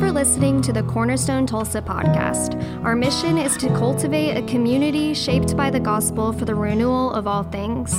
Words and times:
for 0.00 0.10
listening 0.10 0.62
to 0.62 0.72
the 0.72 0.82
Cornerstone 0.84 1.46
Tulsa 1.46 1.82
podcast. 1.82 2.56
Our 2.82 2.96
mission 2.96 3.36
is 3.36 3.54
to 3.58 3.68
cultivate 3.68 4.34
a 4.34 4.42
community 4.46 5.12
shaped 5.12 5.54
by 5.58 5.68
the 5.68 5.78
gospel 5.78 6.32
for 6.32 6.46
the 6.46 6.54
renewal 6.54 7.12
of 7.12 7.26
all 7.26 7.42
things. 7.42 7.94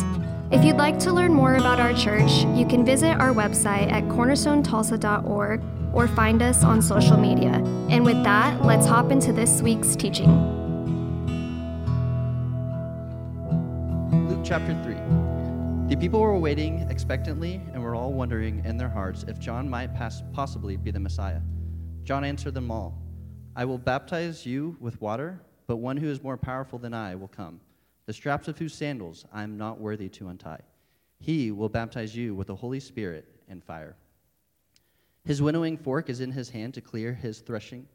If 0.49 0.65
you'd 0.65 0.77
like 0.77 0.97
to 0.99 1.13
learn 1.13 1.31
more 1.31 1.57
about 1.57 1.79
our 1.79 1.93
church, 1.93 2.31
you 2.55 2.65
can 2.65 2.83
visit 2.83 3.19
our 3.19 3.31
website 3.35 3.91
at 3.91 4.03
cornerstonetulsa.org 4.05 5.61
or 5.93 6.07
find 6.07 6.41
us 6.41 6.63
on 6.63 6.81
social 6.81 7.17
media. 7.17 7.51
And 7.91 8.03
with 8.03 8.23
that, 8.23 8.65
let's 8.65 8.87
hop 8.87 9.11
into 9.11 9.31
this 9.31 9.61
week's 9.61 9.95
teaching. 9.95 10.31
Luke 14.27 14.41
chapter 14.43 14.73
3. 14.83 14.95
The 15.87 15.97
people 15.97 16.19
were 16.19 16.39
waiting 16.39 16.87
expectantly 16.89 17.61
and 17.73 17.83
were 17.83 17.93
all 17.93 18.11
wondering 18.11 18.65
in 18.65 18.75
their 18.75 18.89
hearts 18.89 19.23
if 19.27 19.37
John 19.37 19.69
might 19.69 19.93
pass, 19.93 20.23
possibly 20.33 20.77
be 20.77 20.89
the 20.89 20.99
Messiah. 20.99 21.41
John 22.03 22.23
answered 22.23 22.53
them 22.53 22.71
all 22.71 23.01
I 23.55 23.65
will 23.65 23.77
baptize 23.77 24.45
you 24.45 24.77
with 24.79 25.01
water, 25.01 25.41
but 25.67 25.77
one 25.77 25.97
who 25.97 26.09
is 26.09 26.23
more 26.23 26.37
powerful 26.37 26.79
than 26.79 26.93
I 26.93 27.15
will 27.15 27.27
come, 27.27 27.59
the 28.05 28.13
straps 28.13 28.47
of 28.47 28.57
whose 28.57 28.73
sandals 28.73 29.25
I 29.31 29.43
am 29.43 29.57
not 29.57 29.79
worthy 29.79 30.09
to 30.09 30.29
untie. 30.29 30.61
He 31.19 31.51
will 31.51 31.69
baptize 31.69 32.15
you 32.15 32.33
with 32.33 32.47
the 32.47 32.55
Holy 32.55 32.79
Spirit 32.79 33.27
and 33.47 33.63
fire. 33.63 33.95
His 35.23 35.41
winnowing 35.41 35.77
fork 35.77 36.09
is 36.09 36.21
in 36.21 36.31
his 36.31 36.49
hand 36.49 36.73
to 36.73 36.81
clear 36.81 37.13
his 37.13 37.39
threshing 37.39 37.87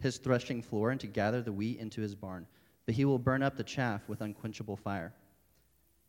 his 0.00 0.18
threshing 0.18 0.60
floor 0.60 0.90
and 0.90 1.00
to 1.00 1.06
gather 1.06 1.40
the 1.40 1.52
wheat 1.52 1.78
into 1.78 2.00
his 2.00 2.16
barn, 2.16 2.44
but 2.86 2.94
he 2.96 3.04
will 3.04 3.20
burn 3.20 3.42
up 3.42 3.56
the 3.56 3.62
chaff 3.62 4.08
with 4.08 4.20
unquenchable 4.20 4.76
fire. 4.76 5.14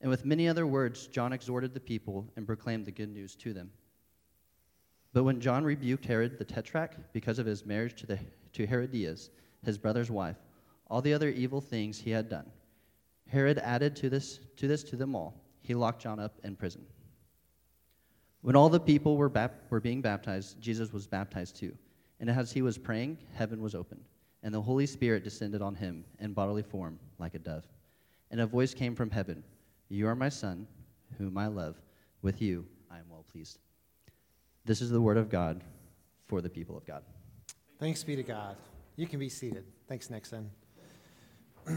And 0.01 0.09
with 0.09 0.25
many 0.25 0.47
other 0.47 0.65
words, 0.65 1.05
John 1.05 1.31
exhorted 1.31 1.75
the 1.75 1.79
people 1.79 2.27
and 2.35 2.47
proclaimed 2.47 2.85
the 2.85 2.91
good 2.91 3.09
news 3.09 3.35
to 3.35 3.53
them. 3.53 3.69
But 5.13 5.23
when 5.23 5.39
John 5.39 5.63
rebuked 5.63 6.05
Herod 6.05 6.39
the 6.39 6.43
Tetrarch 6.43 6.95
because 7.13 7.37
of 7.37 7.45
his 7.45 7.65
marriage 7.65 7.95
to, 8.01 8.07
the, 8.07 8.19
to 8.53 8.65
Herodias, 8.65 9.29
his 9.63 9.77
brother's 9.77 10.09
wife, 10.09 10.37
all 10.87 11.01
the 11.01 11.13
other 11.13 11.29
evil 11.29 11.61
things 11.61 11.99
he 11.99 12.09
had 12.09 12.29
done, 12.29 12.49
Herod 13.29 13.59
added 13.59 13.95
to 13.97 14.09
this 14.09 14.39
to, 14.57 14.67
this 14.67 14.83
to 14.85 14.95
them 14.95 15.15
all. 15.15 15.35
He 15.61 15.75
locked 15.75 16.01
John 16.01 16.19
up 16.19 16.39
in 16.43 16.55
prison. 16.55 16.85
When 18.41 18.55
all 18.55 18.69
the 18.69 18.79
people 18.79 19.15
were, 19.15 19.29
bap- 19.29 19.61
were 19.69 19.79
being 19.79 20.01
baptized, 20.01 20.59
Jesus 20.59 20.91
was 20.91 21.07
baptized 21.07 21.55
too. 21.55 21.73
And 22.19 22.29
as 22.29 22.51
he 22.51 22.61
was 22.61 22.77
praying, 22.77 23.17
heaven 23.33 23.61
was 23.61 23.75
opened, 23.75 24.03
and 24.43 24.53
the 24.53 24.61
Holy 24.61 24.85
Spirit 24.85 25.23
descended 25.23 25.61
on 25.61 25.75
him 25.75 26.03
in 26.19 26.33
bodily 26.33 26.63
form 26.63 26.99
like 27.19 27.35
a 27.35 27.39
dove. 27.39 27.65
And 28.31 28.41
a 28.41 28.45
voice 28.45 28.73
came 28.73 28.95
from 28.95 29.09
heaven 29.09 29.43
You 29.89 30.07
are 30.07 30.15
my 30.15 30.29
Son, 30.29 30.67
whom 31.17 31.37
I 31.37 31.47
love. 31.47 31.77
With 32.21 32.41
you 32.41 32.65
I 32.91 32.99
am 32.99 33.05
well 33.09 33.25
pleased. 33.31 33.59
This 34.65 34.81
is 34.81 34.89
the 34.89 35.01
word 35.01 35.17
of 35.17 35.29
God 35.29 35.61
for 36.27 36.41
the 36.41 36.49
people 36.49 36.77
of 36.77 36.85
God. 36.85 37.03
Thanks 37.79 38.03
be 38.03 38.15
to 38.15 38.23
God. 38.23 38.55
You 38.95 39.07
can 39.07 39.19
be 39.19 39.29
seated. 39.29 39.65
Thanks, 39.87 40.09
Nixon. 40.09 40.49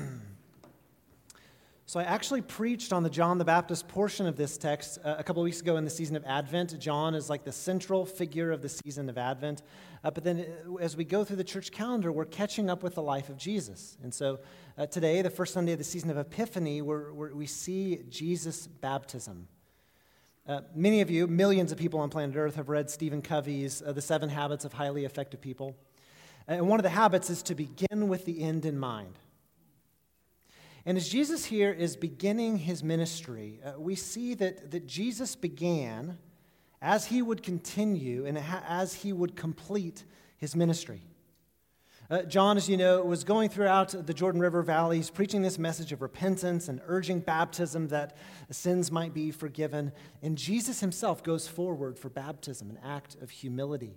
So, 1.89 2.01
I 2.01 2.03
actually 2.03 2.43
preached 2.43 2.93
on 2.93 3.05
the 3.05 3.09
John 3.09 3.39
the 3.39 3.45
Baptist 3.45 3.87
portion 3.87 4.27
of 4.27 4.37
this 4.37 4.59
text 4.59 4.99
uh, 5.05 5.15
a 5.19 5.23
couple 5.23 5.41
of 5.41 5.45
weeks 5.45 5.61
ago 5.61 5.77
in 5.77 5.85
the 5.85 5.91
season 5.91 6.17
of 6.17 6.25
Advent. 6.25 6.77
John 6.81 7.15
is 7.15 7.31
like 7.31 7.45
the 7.45 7.53
central 7.53 8.05
figure 8.05 8.51
of 8.51 8.61
the 8.61 8.69
season 8.69 9.09
of 9.09 9.17
Advent. 9.17 9.63
Uh, 10.03 10.11
but 10.11 10.25
then, 10.25 10.45
uh, 10.69 10.75
as 10.79 10.97
we 10.97 11.05
go 11.05 11.23
through 11.23 11.37
the 11.37 11.45
church 11.45 11.71
calendar, 11.71 12.11
we're 12.11 12.25
catching 12.25 12.69
up 12.69 12.83
with 12.83 12.97
the 12.97 13.03
life 13.03 13.29
of 13.29 13.37
Jesus. 13.37 13.97
And 14.03 14.13
so, 14.13 14.41
uh, 14.77 14.87
today, 14.87 15.23
the 15.23 15.31
first 15.31 15.55
Sunday 15.55 15.71
of 15.75 15.79
the 15.79 15.85
season 15.85 16.11
of 16.11 16.19
Epiphany, 16.19 16.83
we're, 16.83 17.33
we 17.33 17.47
see 17.47 18.03
Jesus' 18.09 18.67
baptism. 18.67 19.47
Uh, 20.49 20.61
many 20.77 21.01
of 21.01 21.11
you, 21.11 21.27
millions 21.27 21.73
of 21.73 21.79
people 21.79 21.99
on 21.99 22.09
planet 22.09 22.37
Earth, 22.37 22.55
have 22.55 22.69
read 22.69 22.89
Stephen 22.89 23.21
Covey's 23.21 23.83
uh, 23.83 23.91
The 23.91 24.01
Seven 24.01 24.29
Habits 24.29 24.65
of 24.65 24.73
Highly 24.73 25.05
Effective 25.05 25.41
People. 25.41 25.75
And 26.47 26.69
one 26.69 26.79
of 26.79 26.85
the 26.85 26.91
habits 26.91 27.31
is 27.31 27.43
to 27.45 27.57
begin 27.57 28.07
with 28.07 28.25
the 28.27 28.41
end 28.43 28.65
in 28.65 28.79
mind. 28.79 29.19
And 30.85 30.97
as 30.97 31.09
Jesus 31.09 31.47
here 31.47 31.73
is 31.73 31.97
beginning 31.97 32.59
his 32.59 32.85
ministry, 32.85 33.59
uh, 33.65 33.73
we 33.77 33.97
see 33.97 34.35
that, 34.35 34.71
that 34.71 34.87
Jesus 34.87 35.35
began 35.35 36.17
as 36.81 37.07
he 37.07 37.23
would 37.23 37.43
continue 37.43 38.25
and 38.25 38.39
as 38.39 38.95
he 38.95 39.13
would 39.13 39.35
complete 39.35 40.05
his 40.37 40.55
ministry. 40.55 41.03
Uh, 42.09 42.23
John, 42.23 42.57
as 42.57 42.69
you 42.69 42.77
know, 42.77 43.03
was 43.03 43.25
going 43.25 43.49
throughout 43.49 43.89
the 44.07 44.15
Jordan 44.15 44.41
River 44.41 44.63
valleys, 44.63 45.11
preaching 45.11 45.43
this 45.43 45.59
message 45.59 45.91
of 45.91 46.03
repentance 46.03 46.69
and 46.69 46.81
urging 46.87 47.19
baptism 47.19 47.89
that 47.89 48.17
sins 48.51 48.93
might 48.93 49.13
be 49.13 49.33
forgiven. 49.33 49.91
And 50.23 50.39
Jesus 50.39 50.79
himself 50.79 51.25
goes 51.25 51.49
forward 51.49 51.99
for 51.99 52.09
baptism, 52.09 52.71
an 52.71 52.79
act 52.85 53.17
of 53.21 53.31
humility. 53.31 53.97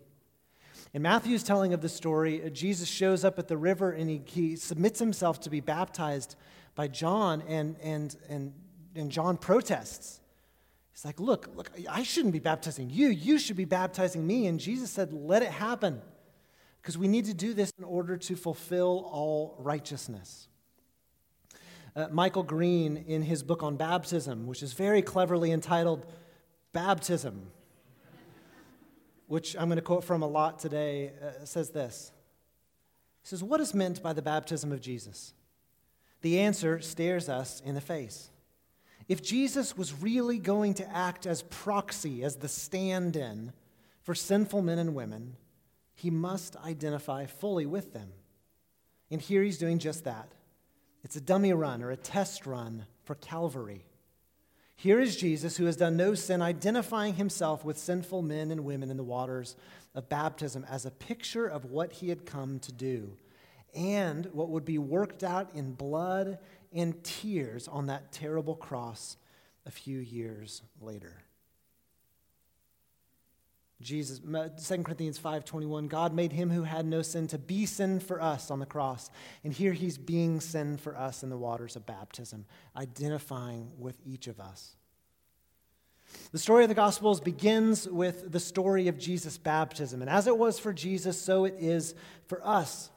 In 0.91 1.03
Matthew's 1.03 1.43
telling 1.43 1.71
of 1.71 1.81
the 1.81 1.89
story, 1.89 2.43
uh, 2.43 2.49
Jesus 2.49 2.89
shows 2.89 3.23
up 3.23 3.37
at 3.37 3.47
the 3.47 3.57
river 3.57 3.91
and 3.91 4.09
he, 4.09 4.21
he 4.25 4.55
submits 4.55 4.97
himself 4.97 5.39
to 5.41 5.51
be 5.51 5.59
baptized 5.59 6.35
by 6.73 6.87
John, 6.87 7.43
and, 7.47 7.75
and, 7.83 8.15
and, 8.27 8.53
and 8.95 9.11
John 9.11 9.37
protests. 9.37 10.19
He's 10.93 11.05
like, 11.05 11.19
Look, 11.19 11.49
look, 11.55 11.69
I 11.87 12.01
shouldn't 12.03 12.33
be 12.33 12.39
baptizing 12.39 12.89
you. 12.89 13.09
You 13.09 13.37
should 13.37 13.57
be 13.57 13.65
baptizing 13.65 14.25
me. 14.25 14.47
And 14.47 14.59
Jesus 14.59 14.89
said, 14.89 15.13
Let 15.13 15.43
it 15.43 15.51
happen. 15.51 16.01
Because 16.81 16.97
we 16.97 17.07
need 17.07 17.25
to 17.25 17.34
do 17.34 17.53
this 17.53 17.72
in 17.78 17.84
order 17.84 18.17
to 18.17 18.35
fulfill 18.35 19.09
all 19.12 19.56
righteousness. 19.59 20.47
Uh, 21.95 22.07
Michael 22.12 22.44
Green, 22.44 22.97
in 23.07 23.22
his 23.22 23.44
book 23.44 23.63
on 23.63 23.75
baptism, 23.75 24.47
which 24.47 24.63
is 24.63 24.73
very 24.73 25.01
cleverly 25.01 25.51
entitled 25.51 26.06
Baptism, 26.72 27.51
which 29.28 29.56
I'm 29.57 29.69
going 29.69 29.78
to 29.78 29.81
quote 29.81 30.03
from 30.03 30.22
a 30.22 30.28
lot 30.28 30.59
today, 30.59 31.13
uh, 31.22 31.45
says 31.45 31.72
this. 31.72 32.12
He 33.22 33.28
says, 33.28 33.44
What 33.44 33.59
is 33.59 33.73
meant 33.73 34.03
by 34.03 34.13
the 34.13 34.22
baptism 34.22 34.72
of 34.72 34.79
Jesus? 34.79 35.34
The 36.22 36.39
answer 36.39 36.79
stares 36.79 37.28
us 37.28 37.62
in 37.66 37.75
the 37.75 37.81
face. 37.81 38.29
If 39.07 39.23
Jesus 39.23 39.75
was 39.75 40.00
really 40.00 40.38
going 40.38 40.75
to 40.75 40.95
act 40.95 41.25
as 41.25 41.41
proxy, 41.41 42.23
as 42.23 42.35
the 42.35 42.47
stand 42.47 43.16
in 43.16 43.51
for 44.03 44.13
sinful 44.13 44.62
men 44.62 44.78
and 44.78 44.94
women, 44.94 45.35
he 45.99 46.09
must 46.09 46.55
identify 46.55 47.25
fully 47.25 47.65
with 47.65 47.93
them. 47.93 48.13
And 49.11 49.19
here 49.19 49.43
he's 49.43 49.57
doing 49.57 49.79
just 49.79 50.05
that. 50.05 50.31
It's 51.03 51.17
a 51.17 51.21
dummy 51.21 51.51
run 51.51 51.83
or 51.83 51.91
a 51.91 51.97
test 51.97 52.45
run 52.45 52.85
for 53.03 53.15
Calvary. 53.15 53.83
Here 54.77 55.01
is 55.01 55.17
Jesus, 55.17 55.57
who 55.57 55.65
has 55.65 55.75
done 55.75 55.97
no 55.97 56.15
sin, 56.15 56.41
identifying 56.41 57.15
himself 57.15 57.65
with 57.65 57.77
sinful 57.77 58.21
men 58.21 58.49
and 58.49 58.63
women 58.63 58.89
in 58.89 58.95
the 58.95 59.03
waters 59.03 59.57
of 59.93 60.07
baptism 60.07 60.65
as 60.69 60.85
a 60.85 60.91
picture 60.91 61.45
of 61.45 61.65
what 61.65 61.91
he 61.91 62.07
had 62.07 62.25
come 62.25 62.59
to 62.59 62.71
do 62.71 63.17
and 63.75 64.25
what 64.27 64.47
would 64.47 64.63
be 64.63 64.77
worked 64.77 65.21
out 65.21 65.53
in 65.53 65.73
blood 65.73 66.39
and 66.71 67.03
tears 67.03 67.67
on 67.67 67.88
that 67.88 68.13
terrible 68.13 68.55
cross 68.55 69.17
a 69.65 69.71
few 69.71 69.99
years 69.99 70.61
later. 70.79 71.23
Jesus 73.81 74.19
2 74.19 74.84
Corinthians 74.84 75.17
5:21 75.17 75.88
God 75.88 76.13
made 76.13 76.34
him 76.34 76.50
who 76.50 76.63
had 76.63 76.85
no 76.85 77.01
sin 77.01 77.28
to 77.28 77.38
be 77.38 77.66
sin 77.66 78.01
for 78.01 78.22
us 78.22 78.51
on 78.51 78.59
the 78.59 78.66
cross 78.66 79.09
and 79.44 79.53
here 79.53 79.72
he's 79.72 79.97
being 79.97 80.41
sin 80.41 80.75
for 80.75 80.97
us 80.97 81.23
in 81.23 81.29
the 81.29 81.38
waters 81.38 81.78
of 81.78 81.85
baptism 81.85 82.45
identifying 82.75 83.72
with 83.78 83.97
each 84.06 84.28
of 84.28 84.39
us. 84.39 84.75
The 86.31 86.39
story 86.39 86.63
of 86.63 86.69
the 86.69 86.75
Gospels 86.75 87.22
begins 87.22 87.88
with 87.88 88.31
the 88.31 88.39
story 88.39 88.89
of 88.89 88.97
Jesus' 88.97 89.38
baptism 89.38 90.01
and 90.01 90.09
as 90.09 90.28
it 90.28 90.38
was 90.38 90.59
for 90.59 90.73
Jesus 90.73 91.22
so 91.22 91.45
it 91.45 91.56
is 91.57 91.95
for 92.28 92.45
us. 92.45 92.89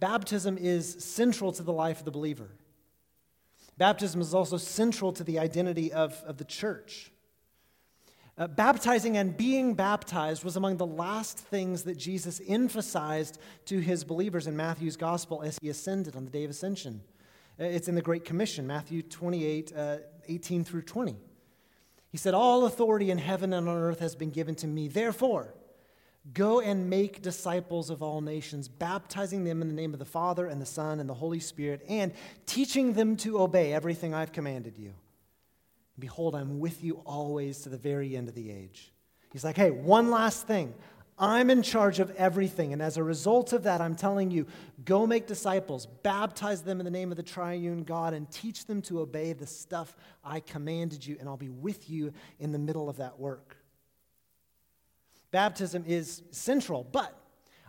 Baptism 0.00 0.56
is 0.58 1.04
central 1.04 1.52
to 1.52 1.62
the 1.62 1.72
life 1.72 1.98
of 1.98 2.04
the 2.06 2.10
believer. 2.10 2.48
Baptism 3.76 4.22
is 4.22 4.32
also 4.32 4.56
central 4.56 5.12
to 5.12 5.24
the 5.24 5.38
identity 5.38 5.92
of, 5.92 6.22
of 6.26 6.38
the 6.38 6.44
church. 6.44 7.12
Uh, 8.38 8.46
baptizing 8.46 9.16
and 9.16 9.36
being 9.36 9.74
baptized 9.74 10.44
was 10.44 10.56
among 10.56 10.76
the 10.76 10.86
last 10.86 11.38
things 11.38 11.84
that 11.84 11.96
Jesus 11.96 12.40
emphasized 12.46 13.38
to 13.64 13.80
his 13.80 14.04
believers 14.04 14.46
in 14.46 14.56
Matthew's 14.56 14.96
gospel 14.96 15.42
as 15.42 15.58
he 15.60 15.70
ascended 15.70 16.16
on 16.16 16.24
the 16.24 16.30
day 16.30 16.44
of 16.44 16.50
ascension. 16.50 17.00
Uh, 17.58 17.64
it's 17.64 17.88
in 17.88 17.94
the 17.94 18.02
Great 18.02 18.24
Commission, 18.24 18.66
Matthew 18.66 19.02
28 19.02 19.72
uh, 19.74 19.96
18 20.28 20.64
through 20.64 20.82
20. 20.82 21.16
He 22.10 22.18
said, 22.18 22.34
All 22.34 22.66
authority 22.66 23.10
in 23.10 23.18
heaven 23.18 23.52
and 23.52 23.68
on 23.68 23.76
earth 23.76 24.00
has 24.00 24.14
been 24.14 24.30
given 24.30 24.54
to 24.56 24.66
me. 24.66 24.88
Therefore, 24.88 25.54
Go 26.34 26.60
and 26.60 26.90
make 26.90 27.22
disciples 27.22 27.88
of 27.88 28.02
all 28.02 28.20
nations, 28.20 28.66
baptizing 28.66 29.44
them 29.44 29.62
in 29.62 29.68
the 29.68 29.74
name 29.74 29.92
of 29.92 30.00
the 30.00 30.04
Father 30.04 30.46
and 30.46 30.60
the 30.60 30.66
Son 30.66 30.98
and 30.98 31.08
the 31.08 31.14
Holy 31.14 31.38
Spirit, 31.38 31.84
and 31.88 32.12
teaching 32.46 32.94
them 32.94 33.16
to 33.18 33.40
obey 33.40 33.72
everything 33.72 34.12
I've 34.12 34.32
commanded 34.32 34.76
you. 34.76 34.92
Behold, 35.98 36.34
I'm 36.34 36.58
with 36.60 36.84
you 36.84 37.00
always 37.06 37.60
to 37.60 37.68
the 37.68 37.78
very 37.78 38.16
end 38.16 38.28
of 38.28 38.34
the 38.34 38.50
age. 38.50 38.92
He's 39.32 39.44
like, 39.44 39.56
hey, 39.56 39.70
one 39.70 40.10
last 40.10 40.46
thing. 40.46 40.74
I'm 41.18 41.48
in 41.48 41.62
charge 41.62 41.98
of 41.98 42.10
everything. 42.16 42.74
And 42.74 42.82
as 42.82 42.98
a 42.98 43.02
result 43.02 43.54
of 43.54 43.62
that, 43.62 43.80
I'm 43.80 43.96
telling 43.96 44.30
you 44.30 44.46
go 44.84 45.06
make 45.06 45.26
disciples, 45.26 45.86
baptize 45.86 46.62
them 46.62 46.78
in 46.78 46.84
the 46.84 46.90
name 46.90 47.10
of 47.10 47.16
the 47.16 47.22
triune 47.22 47.84
God, 47.84 48.12
and 48.12 48.30
teach 48.30 48.66
them 48.66 48.82
to 48.82 49.00
obey 49.00 49.32
the 49.32 49.46
stuff 49.46 49.96
I 50.22 50.40
commanded 50.40 51.06
you, 51.06 51.16
and 51.18 51.28
I'll 51.28 51.38
be 51.38 51.48
with 51.48 51.88
you 51.88 52.12
in 52.38 52.52
the 52.52 52.58
middle 52.58 52.90
of 52.90 52.98
that 52.98 53.18
work. 53.18 53.56
baptism 55.30 55.84
is 55.86 56.22
central. 56.30 56.84
But 56.84 57.18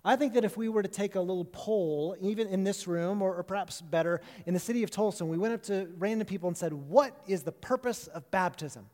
I 0.08 0.16
think 0.16 0.36
that 0.36 0.46
if 0.46 0.56
we 0.56 0.70
were 0.70 0.82
to 0.82 0.88
take 0.88 1.16
a 1.16 1.20
little 1.20 1.44
poll, 1.44 2.16
even 2.22 2.48
in 2.48 2.64
this 2.64 2.88
room, 2.88 3.22
or, 3.22 3.36
or, 3.36 3.44
perhaps 3.44 3.82
better, 3.82 4.22
in 4.46 4.54
the 4.54 4.60
city 4.60 4.82
of 4.84 4.90
Tulsa, 4.90 5.26
we 5.26 5.38
went 5.38 5.54
up 5.54 5.64
to 5.64 5.90
random 5.98 6.26
people 6.26 6.48
and 6.48 6.56
said, 6.56 6.72
What 6.72 7.14
is 7.28 7.44
the 7.44 7.52
purpose 7.52 8.08
of 8.08 8.32
baptism? 8.32 8.86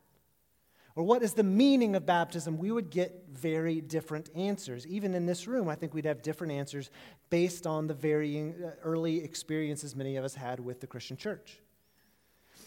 Or 0.96 1.04
what 1.04 1.22
is 1.22 1.34
the 1.34 1.44
meaning 1.44 1.94
of 1.94 2.04
baptism? 2.04 2.58
We 2.58 2.72
would 2.72 2.90
get 2.90 3.26
very 3.30 3.80
different 3.80 4.28
answers. 4.34 4.88
Even 4.88 5.14
in 5.14 5.24
this 5.24 5.46
room, 5.46 5.68
I 5.68 5.76
think 5.76 5.94
we'd 5.94 6.04
have 6.04 6.20
different 6.20 6.52
answers 6.52 6.90
based 7.30 7.64
on 7.64 7.86
the 7.86 7.94
varying 7.94 8.54
uh, 8.64 8.70
early 8.82 9.22
experiences 9.22 9.94
many 9.94 10.16
of 10.16 10.24
us 10.24 10.34
had 10.34 10.58
with 10.58 10.80
the 10.80 10.88
Christian 10.88 11.16
church. 11.16 11.60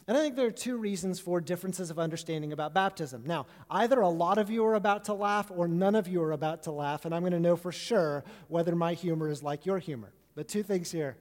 And 0.07 0.18
I 0.18 0.21
think 0.21 0.38
there 0.38 0.48
are 0.48 0.51
two 0.51 0.77
reasons 0.77 1.19
for 1.19 1.42
differences 1.42 1.89
of 1.89 2.00
understanding 2.00 2.54
about 2.54 2.74
baptism. 2.74 3.24
Now, 3.25 3.45
either 3.69 4.00
a 4.00 4.07
lot 4.07 4.38
of 4.38 4.50
you 4.50 4.65
are 4.65 4.75
about 4.75 5.04
to 5.06 5.13
laugh 5.13 5.51
or 5.54 5.68
none 5.68 5.95
of 5.95 6.07
you 6.07 6.24
are 6.24 6.31
about 6.31 6.63
to 6.63 6.71
laugh, 6.71 7.04
and 7.04 7.13
I'm 7.13 7.24
going 7.24 7.33
to 7.33 7.39
know 7.39 7.57
for 7.57 7.74
sure 7.74 8.24
whether 8.48 8.74
my 8.74 8.94
humor 8.94 9.30
is 9.30 9.44
like 9.44 9.65
your 9.65 9.80
humor. 9.80 10.13
But 10.33 10.48
two 10.48 10.63
things 10.63 10.92
here. 10.92 11.18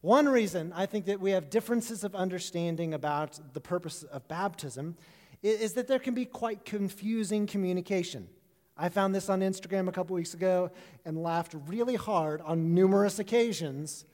One 0.00 0.28
reason 0.28 0.72
I 0.74 0.86
think 0.86 1.06
that 1.06 1.20
we 1.20 1.30
have 1.30 1.48
differences 1.48 2.02
of 2.02 2.14
understanding 2.16 2.92
about 2.92 3.38
the 3.54 3.60
purpose 3.60 4.02
of 4.02 4.26
baptism 4.26 4.96
is 5.42 5.74
that 5.74 5.86
there 5.86 6.00
can 6.00 6.14
be 6.14 6.24
quite 6.24 6.64
confusing 6.64 7.46
communication. 7.46 8.28
I 8.76 8.88
found 8.88 9.14
this 9.14 9.28
on 9.28 9.40
Instagram 9.40 9.88
a 9.88 9.92
couple 9.92 10.16
weeks 10.16 10.34
ago 10.34 10.72
and 11.04 11.22
laughed 11.22 11.54
really 11.68 11.94
hard 11.94 12.40
on 12.40 12.74
numerous 12.74 13.20
occasions. 13.20 14.04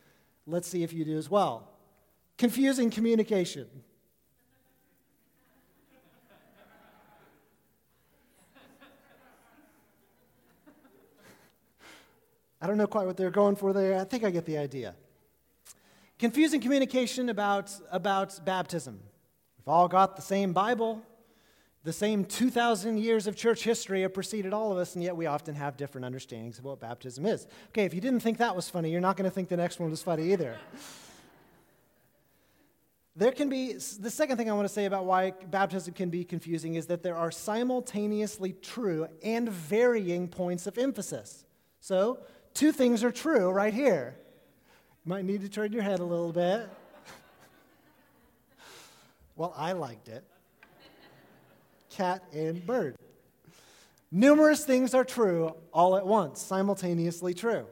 Let's 0.46 0.68
see 0.68 0.82
if 0.82 0.92
you 0.92 1.06
do 1.06 1.16
as 1.16 1.30
well. 1.30 1.70
Confusing 2.36 2.90
communication. 2.90 3.66
I 12.60 12.66
don't 12.66 12.76
know 12.76 12.86
quite 12.86 13.06
what 13.06 13.16
they're 13.16 13.30
going 13.30 13.56
for 13.56 13.72
there. 13.72 13.98
I 13.98 14.04
think 14.04 14.24
I 14.24 14.30
get 14.30 14.44
the 14.44 14.58
idea. 14.58 14.94
Confusing 16.18 16.60
communication 16.60 17.30
about, 17.30 17.72
about 17.90 18.44
baptism. 18.44 19.00
We've 19.58 19.68
all 19.68 19.88
got 19.88 20.16
the 20.16 20.22
same 20.22 20.52
Bible. 20.52 21.02
The 21.82 21.94
same 21.94 22.26
2,000 22.26 22.98
years 22.98 23.26
of 23.26 23.36
church 23.36 23.64
history 23.64 24.02
have 24.02 24.12
preceded 24.12 24.52
all 24.52 24.70
of 24.70 24.76
us, 24.76 24.94
and 24.94 25.02
yet 25.02 25.16
we 25.16 25.24
often 25.24 25.54
have 25.54 25.78
different 25.78 26.04
understandings 26.04 26.58
of 26.58 26.64
what 26.64 26.78
baptism 26.78 27.24
is. 27.24 27.46
Okay, 27.68 27.84
if 27.86 27.94
you 27.94 28.02
didn't 28.02 28.20
think 28.20 28.36
that 28.36 28.54
was 28.54 28.68
funny, 28.68 28.90
you're 28.90 29.00
not 29.00 29.16
going 29.16 29.24
to 29.28 29.34
think 29.34 29.48
the 29.48 29.56
next 29.56 29.80
one 29.80 29.88
was 29.88 30.02
funny 30.02 30.30
either. 30.30 30.58
there 33.16 33.32
can 33.32 33.48
be, 33.48 33.72
the 33.72 34.10
second 34.10 34.36
thing 34.36 34.50
I 34.50 34.52
want 34.52 34.68
to 34.68 34.74
say 34.74 34.84
about 34.84 35.06
why 35.06 35.30
baptism 35.50 35.94
can 35.94 36.10
be 36.10 36.22
confusing 36.22 36.74
is 36.74 36.86
that 36.88 37.02
there 37.02 37.16
are 37.16 37.30
simultaneously 37.30 38.52
true 38.60 39.08
and 39.24 39.48
varying 39.48 40.28
points 40.28 40.66
of 40.66 40.76
emphasis. 40.76 41.46
So, 41.80 42.18
two 42.54 42.72
things 42.72 43.02
are 43.04 43.10
true 43.10 43.50
right 43.50 43.74
here. 43.74 44.16
You 45.04 45.10
might 45.10 45.24
need 45.24 45.40
to 45.42 45.48
turn 45.48 45.72
your 45.72 45.82
head 45.82 46.00
a 46.00 46.04
little 46.04 46.32
bit. 46.32 46.68
well, 49.36 49.54
I 49.56 49.72
liked 49.72 50.08
it. 50.08 50.24
Cat 51.90 52.22
and 52.32 52.64
bird. 52.64 52.96
Numerous 54.12 54.64
things 54.64 54.94
are 54.94 55.04
true 55.04 55.54
all 55.72 55.96
at 55.96 56.06
once, 56.06 56.40
simultaneously 56.40 57.34
true. 57.34 57.66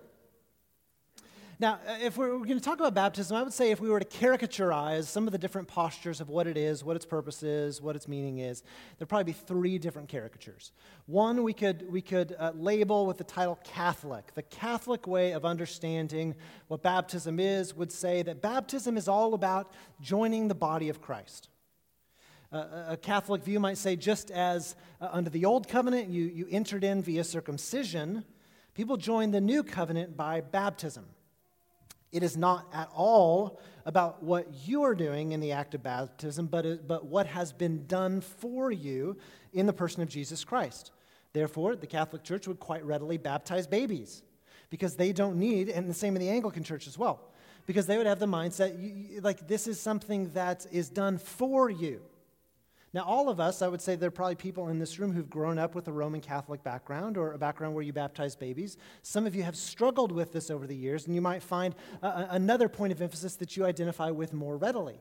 Now, 1.60 1.80
uh, 1.88 1.96
if 2.00 2.16
we're, 2.16 2.28
going 2.28 2.58
to 2.58 2.60
talk 2.60 2.78
about 2.78 2.94
baptism, 2.94 3.36
I 3.36 3.42
would 3.42 3.52
say 3.52 3.72
if 3.72 3.80
we 3.80 3.90
were 3.90 3.98
to 3.98 4.06
caricaturize 4.06 5.04
some 5.04 5.26
of 5.26 5.32
the 5.32 5.38
different 5.38 5.66
postures 5.66 6.20
of 6.20 6.28
what 6.28 6.46
it 6.46 6.56
is, 6.56 6.84
what 6.84 6.94
its 6.94 7.04
purpose 7.04 7.42
is, 7.42 7.82
what 7.82 7.96
its 7.96 8.06
meaning 8.06 8.38
is, 8.38 8.62
there'd 8.96 9.08
probably 9.08 9.32
be 9.32 9.32
three 9.32 9.76
different 9.76 10.08
caricatures. 10.08 10.70
One 11.06 11.42
we 11.42 11.52
could, 11.52 11.90
we 11.90 12.00
could 12.00 12.36
uh, 12.38 12.52
label 12.54 13.06
with 13.06 13.18
the 13.18 13.24
title 13.24 13.58
Catholic. 13.64 14.34
The 14.34 14.42
Catholic 14.42 15.08
way 15.08 15.32
of 15.32 15.44
understanding 15.44 16.36
what 16.68 16.84
baptism 16.84 17.40
is 17.40 17.74
would 17.74 17.90
say 17.90 18.22
that 18.22 18.40
baptism 18.40 18.96
is 18.96 19.08
all 19.08 19.34
about 19.34 19.72
joining 20.00 20.46
the 20.46 20.54
body 20.54 20.88
of 20.88 21.00
Christ. 21.00 21.48
Uh, 22.52 22.84
a 22.90 22.96
Catholic 22.96 23.42
view 23.42 23.58
might 23.58 23.78
say 23.78 23.96
just 23.96 24.30
as 24.30 24.76
uh, 25.00 25.08
under 25.10 25.28
the 25.28 25.44
old 25.44 25.66
covenant 25.66 26.08
you, 26.08 26.22
you 26.22 26.46
entered 26.52 26.84
in 26.84 27.02
via 27.02 27.24
circumcision, 27.24 28.24
people 28.74 28.96
join 28.96 29.32
the 29.32 29.40
new 29.40 29.64
covenant 29.64 30.16
by 30.16 30.40
baptism. 30.40 31.04
It 32.12 32.22
is 32.22 32.36
not 32.36 32.66
at 32.72 32.88
all 32.94 33.60
about 33.84 34.22
what 34.22 34.46
you 34.66 34.82
are 34.82 34.94
doing 34.94 35.32
in 35.32 35.40
the 35.40 35.52
act 35.52 35.74
of 35.74 35.82
baptism, 35.82 36.46
but, 36.46 36.86
but 36.86 37.06
what 37.06 37.26
has 37.26 37.52
been 37.52 37.86
done 37.86 38.20
for 38.20 38.70
you 38.70 39.16
in 39.52 39.66
the 39.66 39.72
person 39.72 40.02
of 40.02 40.08
Jesus 40.08 40.44
Christ. 40.44 40.90
Therefore, 41.32 41.76
the 41.76 41.86
Catholic 41.86 42.22
Church 42.22 42.46
would 42.48 42.60
quite 42.60 42.84
readily 42.84 43.18
baptize 43.18 43.66
babies 43.66 44.22
because 44.70 44.96
they 44.96 45.12
don't 45.12 45.36
need, 45.36 45.68
and 45.68 45.88
the 45.88 45.94
same 45.94 46.16
in 46.16 46.20
the 46.20 46.28
Anglican 46.28 46.62
Church 46.62 46.86
as 46.86 46.98
well, 46.98 47.20
because 47.66 47.86
they 47.86 47.96
would 47.96 48.06
have 48.06 48.18
the 48.18 48.26
mindset 48.26 49.22
like 49.22 49.46
this 49.46 49.66
is 49.66 49.80
something 49.80 50.30
that 50.30 50.66
is 50.70 50.88
done 50.88 51.18
for 51.18 51.70
you. 51.70 52.00
Now, 52.94 53.02
all 53.02 53.28
of 53.28 53.38
us, 53.38 53.60
I 53.60 53.68
would 53.68 53.82
say 53.82 53.96
there 53.96 54.08
are 54.08 54.10
probably 54.10 54.34
people 54.34 54.68
in 54.68 54.78
this 54.78 54.98
room 54.98 55.12
who've 55.12 55.28
grown 55.28 55.58
up 55.58 55.74
with 55.74 55.88
a 55.88 55.92
Roman 55.92 56.22
Catholic 56.22 56.62
background 56.62 57.18
or 57.18 57.32
a 57.32 57.38
background 57.38 57.74
where 57.74 57.84
you 57.84 57.92
baptize 57.92 58.34
babies. 58.34 58.78
Some 59.02 59.26
of 59.26 59.34
you 59.34 59.42
have 59.42 59.56
struggled 59.56 60.10
with 60.10 60.32
this 60.32 60.50
over 60.50 60.66
the 60.66 60.74
years, 60.74 61.06
and 61.06 61.14
you 61.14 61.20
might 61.20 61.42
find 61.42 61.74
another 62.00 62.68
point 62.68 62.92
of 62.92 63.02
emphasis 63.02 63.36
that 63.36 63.56
you 63.56 63.66
identify 63.66 64.10
with 64.10 64.32
more 64.32 64.56
readily. 64.56 65.00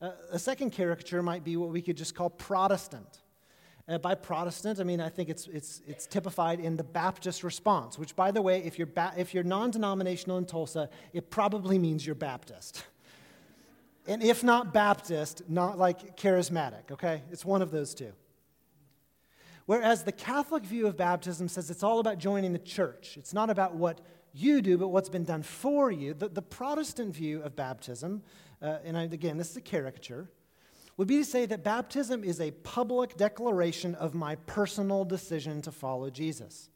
Uh, 0.00 0.10
a 0.32 0.38
second 0.38 0.70
caricature 0.70 1.22
might 1.22 1.44
be 1.44 1.56
what 1.56 1.68
we 1.68 1.80
could 1.80 1.96
just 1.96 2.14
call 2.14 2.28
Protestant. 2.28 3.20
Uh, 3.88 3.98
by 3.98 4.14
Protestant, 4.14 4.80
I 4.80 4.84
mean 4.84 5.00
I 5.00 5.08
think 5.08 5.28
it's, 5.28 5.46
it's, 5.46 5.80
it's 5.86 6.06
typified 6.06 6.58
in 6.60 6.76
the 6.76 6.84
Baptist 6.84 7.44
response, 7.44 7.98
which, 7.98 8.16
by 8.16 8.30
the 8.32 8.42
way, 8.42 8.62
if 8.64 8.78
you're, 8.78 8.86
ba- 8.86 9.14
if 9.16 9.32
you're 9.32 9.44
non 9.44 9.70
denominational 9.70 10.38
in 10.38 10.46
Tulsa, 10.46 10.88
it 11.12 11.30
probably 11.30 11.78
means 11.78 12.04
you're 12.04 12.14
Baptist. 12.14 12.84
And 14.06 14.22
if 14.22 14.42
not 14.42 14.74
Baptist, 14.74 15.42
not 15.48 15.78
like 15.78 16.16
charismatic, 16.16 16.90
okay? 16.90 17.22
It's 17.30 17.44
one 17.44 17.62
of 17.62 17.70
those 17.70 17.94
two. 17.94 18.12
Whereas 19.66 20.02
the 20.02 20.12
Catholic 20.12 20.64
view 20.64 20.86
of 20.86 20.96
baptism 20.96 21.48
says 21.48 21.70
it's 21.70 21.84
all 21.84 22.00
about 22.00 22.18
joining 22.18 22.52
the 22.52 22.58
church. 22.58 23.16
It's 23.16 23.32
not 23.32 23.48
about 23.48 23.76
what 23.76 24.00
you 24.32 24.60
do, 24.60 24.76
but 24.76 24.88
what's 24.88 25.08
been 25.08 25.24
done 25.24 25.42
for 25.42 25.90
you. 25.90 26.14
The, 26.14 26.28
the 26.28 26.42
Protestant 26.42 27.14
view 27.14 27.42
of 27.42 27.54
baptism, 27.54 28.22
uh, 28.60 28.78
and 28.84 28.96
I, 28.96 29.04
again, 29.04 29.38
this 29.38 29.50
is 29.50 29.56
a 29.56 29.60
caricature, 29.60 30.28
would 30.96 31.08
be 31.08 31.18
to 31.18 31.24
say 31.24 31.46
that 31.46 31.62
baptism 31.62 32.24
is 32.24 32.40
a 32.40 32.50
public 32.50 33.16
declaration 33.16 33.94
of 33.94 34.14
my 34.14 34.34
personal 34.34 35.04
decision 35.04 35.62
to 35.62 35.72
follow 35.72 36.10
Jesus. 36.10 36.68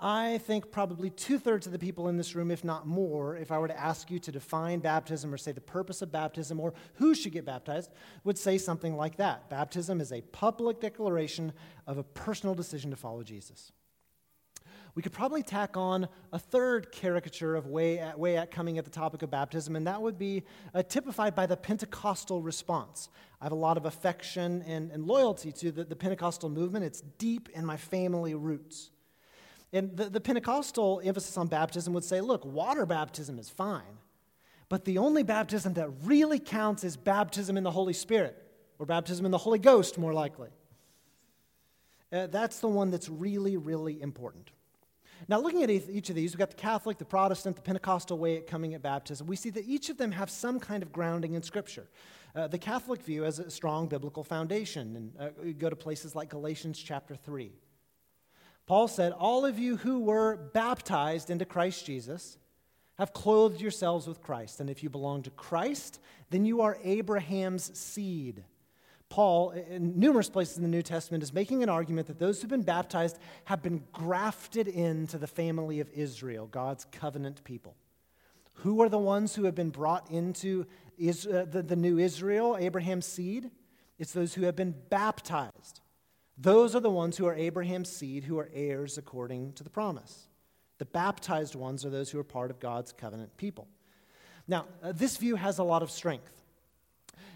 I 0.00 0.38
think 0.38 0.70
probably 0.70 1.10
two 1.10 1.38
thirds 1.40 1.66
of 1.66 1.72
the 1.72 1.78
people 1.78 2.08
in 2.08 2.16
this 2.16 2.36
room, 2.36 2.52
if 2.52 2.62
not 2.62 2.86
more, 2.86 3.36
if 3.36 3.50
I 3.50 3.58
were 3.58 3.66
to 3.66 3.78
ask 3.78 4.12
you 4.12 4.20
to 4.20 4.30
define 4.30 4.78
baptism 4.78 5.34
or 5.34 5.36
say 5.36 5.50
the 5.50 5.60
purpose 5.60 6.02
of 6.02 6.12
baptism 6.12 6.60
or 6.60 6.72
who 6.94 7.16
should 7.16 7.32
get 7.32 7.44
baptized, 7.44 7.90
would 8.22 8.38
say 8.38 8.58
something 8.58 8.96
like 8.96 9.16
that. 9.16 9.50
Baptism 9.50 10.00
is 10.00 10.12
a 10.12 10.20
public 10.20 10.80
declaration 10.80 11.52
of 11.88 11.98
a 11.98 12.04
personal 12.04 12.54
decision 12.54 12.90
to 12.90 12.96
follow 12.96 13.24
Jesus. 13.24 13.72
We 14.94 15.02
could 15.02 15.12
probably 15.12 15.42
tack 15.42 15.76
on 15.76 16.08
a 16.32 16.38
third 16.38 16.92
caricature 16.92 17.56
of 17.56 17.66
way 17.66 17.98
at, 17.98 18.18
way 18.18 18.36
at 18.36 18.52
coming 18.52 18.78
at 18.78 18.84
the 18.84 18.90
topic 18.90 19.22
of 19.22 19.30
baptism, 19.30 19.74
and 19.74 19.86
that 19.88 20.00
would 20.00 20.18
be 20.18 20.44
uh, 20.74 20.82
typified 20.82 21.34
by 21.34 21.46
the 21.46 21.56
Pentecostal 21.56 22.40
response. 22.40 23.08
I 23.40 23.44
have 23.44 23.52
a 23.52 23.56
lot 23.56 23.76
of 23.76 23.84
affection 23.84 24.62
and, 24.62 24.92
and 24.92 25.04
loyalty 25.04 25.50
to 25.52 25.72
the, 25.72 25.84
the 25.84 25.96
Pentecostal 25.96 26.48
movement, 26.48 26.84
it's 26.84 27.00
deep 27.00 27.48
in 27.52 27.66
my 27.66 27.76
family 27.76 28.34
roots. 28.34 28.90
And 29.72 29.96
the, 29.96 30.08
the 30.08 30.20
Pentecostal 30.20 31.00
emphasis 31.04 31.36
on 31.36 31.46
baptism 31.46 31.92
would 31.92 32.04
say 32.04 32.20
look, 32.20 32.44
water 32.44 32.86
baptism 32.86 33.38
is 33.38 33.50
fine, 33.50 33.98
but 34.68 34.84
the 34.84 34.98
only 34.98 35.22
baptism 35.22 35.74
that 35.74 35.88
really 36.04 36.38
counts 36.38 36.84
is 36.84 36.96
baptism 36.96 37.56
in 37.56 37.64
the 37.64 37.70
Holy 37.70 37.92
Spirit, 37.92 38.36
or 38.78 38.86
baptism 38.86 39.24
in 39.24 39.30
the 39.30 39.38
Holy 39.38 39.58
Ghost, 39.58 39.98
more 39.98 40.12
likely. 40.12 40.48
Uh, 42.10 42.26
that's 42.28 42.60
the 42.60 42.68
one 42.68 42.90
that's 42.90 43.08
really, 43.08 43.56
really 43.56 44.00
important. 44.00 44.50
Now, 45.26 45.40
looking 45.40 45.62
at 45.64 45.70
each 45.70 46.10
of 46.10 46.16
these, 46.16 46.32
we've 46.32 46.38
got 46.38 46.50
the 46.50 46.56
Catholic, 46.56 46.96
the 46.96 47.04
Protestant, 47.04 47.56
the 47.56 47.62
Pentecostal 47.62 48.18
way 48.18 48.36
at 48.36 48.46
coming 48.46 48.74
at 48.74 48.82
baptism. 48.82 49.26
We 49.26 49.36
see 49.36 49.50
that 49.50 49.66
each 49.66 49.90
of 49.90 49.96
them 49.96 50.12
have 50.12 50.30
some 50.30 50.60
kind 50.60 50.82
of 50.82 50.92
grounding 50.92 51.34
in 51.34 51.42
Scripture. 51.42 51.88
Uh, 52.36 52.46
the 52.46 52.58
Catholic 52.58 53.02
view 53.02 53.22
has 53.22 53.40
a 53.40 53.50
strong 53.50 53.88
biblical 53.88 54.22
foundation, 54.22 54.96
and 54.96 55.12
uh, 55.18 55.52
go 55.58 55.68
to 55.68 55.76
places 55.76 56.14
like 56.14 56.28
Galatians 56.30 56.78
chapter 56.78 57.16
3. 57.16 57.50
Paul 58.68 58.86
said, 58.86 59.12
All 59.12 59.46
of 59.46 59.58
you 59.58 59.78
who 59.78 60.00
were 60.00 60.36
baptized 60.36 61.30
into 61.30 61.46
Christ 61.46 61.86
Jesus 61.86 62.36
have 62.98 63.14
clothed 63.14 63.62
yourselves 63.62 64.06
with 64.06 64.20
Christ. 64.20 64.60
And 64.60 64.68
if 64.68 64.82
you 64.82 64.90
belong 64.90 65.22
to 65.22 65.30
Christ, 65.30 65.98
then 66.28 66.44
you 66.44 66.60
are 66.60 66.76
Abraham's 66.84 67.76
seed. 67.76 68.44
Paul, 69.08 69.52
in 69.52 69.98
numerous 69.98 70.28
places 70.28 70.58
in 70.58 70.62
the 70.62 70.68
New 70.68 70.82
Testament, 70.82 71.22
is 71.22 71.32
making 71.32 71.62
an 71.62 71.70
argument 71.70 72.08
that 72.08 72.18
those 72.18 72.42
who've 72.42 72.50
been 72.50 72.60
baptized 72.60 73.18
have 73.46 73.62
been 73.62 73.84
grafted 73.90 74.68
into 74.68 75.16
the 75.16 75.26
family 75.26 75.80
of 75.80 75.88
Israel, 75.94 76.46
God's 76.46 76.84
covenant 76.92 77.42
people. 77.44 77.74
Who 78.52 78.82
are 78.82 78.90
the 78.90 78.98
ones 78.98 79.34
who 79.34 79.44
have 79.44 79.54
been 79.54 79.70
brought 79.70 80.10
into 80.10 80.66
uh, 81.00 81.46
the, 81.46 81.64
the 81.66 81.76
new 81.76 81.98
Israel, 81.98 82.58
Abraham's 82.60 83.06
seed? 83.06 83.50
It's 83.98 84.12
those 84.12 84.34
who 84.34 84.42
have 84.42 84.56
been 84.56 84.74
baptized. 84.90 85.80
Those 86.40 86.76
are 86.76 86.80
the 86.80 86.90
ones 86.90 87.16
who 87.16 87.26
are 87.26 87.34
Abraham's 87.34 87.90
seed, 87.90 88.24
who 88.24 88.38
are 88.38 88.48
heirs 88.54 88.96
according 88.96 89.54
to 89.54 89.64
the 89.64 89.70
promise. 89.70 90.28
The 90.78 90.84
baptized 90.84 91.56
ones 91.56 91.84
are 91.84 91.90
those 91.90 92.10
who 92.10 92.20
are 92.20 92.24
part 92.24 92.50
of 92.52 92.60
God's 92.60 92.92
covenant 92.92 93.36
people. 93.36 93.66
Now, 94.46 94.66
uh, 94.82 94.92
this 94.92 95.16
view 95.16 95.34
has 95.34 95.58
a 95.58 95.64
lot 95.64 95.82
of 95.82 95.90
strength. 95.90 96.30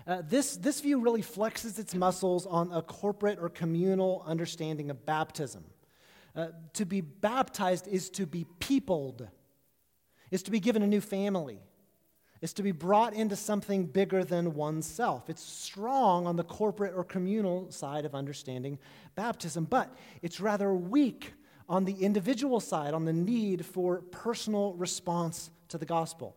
Uh, 0.07 0.23
this, 0.25 0.57
this 0.57 0.81
view 0.81 1.01
really 1.01 1.23
flexes 1.23 1.79
its 1.79 1.95
muscles 1.95 2.47
on 2.47 2.73
a 2.73 2.83
corporate 2.83 3.39
or 3.41 3.49
communal 3.49 4.23
understanding 4.27 4.91
of 4.91 5.05
baptism. 5.05 5.65
Uh, 6.35 6.49
to 6.73 6.85
be 6.85 7.01
baptized 7.01 7.87
is 7.89 8.09
to 8.11 8.25
be 8.25 8.47
peopled, 8.59 9.29
is 10.31 10.43
to 10.45 10.51
be 10.51 10.61
given 10.61 10.83
a 10.83 10.87
new 10.87 11.01
family, 11.01 11.61
is 12.43 12.53
to 12.53 12.63
be 12.63 12.73
brought 12.73 13.15
into 13.15 13.37
something 13.37 13.87
bigger 13.87 14.25
than 14.25 14.53
oneself. 14.53 15.31
It's 15.31 15.43
strong 15.43 16.27
on 16.27 16.37
the 16.37 16.43
corporate 16.43 16.93
or 16.95 17.05
communal 17.05 17.71
side 17.71 18.05
of 18.05 18.15
understanding 18.15 18.79
baptism, 19.15 19.65
but 19.65 19.95
it's 20.21 20.41
rather 20.41 20.75
weak 20.75 21.33
on 21.69 21.85
the 21.85 21.95
individual 21.95 22.59
side, 22.61 22.93
on 22.93 23.05
the 23.05 23.13
need 23.13 23.65
for 23.65 24.01
personal 24.11 24.75
response 24.75 25.51
to 25.69 25.79
the 25.79 25.87
gospel. 25.87 26.37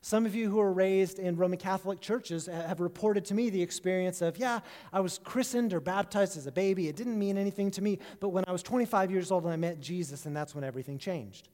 Some 0.00 0.24
of 0.24 0.34
you 0.34 0.48
who 0.48 0.60
are 0.60 0.72
raised 0.72 1.18
in 1.18 1.36
Roman 1.36 1.58
Catholic 1.58 2.00
churches 2.00 2.46
have 2.46 2.80
reported 2.80 3.24
to 3.26 3.34
me 3.34 3.50
the 3.50 3.60
experience 3.60 4.22
of, 4.22 4.38
yeah, 4.38 4.60
I 4.92 5.00
was 5.00 5.18
christened 5.18 5.74
or 5.74 5.80
baptized 5.80 6.36
as 6.38 6.46
a 6.46 6.52
baby. 6.52 6.88
It 6.88 6.96
didn't 6.96 7.18
mean 7.18 7.36
anything 7.36 7.70
to 7.72 7.82
me, 7.82 7.98
but 8.20 8.28
when 8.28 8.44
I 8.46 8.52
was 8.52 8.62
25 8.62 9.10
years 9.10 9.30
old, 9.30 9.44
and 9.44 9.52
I 9.52 9.56
met 9.56 9.80
Jesus, 9.80 10.24
and 10.24 10.34
that's 10.34 10.54
when 10.54 10.64
everything 10.64 10.96
changed. 10.96 11.48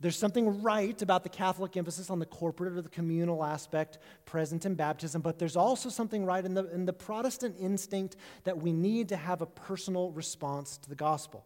There's 0.00 0.16
something 0.16 0.62
right 0.62 1.00
about 1.02 1.24
the 1.24 1.28
Catholic 1.28 1.76
emphasis 1.76 2.08
on 2.08 2.20
the 2.20 2.26
corporate 2.26 2.72
or 2.72 2.82
the 2.82 2.88
communal 2.88 3.44
aspect 3.44 3.98
present 4.26 4.64
in 4.64 4.74
baptism, 4.74 5.22
but 5.22 5.40
there's 5.40 5.56
also 5.56 5.88
something 5.88 6.24
right 6.24 6.44
in 6.44 6.54
the, 6.54 6.72
in 6.72 6.84
the 6.84 6.92
Protestant 6.92 7.56
instinct 7.58 8.16
that 8.44 8.58
we 8.58 8.72
need 8.72 9.08
to 9.08 9.16
have 9.16 9.42
a 9.42 9.46
personal 9.46 10.12
response 10.12 10.78
to 10.78 10.88
the 10.88 10.94
gospel. 10.94 11.44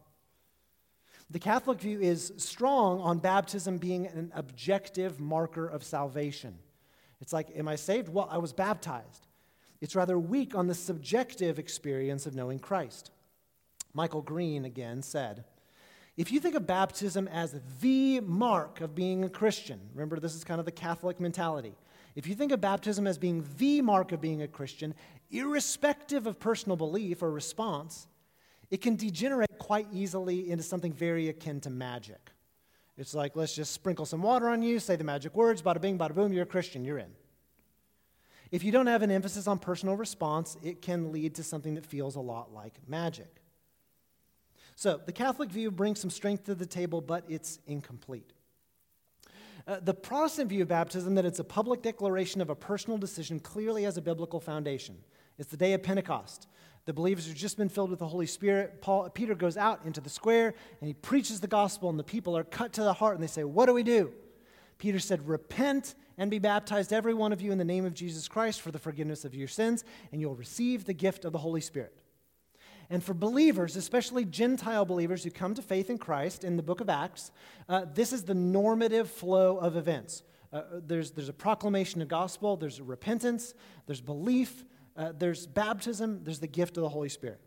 The 1.31 1.39
Catholic 1.39 1.79
view 1.79 1.99
is 1.99 2.31
strong 2.37 2.99
on 2.99 3.17
baptism 3.17 3.79
being 3.79 4.05
an 4.05 4.31
objective 4.35 5.19
marker 5.19 5.65
of 5.65 5.83
salvation. 5.83 6.59
It's 7.21 7.33
like, 7.33 7.47
am 7.55 7.67
I 7.67 7.75
saved? 7.75 8.09
Well, 8.09 8.27
I 8.29 8.37
was 8.37 8.53
baptized. 8.53 9.27
It's 9.81 9.95
rather 9.95 10.19
weak 10.19 10.53
on 10.53 10.67
the 10.67 10.75
subjective 10.75 11.57
experience 11.57 12.27
of 12.27 12.35
knowing 12.35 12.59
Christ. 12.59 13.09
Michael 13.93 14.21
Green 14.21 14.63
again 14.63 15.01
said, 15.01 15.43
if 16.15 16.31
you 16.31 16.39
think 16.39 16.55
of 16.55 16.67
baptism 16.67 17.27
as 17.27 17.59
the 17.81 18.19
mark 18.21 18.81
of 18.81 18.93
being 18.93 19.23
a 19.23 19.29
Christian, 19.29 19.79
remember 19.93 20.19
this 20.19 20.35
is 20.35 20.43
kind 20.43 20.59
of 20.59 20.65
the 20.65 20.71
Catholic 20.71 21.19
mentality. 21.19 21.75
If 22.15 22.27
you 22.27 22.35
think 22.35 22.51
of 22.51 22.61
baptism 22.61 23.07
as 23.07 23.17
being 23.17 23.43
the 23.57 23.81
mark 23.81 24.11
of 24.11 24.21
being 24.21 24.43
a 24.43 24.47
Christian, 24.47 24.93
irrespective 25.31 26.27
of 26.27 26.39
personal 26.39 26.75
belief 26.75 27.23
or 27.23 27.31
response, 27.31 28.07
it 28.69 28.81
can 28.81 28.95
degenerate 28.95 29.57
quite 29.57 29.87
easily 29.91 30.51
into 30.51 30.63
something 30.63 30.93
very 30.93 31.29
akin 31.29 31.59
to 31.61 31.71
magic. 31.71 32.31
It's 32.97 33.15
like, 33.15 33.35
let's 33.35 33.55
just 33.55 33.71
sprinkle 33.71 34.05
some 34.05 34.21
water 34.21 34.49
on 34.49 34.61
you, 34.61 34.79
say 34.79 34.95
the 34.95 35.03
magic 35.03 35.35
words, 35.35 35.63
bada 35.63 35.81
bing, 35.81 35.97
bada 35.97 36.13
boom, 36.13 36.31
you're 36.31 36.43
a 36.43 36.45
Christian, 36.47 36.85
you're 36.85 36.99
in. 36.99 37.11
If 38.51 38.63
you 38.63 38.71
don't 38.71 38.85
have 38.85 39.01
an 39.01 39.09
emphasis 39.09 39.47
on 39.47 39.57
personal 39.57 39.95
response, 39.95 40.57
it 40.61 40.83
can 40.83 41.11
lead 41.11 41.33
to 41.35 41.43
something 41.43 41.73
that 41.73 41.87
feels 41.87 42.15
a 42.15 42.19
lot 42.19 42.53
like 42.53 42.75
magic. 42.87 43.42
So, 44.75 44.99
the 45.05 45.11
Catholic 45.11 45.49
view 45.49 45.71
brings 45.71 45.99
some 45.99 46.09
strength 46.09 46.45
to 46.45 46.55
the 46.55 46.65
table, 46.65 47.01
but 47.01 47.23
it's 47.27 47.59
incomplete. 47.67 48.33
Uh, 49.65 49.79
the 49.81 49.93
Protestant 49.93 50.49
view 50.49 50.63
of 50.63 50.67
baptism, 50.67 51.15
that 51.15 51.25
it's 51.25 51.39
a 51.39 51.43
public 51.43 51.81
declaration 51.81 52.41
of 52.41 52.49
a 52.49 52.55
personal 52.55 52.97
decision, 52.97 53.39
clearly 53.39 53.83
has 53.83 53.97
a 53.97 54.01
biblical 54.01 54.39
foundation. 54.39 54.97
It's 55.37 55.49
the 55.49 55.57
day 55.57 55.73
of 55.73 55.83
Pentecost. 55.83 56.47
The 56.85 56.93
believers 56.93 57.27
have 57.27 57.35
just 57.35 57.57
been 57.57 57.69
filled 57.69 57.89
with 57.89 57.99
the 57.99 58.07
Holy 58.07 58.25
Spirit. 58.25 58.81
Paul, 58.81 59.09
Peter 59.09 59.35
goes 59.35 59.55
out 59.55 59.81
into 59.85 60.01
the 60.01 60.09
square 60.09 60.53
and 60.81 60.87
he 60.87 60.93
preaches 60.93 61.39
the 61.39 61.47
gospel, 61.47 61.89
and 61.89 61.97
the 61.97 62.03
people 62.03 62.35
are 62.35 62.43
cut 62.43 62.73
to 62.73 62.83
the 62.83 62.93
heart 62.93 63.15
and 63.15 63.23
they 63.23 63.27
say, 63.27 63.43
What 63.45 63.67
do 63.67 63.73
we 63.73 63.83
do? 63.83 64.11
Peter 64.77 64.99
said, 64.99 65.27
Repent 65.27 65.95
and 66.17 66.29
be 66.29 66.39
baptized, 66.39 66.91
every 66.91 67.13
one 67.13 67.31
of 67.31 67.41
you, 67.41 67.51
in 67.51 67.57
the 67.57 67.63
name 67.63 67.85
of 67.85 67.93
Jesus 67.93 68.27
Christ 68.27 68.59
for 68.59 68.71
the 68.71 68.79
forgiveness 68.79 69.23
of 69.23 69.33
your 69.33 69.47
sins, 69.47 69.85
and 70.11 70.19
you'll 70.19 70.35
receive 70.35 70.83
the 70.83 70.93
gift 70.93 71.23
of 71.23 71.31
the 71.31 71.39
Holy 71.39 71.61
Spirit. 71.61 72.02
And 72.93 73.03
for 73.03 73.15
believers, 73.15 73.75
especially 73.75 74.23
Gentile 74.23 74.85
believers 74.85 75.23
who 75.23 75.31
come 75.31 75.55
to 75.55 75.63
faith 75.63 75.89
in 75.89 75.97
Christ 75.97 76.43
in 76.43 76.57
the 76.57 76.61
book 76.61 76.79
of 76.79 76.89
Acts, 76.89 77.31
uh, 77.67 77.85
this 77.91 78.13
is 78.13 78.21
the 78.21 78.35
normative 78.35 79.09
flow 79.09 79.57
of 79.57 79.75
events. 79.75 80.21
Uh, 80.53 80.61
there's, 80.73 81.09
there's 81.09 81.27
a 81.27 81.33
proclamation 81.33 82.03
of 82.03 82.07
gospel, 82.07 82.55
there's 82.55 82.79
repentance, 82.79 83.55
there's 83.87 83.99
belief, 83.99 84.63
uh, 84.95 85.11
there's 85.17 85.47
baptism, 85.47 86.23
there's 86.23 86.37
the 86.37 86.45
gift 86.45 86.77
of 86.77 86.83
the 86.83 86.89
Holy 86.89 87.09
Spirit. 87.09 87.41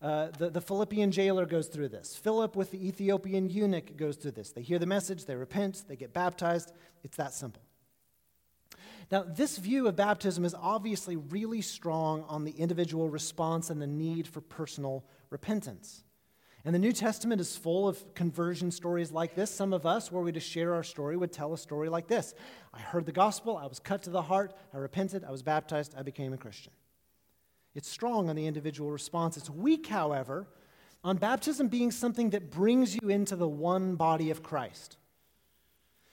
Uh, 0.00 0.28
the, 0.38 0.48
the 0.48 0.62
Philippian 0.62 1.12
jailer 1.12 1.44
goes 1.44 1.66
through 1.68 1.90
this. 1.90 2.16
Philip 2.16 2.56
with 2.56 2.70
the 2.70 2.88
Ethiopian 2.88 3.50
eunuch 3.50 3.98
goes 3.98 4.16
through 4.16 4.30
this. 4.30 4.50
They 4.50 4.62
hear 4.62 4.78
the 4.78 4.86
message, 4.86 5.26
they 5.26 5.36
repent, 5.36 5.84
they 5.88 5.96
get 5.96 6.14
baptized. 6.14 6.72
It's 7.04 7.18
that 7.18 7.34
simple. 7.34 7.60
Now, 9.12 9.24
this 9.24 9.58
view 9.58 9.88
of 9.88 9.94
baptism 9.94 10.42
is 10.42 10.54
obviously 10.54 11.16
really 11.16 11.60
strong 11.60 12.24
on 12.28 12.44
the 12.44 12.52
individual 12.52 13.10
response 13.10 13.68
and 13.68 13.80
the 13.80 13.86
need 13.86 14.26
for 14.26 14.40
personal 14.40 15.04
repentance. 15.28 16.02
And 16.64 16.74
the 16.74 16.78
New 16.78 16.92
Testament 16.92 17.38
is 17.38 17.54
full 17.54 17.86
of 17.86 18.14
conversion 18.14 18.70
stories 18.70 19.12
like 19.12 19.34
this. 19.34 19.50
Some 19.50 19.74
of 19.74 19.84
us, 19.84 20.10
were 20.10 20.22
we 20.22 20.32
to 20.32 20.40
share 20.40 20.72
our 20.72 20.82
story, 20.82 21.18
would 21.18 21.30
tell 21.30 21.52
a 21.52 21.58
story 21.58 21.90
like 21.90 22.08
this 22.08 22.34
I 22.72 22.80
heard 22.80 23.04
the 23.04 23.12
gospel, 23.12 23.58
I 23.58 23.66
was 23.66 23.78
cut 23.78 24.02
to 24.04 24.10
the 24.10 24.22
heart, 24.22 24.54
I 24.72 24.78
repented, 24.78 25.24
I 25.24 25.30
was 25.30 25.42
baptized, 25.42 25.94
I 25.94 26.02
became 26.02 26.32
a 26.32 26.38
Christian. 26.38 26.72
It's 27.74 27.90
strong 27.90 28.30
on 28.30 28.36
the 28.36 28.46
individual 28.46 28.90
response. 28.90 29.36
It's 29.36 29.50
weak, 29.50 29.88
however, 29.88 30.46
on 31.04 31.18
baptism 31.18 31.68
being 31.68 31.90
something 31.90 32.30
that 32.30 32.50
brings 32.50 32.94
you 32.94 33.10
into 33.10 33.36
the 33.36 33.48
one 33.48 33.96
body 33.96 34.30
of 34.30 34.42
Christ. 34.42 34.96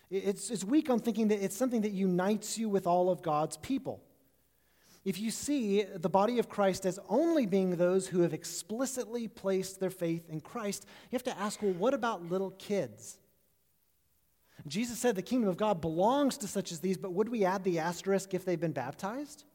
It's, 0.10 0.50
it's 0.50 0.64
weak 0.64 0.90
on 0.90 1.00
thinking 1.00 1.28
that 1.28 1.44
it's 1.44 1.56
something 1.56 1.82
that 1.82 1.92
unites 1.92 2.58
you 2.58 2.70
with 2.70 2.88
all 2.88 3.10
of 3.10 3.22
God's 3.22 3.58
people 3.58 4.02
if 5.06 5.20
you 5.20 5.32
see 5.32 5.84
the 5.84 6.10
body 6.10 6.40
of 6.40 6.50
Christ 6.50 6.86
as 6.86 7.00
only 7.08 7.46
being 7.46 7.76
those 7.76 8.08
who 8.08 8.22
have 8.22 8.34
explicitly 8.34 9.28
placed 9.28 9.80
their 9.80 9.90
faith 9.90 10.30
in 10.30 10.42
Christ, 10.42 10.86
you 11.10 11.16
have 11.16 11.24
to 11.24 11.40
ask, 11.40 11.62
well, 11.62 11.74
what 11.74 11.94
about 11.94 12.30
little 12.30 12.52
kids? 12.52 13.18
Jesus 14.68 15.00
said 15.00 15.16
the 15.16 15.22
kingdom 15.22 15.50
of 15.50 15.56
God 15.56 15.80
belongs 15.80 16.38
to 16.40 16.48
such 16.48 16.72
as 16.72 16.82
these, 16.82 16.98
but 16.98 17.14
would 17.14 17.30
we 17.30 17.46
add 17.46 17.64
the 17.64 17.80
asterisk 17.80 18.34
if 18.34 18.44
they've 18.44 18.60
been 18.60 18.74
baptized? 18.74 19.46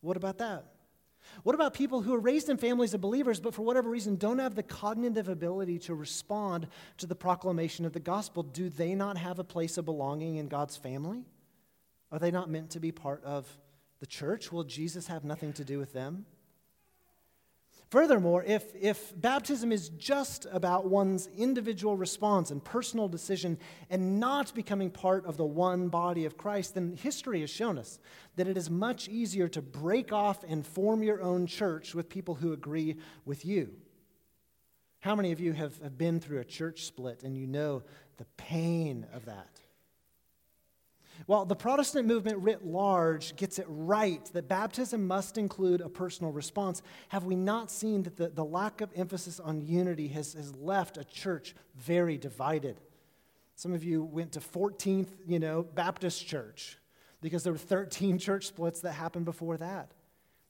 What 0.00 0.16
about 0.16 0.38
that? 0.38 0.64
What 1.42 1.54
about 1.54 1.74
people 1.74 2.02
who 2.02 2.14
are 2.14 2.20
raised 2.20 2.48
in 2.48 2.56
families 2.56 2.94
of 2.94 3.00
believers, 3.00 3.40
but 3.40 3.54
for 3.54 3.62
whatever 3.62 3.88
reason 3.88 4.16
don't 4.16 4.38
have 4.38 4.54
the 4.54 4.62
cognitive 4.62 5.28
ability 5.28 5.78
to 5.80 5.94
respond 5.94 6.66
to 6.98 7.06
the 7.06 7.14
proclamation 7.14 7.84
of 7.84 7.92
the 7.92 8.00
gospel? 8.00 8.42
Do 8.42 8.68
they 8.68 8.94
not 8.94 9.16
have 9.16 9.38
a 9.38 9.44
place 9.44 9.78
of 9.78 9.84
belonging 9.84 10.36
in 10.36 10.48
God's 10.48 10.76
family? 10.76 11.24
Are 12.12 12.18
they 12.18 12.30
not 12.30 12.50
meant 12.50 12.70
to 12.70 12.80
be 12.80 12.92
part 12.92 13.24
of 13.24 13.46
the 14.00 14.06
church? 14.06 14.52
Will 14.52 14.64
Jesus 14.64 15.06
have 15.08 15.24
nothing 15.24 15.52
to 15.54 15.64
do 15.64 15.78
with 15.78 15.92
them? 15.92 16.26
Furthermore, 17.90 18.42
if, 18.42 18.74
if 18.74 19.12
baptism 19.20 19.70
is 19.70 19.90
just 19.90 20.44
about 20.50 20.86
one's 20.86 21.28
individual 21.36 21.96
response 21.96 22.50
and 22.50 22.64
personal 22.64 23.06
decision 23.06 23.58
and 23.88 24.18
not 24.18 24.52
becoming 24.54 24.90
part 24.90 25.24
of 25.24 25.36
the 25.36 25.44
one 25.44 25.88
body 25.88 26.24
of 26.24 26.36
Christ, 26.36 26.74
then 26.74 26.96
history 26.96 27.42
has 27.42 27.50
shown 27.50 27.78
us 27.78 28.00
that 28.34 28.48
it 28.48 28.56
is 28.56 28.68
much 28.68 29.08
easier 29.08 29.46
to 29.48 29.62
break 29.62 30.12
off 30.12 30.42
and 30.48 30.66
form 30.66 31.04
your 31.04 31.22
own 31.22 31.46
church 31.46 31.94
with 31.94 32.08
people 32.08 32.34
who 32.34 32.52
agree 32.52 32.96
with 33.24 33.44
you. 33.44 33.72
How 34.98 35.14
many 35.14 35.30
of 35.30 35.38
you 35.38 35.52
have, 35.52 35.80
have 35.80 35.96
been 35.96 36.18
through 36.18 36.40
a 36.40 36.44
church 36.44 36.84
split 36.86 37.22
and 37.22 37.38
you 37.38 37.46
know 37.46 37.84
the 38.16 38.26
pain 38.36 39.06
of 39.12 39.26
that? 39.26 39.60
While 41.24 41.46
the 41.46 41.56
Protestant 41.56 42.06
movement 42.06 42.38
writ 42.38 42.64
large 42.64 43.34
gets 43.36 43.58
it 43.58 43.66
right 43.68 44.24
that 44.34 44.48
baptism 44.48 45.06
must 45.06 45.38
include 45.38 45.80
a 45.80 45.88
personal 45.88 46.30
response, 46.30 46.82
have 47.08 47.24
we 47.24 47.34
not 47.34 47.70
seen 47.70 48.02
that 48.02 48.16
the, 48.16 48.28
the 48.28 48.44
lack 48.44 48.82
of 48.82 48.90
emphasis 48.94 49.40
on 49.40 49.60
unity 49.62 50.08
has, 50.08 50.34
has 50.34 50.54
left 50.56 50.98
a 50.98 51.04
church 51.04 51.54
very 51.74 52.18
divided? 52.18 52.80
Some 53.54 53.72
of 53.72 53.82
you 53.82 54.04
went 54.04 54.32
to 54.32 54.40
14th, 54.40 55.08
you 55.26 55.38
know, 55.38 55.62
Baptist 55.62 56.26
church 56.26 56.78
because 57.22 57.42
there 57.42 57.52
were 57.52 57.58
13 57.58 58.18
church 58.20 58.46
splits 58.46 58.80
that 58.80 58.92
happened 58.92 59.24
before 59.24 59.56
that. 59.56 59.90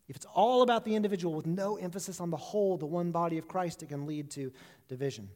If 0.08 0.16
it's 0.16 0.26
all 0.34 0.62
about 0.62 0.84
the 0.84 0.94
individual 0.94 1.34
with 1.34 1.46
no 1.46 1.76
emphasis 1.76 2.20
on 2.20 2.30
the 2.30 2.36
whole, 2.36 2.76
the 2.76 2.86
one 2.86 3.10
body 3.10 3.38
of 3.38 3.48
Christ, 3.48 3.82
it 3.82 3.88
can 3.88 4.06
lead 4.06 4.30
to 4.32 4.52
division. 4.88 5.28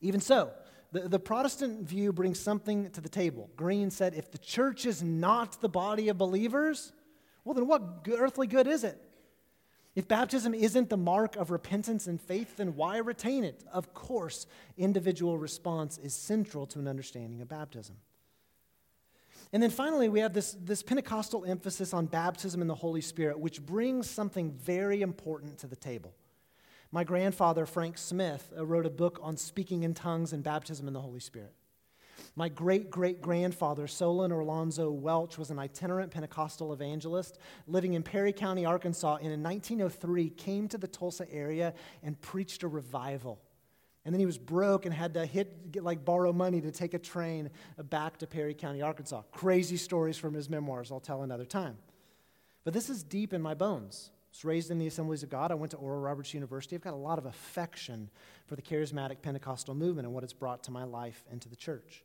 Even 0.00 0.20
so, 0.20 0.50
the, 0.92 1.08
the 1.08 1.18
Protestant 1.18 1.86
view 1.86 2.12
brings 2.12 2.38
something 2.38 2.90
to 2.90 3.00
the 3.00 3.08
table. 3.08 3.50
Green 3.56 3.90
said, 3.90 4.14
if 4.14 4.30
the 4.30 4.38
church 4.38 4.86
is 4.86 5.02
not 5.02 5.60
the 5.60 5.68
body 5.68 6.08
of 6.08 6.18
believers, 6.18 6.92
well, 7.44 7.54
then 7.54 7.66
what 7.66 8.06
earthly 8.10 8.46
good 8.46 8.66
is 8.66 8.84
it? 8.84 9.00
If 9.94 10.06
baptism 10.06 10.54
isn't 10.54 10.88
the 10.88 10.96
mark 10.96 11.36
of 11.36 11.50
repentance 11.50 12.06
and 12.06 12.20
faith, 12.20 12.56
then 12.56 12.76
why 12.76 12.98
retain 12.98 13.44
it? 13.44 13.64
Of 13.72 13.92
course, 13.92 14.46
individual 14.76 15.36
response 15.36 15.98
is 15.98 16.14
central 16.14 16.66
to 16.68 16.78
an 16.78 16.86
understanding 16.86 17.40
of 17.40 17.48
baptism. 17.48 17.96
And 19.52 19.60
then 19.60 19.70
finally, 19.70 20.08
we 20.08 20.20
have 20.20 20.32
this, 20.32 20.56
this 20.62 20.82
Pentecostal 20.82 21.44
emphasis 21.44 21.92
on 21.92 22.06
baptism 22.06 22.62
in 22.62 22.68
the 22.68 22.74
Holy 22.74 23.00
Spirit, 23.00 23.40
which 23.40 23.60
brings 23.60 24.08
something 24.08 24.52
very 24.52 25.02
important 25.02 25.58
to 25.58 25.66
the 25.66 25.74
table. 25.74 26.14
My 26.92 27.04
grandfather, 27.04 27.66
Frank 27.66 27.98
Smith, 27.98 28.52
uh, 28.56 28.66
wrote 28.66 28.84
a 28.84 28.90
book 28.90 29.20
on 29.22 29.36
speaking 29.36 29.84
in 29.84 29.94
tongues 29.94 30.32
and 30.32 30.42
baptism 30.42 30.88
in 30.88 30.94
the 30.94 31.00
Holy 31.00 31.20
Spirit. 31.20 31.54
My 32.36 32.48
great 32.48 32.90
great 32.90 33.20
grandfather, 33.20 33.86
Solon 33.86 34.30
Orlonzo 34.30 34.92
Welch, 34.92 35.38
was 35.38 35.50
an 35.50 35.58
itinerant 35.58 36.10
Pentecostal 36.10 36.72
evangelist 36.72 37.38
living 37.66 37.94
in 37.94 38.02
Perry 38.02 38.32
County, 38.32 38.64
Arkansas, 38.64 39.16
and 39.16 39.32
in 39.32 39.42
1903 39.42 40.30
came 40.30 40.68
to 40.68 40.78
the 40.78 40.88
Tulsa 40.88 41.30
area 41.32 41.74
and 42.02 42.20
preached 42.20 42.62
a 42.62 42.68
revival. 42.68 43.40
And 44.04 44.14
then 44.14 44.20
he 44.20 44.26
was 44.26 44.38
broke 44.38 44.86
and 44.86 44.94
had 44.94 45.14
to 45.14 45.26
hit, 45.26 45.72
get, 45.72 45.84
like 45.84 46.04
borrow 46.04 46.32
money 46.32 46.60
to 46.60 46.70
take 46.70 46.94
a 46.94 46.98
train 46.98 47.50
back 47.84 48.18
to 48.18 48.26
Perry 48.26 48.54
County, 48.54 48.82
Arkansas. 48.82 49.22
Crazy 49.32 49.76
stories 49.76 50.16
from 50.16 50.34
his 50.34 50.48
memoirs, 50.48 50.90
I'll 50.90 51.00
tell 51.00 51.22
another 51.22 51.44
time. 51.44 51.78
But 52.64 52.74
this 52.74 52.90
is 52.90 53.02
deep 53.02 53.32
in 53.32 53.42
my 53.42 53.54
bones. 53.54 54.10
Was 54.32 54.44
raised 54.44 54.70
in 54.70 54.78
the 54.78 54.86
Assemblies 54.86 55.22
of 55.22 55.28
God. 55.28 55.50
I 55.50 55.54
went 55.54 55.72
to 55.72 55.76
Oral 55.76 56.00
Roberts 56.00 56.32
University. 56.34 56.76
I've 56.76 56.82
got 56.82 56.94
a 56.94 56.96
lot 56.96 57.18
of 57.18 57.26
affection 57.26 58.10
for 58.46 58.56
the 58.56 58.62
charismatic 58.62 59.22
Pentecostal 59.22 59.74
movement 59.74 60.06
and 60.06 60.14
what 60.14 60.22
it's 60.22 60.32
brought 60.32 60.62
to 60.64 60.70
my 60.70 60.84
life 60.84 61.24
and 61.30 61.42
to 61.42 61.48
the 61.48 61.56
church. 61.56 62.04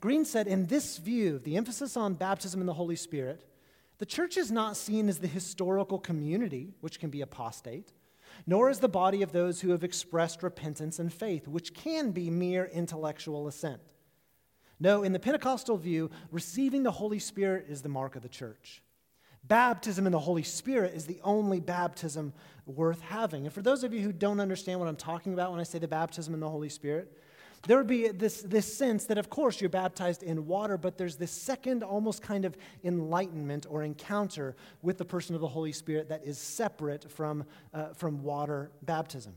Green 0.00 0.24
said, 0.24 0.46
in 0.46 0.66
this 0.66 0.98
view, 0.98 1.38
the 1.38 1.56
emphasis 1.56 1.96
on 1.96 2.14
baptism 2.14 2.60
in 2.60 2.66
the 2.66 2.74
Holy 2.74 2.96
Spirit, 2.96 3.44
the 3.98 4.06
church 4.06 4.36
is 4.36 4.52
not 4.52 4.76
seen 4.76 5.08
as 5.08 5.18
the 5.18 5.26
historical 5.26 5.98
community, 5.98 6.74
which 6.80 7.00
can 7.00 7.10
be 7.10 7.22
apostate, 7.22 7.92
nor 8.46 8.68
as 8.68 8.80
the 8.80 8.88
body 8.88 9.22
of 9.22 9.32
those 9.32 9.60
who 9.60 9.70
have 9.70 9.82
expressed 9.82 10.42
repentance 10.42 10.98
and 10.98 11.12
faith, 11.12 11.48
which 11.48 11.74
can 11.74 12.12
be 12.12 12.30
mere 12.30 12.66
intellectual 12.66 13.48
assent. 13.48 13.80
No, 14.78 15.02
in 15.02 15.12
the 15.12 15.18
Pentecostal 15.18 15.78
view, 15.78 16.10
receiving 16.30 16.82
the 16.82 16.90
Holy 16.90 17.18
Spirit 17.18 17.66
is 17.68 17.80
the 17.80 17.88
mark 17.88 18.14
of 18.14 18.22
the 18.22 18.28
church. 18.28 18.82
Baptism 19.48 20.06
in 20.06 20.12
the 20.12 20.18
Holy 20.18 20.42
Spirit 20.42 20.94
is 20.94 21.06
the 21.06 21.20
only 21.22 21.60
baptism 21.60 22.32
worth 22.66 23.00
having. 23.00 23.44
And 23.44 23.52
for 23.52 23.62
those 23.62 23.84
of 23.84 23.92
you 23.92 24.00
who 24.00 24.12
don't 24.12 24.40
understand 24.40 24.80
what 24.80 24.88
I'm 24.88 24.96
talking 24.96 25.34
about 25.34 25.50
when 25.50 25.60
I 25.60 25.64
say 25.64 25.78
the 25.78 25.88
baptism 25.88 26.34
in 26.34 26.40
the 26.40 26.48
Holy 26.48 26.68
Spirit, 26.68 27.16
there 27.66 27.76
would 27.76 27.86
be 27.86 28.08
this, 28.08 28.42
this 28.42 28.72
sense 28.72 29.06
that, 29.06 29.18
of 29.18 29.28
course, 29.28 29.60
you're 29.60 29.70
baptized 29.70 30.22
in 30.22 30.46
water, 30.46 30.76
but 30.76 30.96
there's 30.96 31.16
this 31.16 31.32
second, 31.32 31.82
almost 31.82 32.22
kind 32.22 32.44
of 32.44 32.56
enlightenment 32.84 33.66
or 33.68 33.82
encounter 33.82 34.56
with 34.82 34.98
the 34.98 35.04
person 35.04 35.34
of 35.34 35.40
the 35.40 35.48
Holy 35.48 35.72
Spirit 35.72 36.08
that 36.08 36.24
is 36.24 36.38
separate 36.38 37.10
from, 37.10 37.44
uh, 37.74 37.88
from 37.88 38.22
water 38.22 38.70
baptism. 38.82 39.34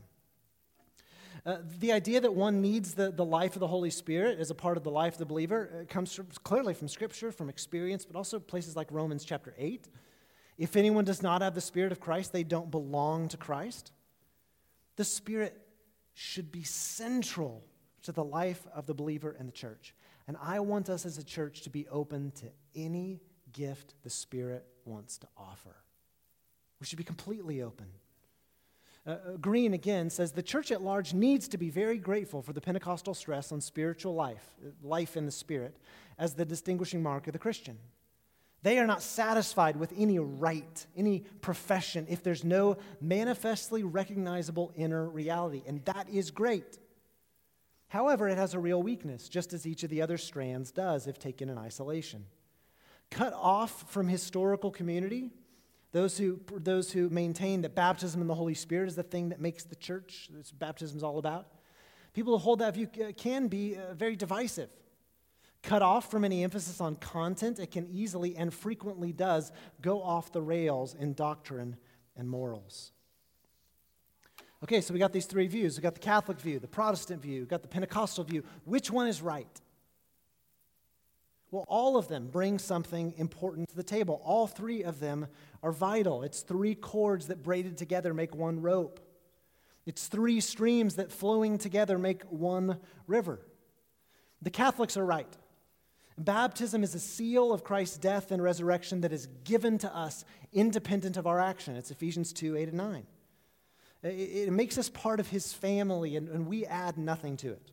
Uh, 1.46 1.56
the 1.78 1.92
idea 1.92 2.20
that 2.20 2.34
one 2.34 2.60
needs 2.60 2.94
the, 2.94 3.10
the 3.10 3.24
life 3.24 3.54
of 3.56 3.60
the 3.60 3.66
Holy 3.66 3.90
Spirit 3.90 4.38
as 4.38 4.50
a 4.50 4.54
part 4.54 4.76
of 4.76 4.84
the 4.84 4.90
life 4.90 5.14
of 5.14 5.18
the 5.18 5.26
believer 5.26 5.70
uh, 5.80 5.84
comes 5.92 6.12
from, 6.12 6.26
clearly 6.44 6.74
from 6.74 6.88
Scripture, 6.88 7.32
from 7.32 7.48
experience, 7.48 8.04
but 8.04 8.16
also 8.16 8.38
places 8.38 8.76
like 8.76 8.88
Romans 8.90 9.24
chapter 9.24 9.54
8. 9.56 9.88
If 10.58 10.76
anyone 10.76 11.04
does 11.04 11.22
not 11.22 11.40
have 11.40 11.54
the 11.54 11.60
Spirit 11.60 11.92
of 11.92 12.00
Christ, 12.00 12.32
they 12.32 12.44
don't 12.44 12.70
belong 12.70 13.28
to 13.28 13.38
Christ. 13.38 13.92
The 14.96 15.04
Spirit 15.04 15.56
should 16.12 16.52
be 16.52 16.62
central 16.62 17.64
to 18.02 18.12
the 18.12 18.24
life 18.24 18.66
of 18.74 18.86
the 18.86 18.94
believer 18.94 19.34
in 19.38 19.46
the 19.46 19.52
church. 19.52 19.94
And 20.28 20.36
I 20.42 20.60
want 20.60 20.90
us 20.90 21.06
as 21.06 21.16
a 21.16 21.24
church 21.24 21.62
to 21.62 21.70
be 21.70 21.88
open 21.88 22.32
to 22.32 22.46
any 22.74 23.20
gift 23.52 23.94
the 24.02 24.10
Spirit 24.10 24.66
wants 24.84 25.16
to 25.18 25.28
offer. 25.36 25.76
We 26.78 26.86
should 26.86 26.98
be 26.98 27.04
completely 27.04 27.62
open. 27.62 27.86
Uh, 29.06 29.10
uh, 29.10 29.16
Green 29.40 29.72
again 29.74 30.10
says 30.10 30.32
the 30.32 30.42
church 30.42 30.70
at 30.70 30.82
large 30.82 31.14
needs 31.14 31.48
to 31.48 31.58
be 31.58 31.70
very 31.70 31.96
grateful 31.96 32.42
for 32.42 32.52
the 32.52 32.60
Pentecostal 32.60 33.14
stress 33.14 33.50
on 33.50 33.60
spiritual 33.60 34.14
life, 34.14 34.44
life 34.82 35.16
in 35.16 35.26
the 35.26 35.32
Spirit, 35.32 35.76
as 36.18 36.34
the 36.34 36.44
distinguishing 36.44 37.02
mark 37.02 37.26
of 37.26 37.32
the 37.32 37.38
Christian. 37.38 37.78
They 38.62 38.78
are 38.78 38.86
not 38.86 39.02
satisfied 39.02 39.76
with 39.76 39.94
any 39.96 40.18
right, 40.18 40.86
any 40.94 41.20
profession, 41.40 42.06
if 42.10 42.22
there's 42.22 42.44
no 42.44 42.76
manifestly 43.00 43.82
recognizable 43.84 44.70
inner 44.76 45.08
reality. 45.08 45.62
And 45.66 45.82
that 45.86 46.10
is 46.10 46.30
great. 46.30 46.78
However, 47.88 48.28
it 48.28 48.36
has 48.36 48.52
a 48.52 48.58
real 48.58 48.82
weakness, 48.82 49.30
just 49.30 49.54
as 49.54 49.66
each 49.66 49.82
of 49.82 49.88
the 49.88 50.02
other 50.02 50.18
strands 50.18 50.70
does 50.72 51.06
if 51.06 51.18
taken 51.18 51.48
in 51.48 51.56
isolation. 51.56 52.26
Cut 53.10 53.32
off 53.32 53.90
from 53.90 54.08
historical 54.08 54.70
community, 54.70 55.30
those 55.92 56.16
who, 56.16 56.40
those 56.56 56.92
who 56.92 57.08
maintain 57.10 57.62
that 57.62 57.74
baptism 57.74 58.20
in 58.20 58.26
the 58.26 58.34
Holy 58.34 58.54
Spirit 58.54 58.88
is 58.88 58.96
the 58.96 59.02
thing 59.02 59.30
that 59.30 59.40
makes 59.40 59.64
the 59.64 59.76
church, 59.76 60.28
that's 60.32 60.52
baptism 60.52 60.96
is 60.96 61.02
all 61.02 61.18
about, 61.18 61.48
people 62.12 62.32
who 62.34 62.38
hold 62.38 62.60
that 62.60 62.74
view 62.74 62.86
can 63.16 63.48
be 63.48 63.76
uh, 63.76 63.94
very 63.94 64.16
divisive. 64.16 64.70
Cut 65.62 65.82
off 65.82 66.10
from 66.10 66.24
any 66.24 66.42
emphasis 66.42 66.80
on 66.80 66.96
content, 66.96 67.58
it 67.58 67.70
can 67.70 67.86
easily 67.86 68.36
and 68.36 68.52
frequently 68.54 69.12
does 69.12 69.52
go 69.82 70.02
off 70.02 70.32
the 70.32 70.40
rails 70.40 70.94
in 70.94 71.12
doctrine 71.12 71.76
and 72.16 72.28
morals. 72.28 72.92
Okay, 74.62 74.80
so 74.80 74.92
we 74.92 75.00
got 75.00 75.12
these 75.12 75.26
three 75.26 75.46
views. 75.46 75.76
We 75.76 75.82
got 75.82 75.94
the 75.94 76.00
Catholic 76.00 76.38
view, 76.38 76.58
the 76.58 76.68
Protestant 76.68 77.22
view, 77.22 77.40
we 77.40 77.46
got 77.46 77.62
the 77.62 77.68
Pentecostal 77.68 78.24
view. 78.24 78.44
Which 78.64 78.90
one 78.90 79.06
is 79.06 79.22
right? 79.22 79.60
Well, 81.50 81.64
all 81.66 81.96
of 81.96 82.08
them 82.08 82.28
bring 82.28 82.58
something 82.58 83.14
important 83.16 83.68
to 83.70 83.76
the 83.76 83.82
table. 83.82 84.20
All 84.24 84.46
three 84.46 84.84
of 84.84 85.00
them 85.00 85.26
are 85.62 85.72
vital. 85.72 86.22
It's 86.22 86.42
three 86.42 86.74
cords 86.74 87.26
that 87.26 87.42
braided 87.42 87.76
together 87.76 88.14
make 88.14 88.34
one 88.34 88.62
rope. 88.62 89.00
It's 89.84 90.06
three 90.06 90.40
streams 90.40 90.96
that 90.96 91.10
flowing 91.10 91.58
together 91.58 91.98
make 91.98 92.22
one 92.24 92.78
river. 93.06 93.40
The 94.42 94.50
Catholics 94.50 94.96
are 94.96 95.04
right. 95.04 95.36
Baptism 96.16 96.84
is 96.84 96.94
a 96.94 97.00
seal 97.00 97.52
of 97.52 97.64
Christ's 97.64 97.96
death 97.96 98.30
and 98.30 98.42
resurrection 98.42 99.00
that 99.00 99.12
is 99.12 99.26
given 99.42 99.78
to 99.78 99.94
us 99.94 100.24
independent 100.52 101.16
of 101.16 101.26
our 101.26 101.40
action. 101.40 101.76
It's 101.76 101.90
Ephesians 101.90 102.32
2 102.32 102.56
8 102.56 102.68
and 102.68 102.76
9. 102.76 103.06
It, 104.02 104.52
makes 104.52 104.78
us 104.78 104.88
part 104.88 105.20
of 105.20 105.28
his 105.28 105.52
family, 105.52 106.16
and, 106.16 106.28
and 106.28 106.46
we 106.46 106.64
add 106.64 106.96
nothing 106.96 107.36
to 107.38 107.48
it. 107.48 107.70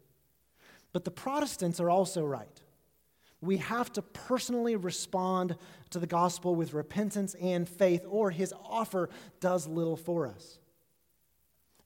But 0.91 1.05
the 1.05 1.11
Protestants 1.11 1.79
are 1.79 1.89
also 1.89 2.25
right. 2.25 2.56
We 3.47 3.57
have 3.57 3.93
to 3.93 4.01
personally 4.01 4.75
respond 4.75 5.55
to 5.91 5.99
the 5.99 6.05
gospel 6.05 6.53
with 6.53 6.73
repentance 6.73 7.33
and 7.36 7.67
faith, 7.67 8.05
or 8.05 8.29
his 8.29 8.53
offer 8.62 9.10
does 9.39 9.65
little 9.67 9.95
for 9.95 10.27
us. 10.27 10.60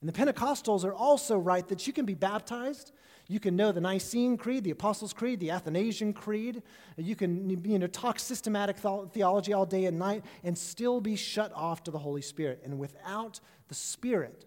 And 0.00 0.08
the 0.08 0.12
Pentecostals 0.12 0.84
are 0.84 0.92
also 0.92 1.38
right 1.38 1.66
that 1.68 1.86
you 1.86 1.92
can 1.92 2.04
be 2.04 2.14
baptized. 2.14 2.90
You 3.28 3.38
can 3.38 3.54
know 3.54 3.70
the 3.70 3.80
Nicene 3.80 4.36
Creed, 4.36 4.64
the 4.64 4.72
Apostles' 4.72 5.12
Creed, 5.12 5.38
the 5.38 5.52
Athanasian 5.52 6.12
Creed. 6.12 6.64
You 6.96 7.14
can 7.14 7.48
you 7.64 7.78
know, 7.78 7.86
talk 7.86 8.18
systematic 8.18 8.78
theology 8.78 9.52
all 9.52 9.64
day 9.64 9.84
and 9.84 10.00
night 10.00 10.24
and 10.42 10.58
still 10.58 11.00
be 11.00 11.14
shut 11.14 11.52
off 11.54 11.84
to 11.84 11.92
the 11.92 11.98
Holy 12.00 12.22
Spirit. 12.22 12.60
And 12.64 12.76
without 12.76 13.38
the 13.68 13.76
Spirit, 13.76 14.46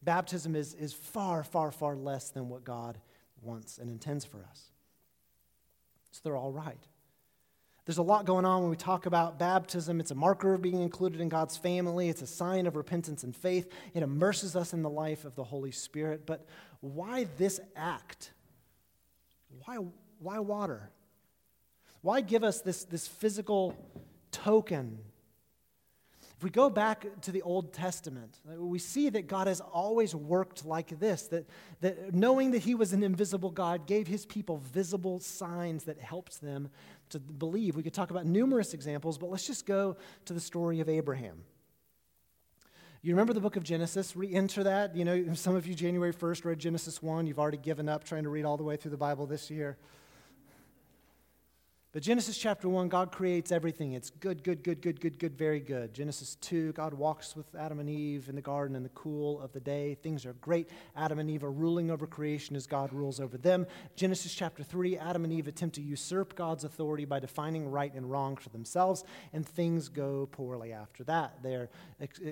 baptism 0.00 0.54
is, 0.54 0.74
is 0.74 0.92
far, 0.92 1.42
far, 1.42 1.72
far 1.72 1.96
less 1.96 2.30
than 2.30 2.48
what 2.48 2.62
God 2.62 2.98
wants 3.40 3.78
and 3.78 3.90
intends 3.90 4.24
for 4.24 4.46
us. 4.48 4.71
So 6.12 6.20
they're 6.22 6.36
all 6.36 6.52
right. 6.52 6.86
There's 7.84 7.98
a 7.98 8.02
lot 8.02 8.26
going 8.26 8.44
on 8.44 8.60
when 8.60 8.70
we 8.70 8.76
talk 8.76 9.06
about 9.06 9.40
baptism. 9.40 9.98
It's 9.98 10.12
a 10.12 10.14
marker 10.14 10.54
of 10.54 10.62
being 10.62 10.80
included 10.80 11.20
in 11.20 11.28
God's 11.28 11.56
family, 11.56 12.08
it's 12.08 12.22
a 12.22 12.26
sign 12.26 12.66
of 12.66 12.76
repentance 12.76 13.24
and 13.24 13.34
faith. 13.34 13.68
It 13.92 14.04
immerses 14.04 14.54
us 14.54 14.72
in 14.72 14.82
the 14.82 14.90
life 14.90 15.24
of 15.24 15.34
the 15.34 15.42
Holy 15.42 15.72
Spirit. 15.72 16.24
But 16.24 16.46
why 16.80 17.26
this 17.38 17.58
act? 17.74 18.30
Why, 19.64 19.78
why 20.20 20.38
water? 20.38 20.90
Why 22.02 22.20
give 22.20 22.44
us 22.44 22.60
this, 22.60 22.84
this 22.84 23.08
physical 23.08 23.76
token 24.30 24.98
if 26.42 26.44
we 26.44 26.50
go 26.50 26.68
back 26.68 27.06
to 27.20 27.30
the 27.30 27.40
Old 27.42 27.72
Testament, 27.72 28.40
we 28.58 28.80
see 28.80 29.08
that 29.10 29.28
God 29.28 29.46
has 29.46 29.60
always 29.60 30.12
worked 30.12 30.64
like 30.64 30.98
this 30.98 31.28
that, 31.28 31.48
that 31.82 32.12
knowing 32.12 32.50
that 32.50 32.58
He 32.58 32.74
was 32.74 32.92
an 32.92 33.04
invisible 33.04 33.52
God 33.52 33.86
gave 33.86 34.08
His 34.08 34.26
people 34.26 34.56
visible 34.56 35.20
signs 35.20 35.84
that 35.84 36.00
helped 36.00 36.40
them 36.40 36.68
to 37.10 37.20
believe. 37.20 37.76
We 37.76 37.84
could 37.84 37.94
talk 37.94 38.10
about 38.10 38.26
numerous 38.26 38.74
examples, 38.74 39.18
but 39.18 39.30
let's 39.30 39.46
just 39.46 39.66
go 39.66 39.96
to 40.24 40.32
the 40.32 40.40
story 40.40 40.80
of 40.80 40.88
Abraham. 40.88 41.44
You 43.02 43.12
remember 43.14 43.34
the 43.34 43.40
book 43.40 43.54
of 43.54 43.62
Genesis? 43.62 44.16
Re 44.16 44.34
enter 44.34 44.64
that. 44.64 44.96
You 44.96 45.04
know, 45.04 45.34
some 45.34 45.54
of 45.54 45.64
you 45.64 45.76
January 45.76 46.12
1st 46.12 46.44
read 46.44 46.58
Genesis 46.58 47.00
1. 47.00 47.28
You've 47.28 47.38
already 47.38 47.56
given 47.56 47.88
up 47.88 48.02
trying 48.02 48.24
to 48.24 48.30
read 48.30 48.44
all 48.44 48.56
the 48.56 48.64
way 48.64 48.74
through 48.74 48.90
the 48.90 48.96
Bible 48.96 49.26
this 49.26 49.48
year. 49.48 49.78
But 51.92 52.02
Genesis 52.02 52.38
chapter 52.38 52.70
1, 52.70 52.88
God 52.88 53.12
creates 53.12 53.52
everything. 53.52 53.92
It's 53.92 54.08
good, 54.08 54.42
good, 54.42 54.62
good, 54.62 54.80
good, 54.80 54.98
good, 54.98 55.18
good, 55.18 55.36
very 55.36 55.60
good. 55.60 55.92
Genesis 55.92 56.36
2, 56.36 56.72
God 56.72 56.94
walks 56.94 57.36
with 57.36 57.54
Adam 57.54 57.80
and 57.80 57.90
Eve 57.90 58.30
in 58.30 58.34
the 58.34 58.40
garden 58.40 58.74
in 58.74 58.82
the 58.82 58.88
cool 58.90 59.38
of 59.42 59.52
the 59.52 59.60
day. 59.60 59.98
Things 60.02 60.24
are 60.24 60.32
great. 60.40 60.70
Adam 60.96 61.18
and 61.18 61.28
Eve 61.28 61.44
are 61.44 61.52
ruling 61.52 61.90
over 61.90 62.06
creation 62.06 62.56
as 62.56 62.66
God 62.66 62.94
rules 62.94 63.20
over 63.20 63.36
them. 63.36 63.66
Genesis 63.94 64.32
chapter 64.32 64.62
3, 64.62 64.96
Adam 64.96 65.24
and 65.24 65.34
Eve 65.34 65.48
attempt 65.48 65.74
to 65.74 65.82
usurp 65.82 66.34
God's 66.34 66.64
authority 66.64 67.04
by 67.04 67.20
defining 67.20 67.70
right 67.70 67.92
and 67.92 68.10
wrong 68.10 68.36
for 68.36 68.48
themselves, 68.48 69.04
and 69.34 69.46
things 69.46 69.90
go 69.90 70.26
poorly 70.32 70.72
after 70.72 71.04
that. 71.04 71.42
They're, 71.42 71.68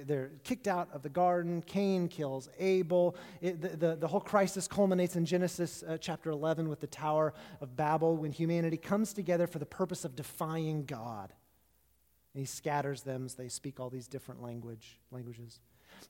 they're 0.06 0.30
kicked 0.42 0.68
out 0.68 0.88
of 0.94 1.02
the 1.02 1.10
garden. 1.10 1.60
Cain 1.66 2.08
kills 2.08 2.48
Abel. 2.58 3.14
It, 3.42 3.60
the, 3.60 3.68
the, 3.76 3.96
the, 3.96 4.08
whole 4.08 4.20
crisis 4.22 4.66
culminates 4.66 5.16
in 5.16 5.26
Genesis 5.26 5.84
uh, 5.86 5.98
chapter 5.98 6.30
11 6.30 6.66
with 6.66 6.80
the 6.80 6.86
Tower 6.86 7.34
of 7.60 7.76
Babel 7.76 8.16
when 8.16 8.32
humanity 8.32 8.78
comes 8.78 9.12
together 9.12 9.49
for 9.50 9.58
the 9.58 9.66
purpose 9.66 10.04
of 10.04 10.16
defying 10.16 10.84
God. 10.84 11.32
And 12.34 12.40
he 12.40 12.46
scatters 12.46 13.02
them 13.02 13.26
as 13.26 13.34
they 13.34 13.48
speak 13.48 13.80
all 13.80 13.90
these 13.90 14.08
different 14.08 14.42
language, 14.42 15.00
languages. 15.10 15.60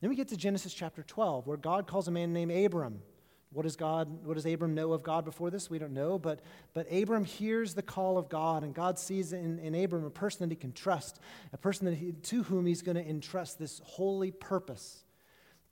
Then 0.00 0.10
we 0.10 0.16
get 0.16 0.28
to 0.28 0.36
Genesis 0.36 0.74
chapter 0.74 1.02
12, 1.02 1.46
where 1.46 1.56
God 1.56 1.86
calls 1.86 2.08
a 2.08 2.10
man 2.10 2.32
named 2.32 2.52
Abram. 2.52 3.02
What 3.52 3.62
does 3.62 3.74
God, 3.74 4.24
what 4.24 4.34
does 4.34 4.46
Abram 4.46 4.74
know 4.74 4.92
of 4.92 5.02
God 5.02 5.24
before 5.24 5.50
this? 5.50 5.68
We 5.68 5.80
don't 5.80 5.92
know, 5.92 6.18
but, 6.18 6.40
but 6.72 6.86
Abram 6.92 7.24
hears 7.24 7.74
the 7.74 7.82
call 7.82 8.16
of 8.16 8.28
God, 8.28 8.62
and 8.62 8.72
God 8.72 8.96
sees 8.98 9.32
in, 9.32 9.58
in 9.58 9.74
Abram 9.74 10.04
a 10.04 10.10
person 10.10 10.48
that 10.48 10.54
he 10.54 10.56
can 10.56 10.72
trust, 10.72 11.18
a 11.52 11.58
person 11.58 11.86
that 11.86 11.94
he, 11.94 12.12
to 12.12 12.44
whom 12.44 12.64
he's 12.66 12.82
going 12.82 12.96
to 12.96 13.08
entrust 13.08 13.58
this 13.58 13.80
holy 13.84 14.30
purpose. 14.30 15.02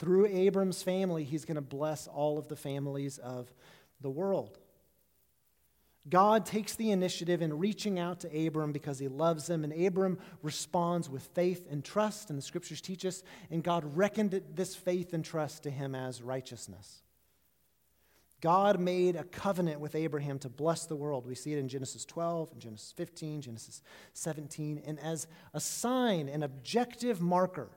Through 0.00 0.26
Abram's 0.26 0.82
family, 0.82 1.22
he's 1.22 1.44
going 1.44 1.56
to 1.56 1.60
bless 1.60 2.08
all 2.08 2.36
of 2.36 2.48
the 2.48 2.56
families 2.56 3.18
of 3.18 3.52
the 4.00 4.10
world. 4.10 4.58
God 6.08 6.46
takes 6.46 6.74
the 6.74 6.90
initiative 6.90 7.42
in 7.42 7.58
reaching 7.58 7.98
out 7.98 8.20
to 8.20 8.46
Abram 8.46 8.72
because 8.72 8.98
he 8.98 9.08
loves 9.08 9.48
him, 9.48 9.64
and 9.64 9.72
Abram 9.72 10.18
responds 10.42 11.08
with 11.08 11.22
faith 11.34 11.66
and 11.70 11.84
trust, 11.84 12.30
and 12.30 12.38
the 12.38 12.42
scriptures 12.42 12.80
teach 12.80 13.04
us, 13.04 13.22
and 13.50 13.62
God 13.62 13.96
reckoned 13.96 14.40
this 14.54 14.74
faith 14.74 15.12
and 15.12 15.24
trust 15.24 15.64
to 15.64 15.70
him 15.70 15.94
as 15.94 16.22
righteousness. 16.22 17.02
God 18.40 18.78
made 18.78 19.16
a 19.16 19.24
covenant 19.24 19.80
with 19.80 19.94
Abraham 19.94 20.38
to 20.40 20.48
bless 20.48 20.86
the 20.86 20.96
world. 20.96 21.26
We 21.26 21.34
see 21.34 21.52
it 21.52 21.58
in 21.58 21.68
Genesis 21.68 22.04
12, 22.04 22.52
in 22.54 22.60
Genesis 22.60 22.92
15, 22.92 23.42
Genesis 23.42 23.82
17, 24.14 24.82
and 24.86 25.00
as 25.00 25.26
a 25.52 25.60
sign, 25.60 26.28
an 26.28 26.42
objective 26.42 27.20
marker 27.20 27.68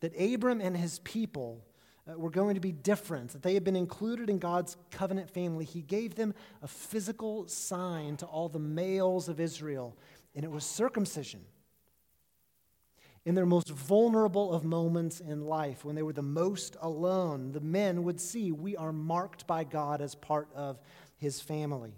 that 0.00 0.18
Abram 0.18 0.60
and 0.60 0.76
his 0.76 0.98
people 1.00 1.64
uh, 2.08 2.18
were 2.18 2.30
going 2.30 2.54
to 2.54 2.60
be 2.60 2.72
different, 2.72 3.30
that 3.32 3.42
they 3.42 3.54
had 3.54 3.64
been 3.64 3.76
included 3.76 4.30
in 4.30 4.38
God's 4.38 4.76
covenant 4.90 5.30
family, 5.30 5.64
he 5.64 5.82
gave 5.82 6.14
them 6.14 6.34
a 6.62 6.68
physical 6.68 7.48
sign 7.48 8.16
to 8.18 8.26
all 8.26 8.48
the 8.48 8.58
males 8.58 9.28
of 9.28 9.40
Israel, 9.40 9.96
and 10.34 10.44
it 10.44 10.50
was 10.50 10.64
circumcision. 10.64 11.40
In 13.24 13.34
their 13.34 13.46
most 13.46 13.70
vulnerable 13.70 14.52
of 14.52 14.62
moments 14.62 15.18
in 15.18 15.46
life, 15.46 15.84
when 15.84 15.96
they 15.96 16.02
were 16.02 16.12
the 16.12 16.22
most 16.22 16.76
alone, 16.80 17.50
the 17.50 17.60
men 17.60 18.04
would 18.04 18.20
see 18.20 18.52
we 18.52 18.76
are 18.76 18.92
marked 18.92 19.48
by 19.48 19.64
God 19.64 20.00
as 20.00 20.14
part 20.14 20.48
of 20.54 20.78
his 21.16 21.40
family. 21.40 21.96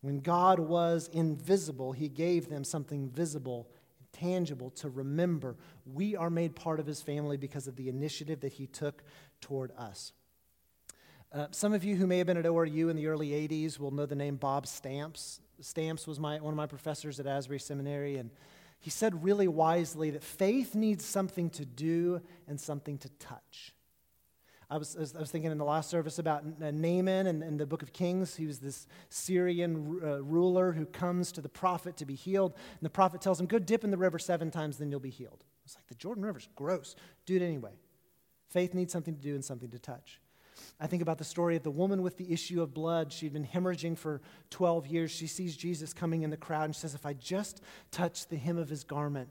When 0.00 0.20
God 0.20 0.58
was 0.58 1.08
invisible, 1.12 1.92
he 1.92 2.08
gave 2.08 2.48
them 2.48 2.64
something 2.64 3.10
visible 3.10 3.68
tangible 4.14 4.70
to 4.70 4.88
remember 4.88 5.56
we 5.84 6.16
are 6.16 6.30
made 6.30 6.56
part 6.56 6.80
of 6.80 6.86
his 6.86 7.02
family 7.02 7.36
because 7.36 7.66
of 7.66 7.76
the 7.76 7.88
initiative 7.88 8.40
that 8.40 8.54
he 8.54 8.66
took 8.66 9.02
toward 9.40 9.72
us. 9.76 10.12
Uh, 11.32 11.48
some 11.50 11.72
of 11.72 11.82
you 11.82 11.96
who 11.96 12.06
may 12.06 12.18
have 12.18 12.26
been 12.28 12.36
at 12.36 12.44
ORU 12.44 12.88
in 12.88 12.96
the 12.96 13.08
early 13.08 13.30
80s 13.30 13.78
will 13.78 13.90
know 13.90 14.06
the 14.06 14.14
name 14.14 14.36
Bob 14.36 14.66
Stamps. 14.68 15.40
Stamps 15.60 16.06
was 16.06 16.20
my, 16.20 16.38
one 16.38 16.52
of 16.52 16.56
my 16.56 16.66
professors 16.66 17.18
at 17.18 17.26
Asbury 17.26 17.58
Seminary, 17.58 18.18
and 18.18 18.30
he 18.78 18.90
said 18.90 19.24
really 19.24 19.48
wisely 19.48 20.10
that 20.10 20.22
faith 20.22 20.76
needs 20.76 21.04
something 21.04 21.50
to 21.50 21.64
do 21.64 22.20
and 22.46 22.60
something 22.60 22.98
to 22.98 23.08
touch. 23.18 23.73
I 24.70 24.78
was, 24.78 24.96
I 25.16 25.20
was 25.20 25.30
thinking 25.30 25.50
in 25.50 25.58
the 25.58 25.64
last 25.64 25.90
service 25.90 26.18
about 26.18 26.44
uh, 26.44 26.70
Naaman 26.70 27.26
in, 27.26 27.42
in 27.42 27.56
the 27.56 27.66
book 27.66 27.82
of 27.82 27.92
Kings. 27.92 28.34
He 28.34 28.46
was 28.46 28.58
this 28.58 28.86
Syrian 29.08 30.00
uh, 30.02 30.22
ruler 30.22 30.72
who 30.72 30.86
comes 30.86 31.32
to 31.32 31.40
the 31.40 31.48
prophet 31.48 31.96
to 31.98 32.06
be 32.06 32.14
healed. 32.14 32.54
And 32.54 32.82
the 32.82 32.90
prophet 32.90 33.20
tells 33.20 33.40
him, 33.40 33.46
Go 33.46 33.58
dip 33.58 33.84
in 33.84 33.90
the 33.90 33.98
river 33.98 34.18
seven 34.18 34.50
times, 34.50 34.78
then 34.78 34.90
you'll 34.90 35.00
be 35.00 35.10
healed. 35.10 35.44
It's 35.64 35.76
like 35.76 35.86
the 35.86 35.94
Jordan 35.94 36.24
River's 36.24 36.48
gross. 36.54 36.96
Do 37.26 37.36
it 37.36 37.42
anyway. 37.42 37.72
Faith 38.48 38.74
needs 38.74 38.92
something 38.92 39.14
to 39.14 39.20
do 39.20 39.34
and 39.34 39.44
something 39.44 39.70
to 39.70 39.78
touch. 39.78 40.20
I 40.80 40.86
think 40.86 41.02
about 41.02 41.18
the 41.18 41.24
story 41.24 41.56
of 41.56 41.62
the 41.62 41.70
woman 41.70 42.02
with 42.02 42.16
the 42.16 42.32
issue 42.32 42.62
of 42.62 42.74
blood. 42.74 43.12
She'd 43.12 43.32
been 43.32 43.46
hemorrhaging 43.46 43.96
for 43.98 44.20
12 44.50 44.86
years. 44.86 45.10
She 45.10 45.26
sees 45.26 45.56
Jesus 45.56 45.92
coming 45.92 46.22
in 46.22 46.30
the 46.30 46.36
crowd 46.36 46.64
and 46.64 46.74
she 46.74 46.80
says, 46.80 46.94
If 46.94 47.06
I 47.06 47.12
just 47.14 47.62
touch 47.90 48.28
the 48.28 48.36
hem 48.36 48.58
of 48.58 48.68
his 48.68 48.84
garment, 48.84 49.28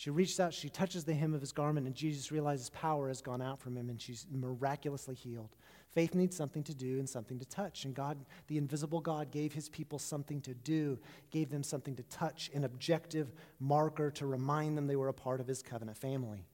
she 0.00 0.08
reaches 0.08 0.40
out, 0.40 0.54
she 0.54 0.70
touches 0.70 1.04
the 1.04 1.12
hem 1.12 1.34
of 1.34 1.42
his 1.42 1.52
garment, 1.52 1.86
and 1.86 1.94
Jesus 1.94 2.32
realizes 2.32 2.70
power 2.70 3.08
has 3.08 3.20
gone 3.20 3.42
out 3.42 3.60
from 3.60 3.76
him, 3.76 3.90
and 3.90 4.00
she's 4.00 4.26
miraculously 4.32 5.14
healed. 5.14 5.50
Faith 5.90 6.14
needs 6.14 6.34
something 6.34 6.62
to 6.62 6.74
do 6.74 6.98
and 6.98 7.06
something 7.06 7.38
to 7.38 7.44
touch. 7.44 7.84
And 7.84 7.94
God, 7.94 8.16
the 8.46 8.56
invisible 8.56 9.02
God, 9.02 9.30
gave 9.30 9.52
his 9.52 9.68
people 9.68 9.98
something 9.98 10.40
to 10.40 10.54
do, 10.54 10.98
gave 11.30 11.50
them 11.50 11.62
something 11.62 11.94
to 11.96 12.02
touch, 12.04 12.50
an 12.54 12.64
objective 12.64 13.34
marker 13.58 14.10
to 14.12 14.24
remind 14.24 14.78
them 14.78 14.86
they 14.86 14.96
were 14.96 15.08
a 15.08 15.12
part 15.12 15.38
of 15.38 15.46
his 15.46 15.62
covenant 15.62 15.98
family. 15.98 16.46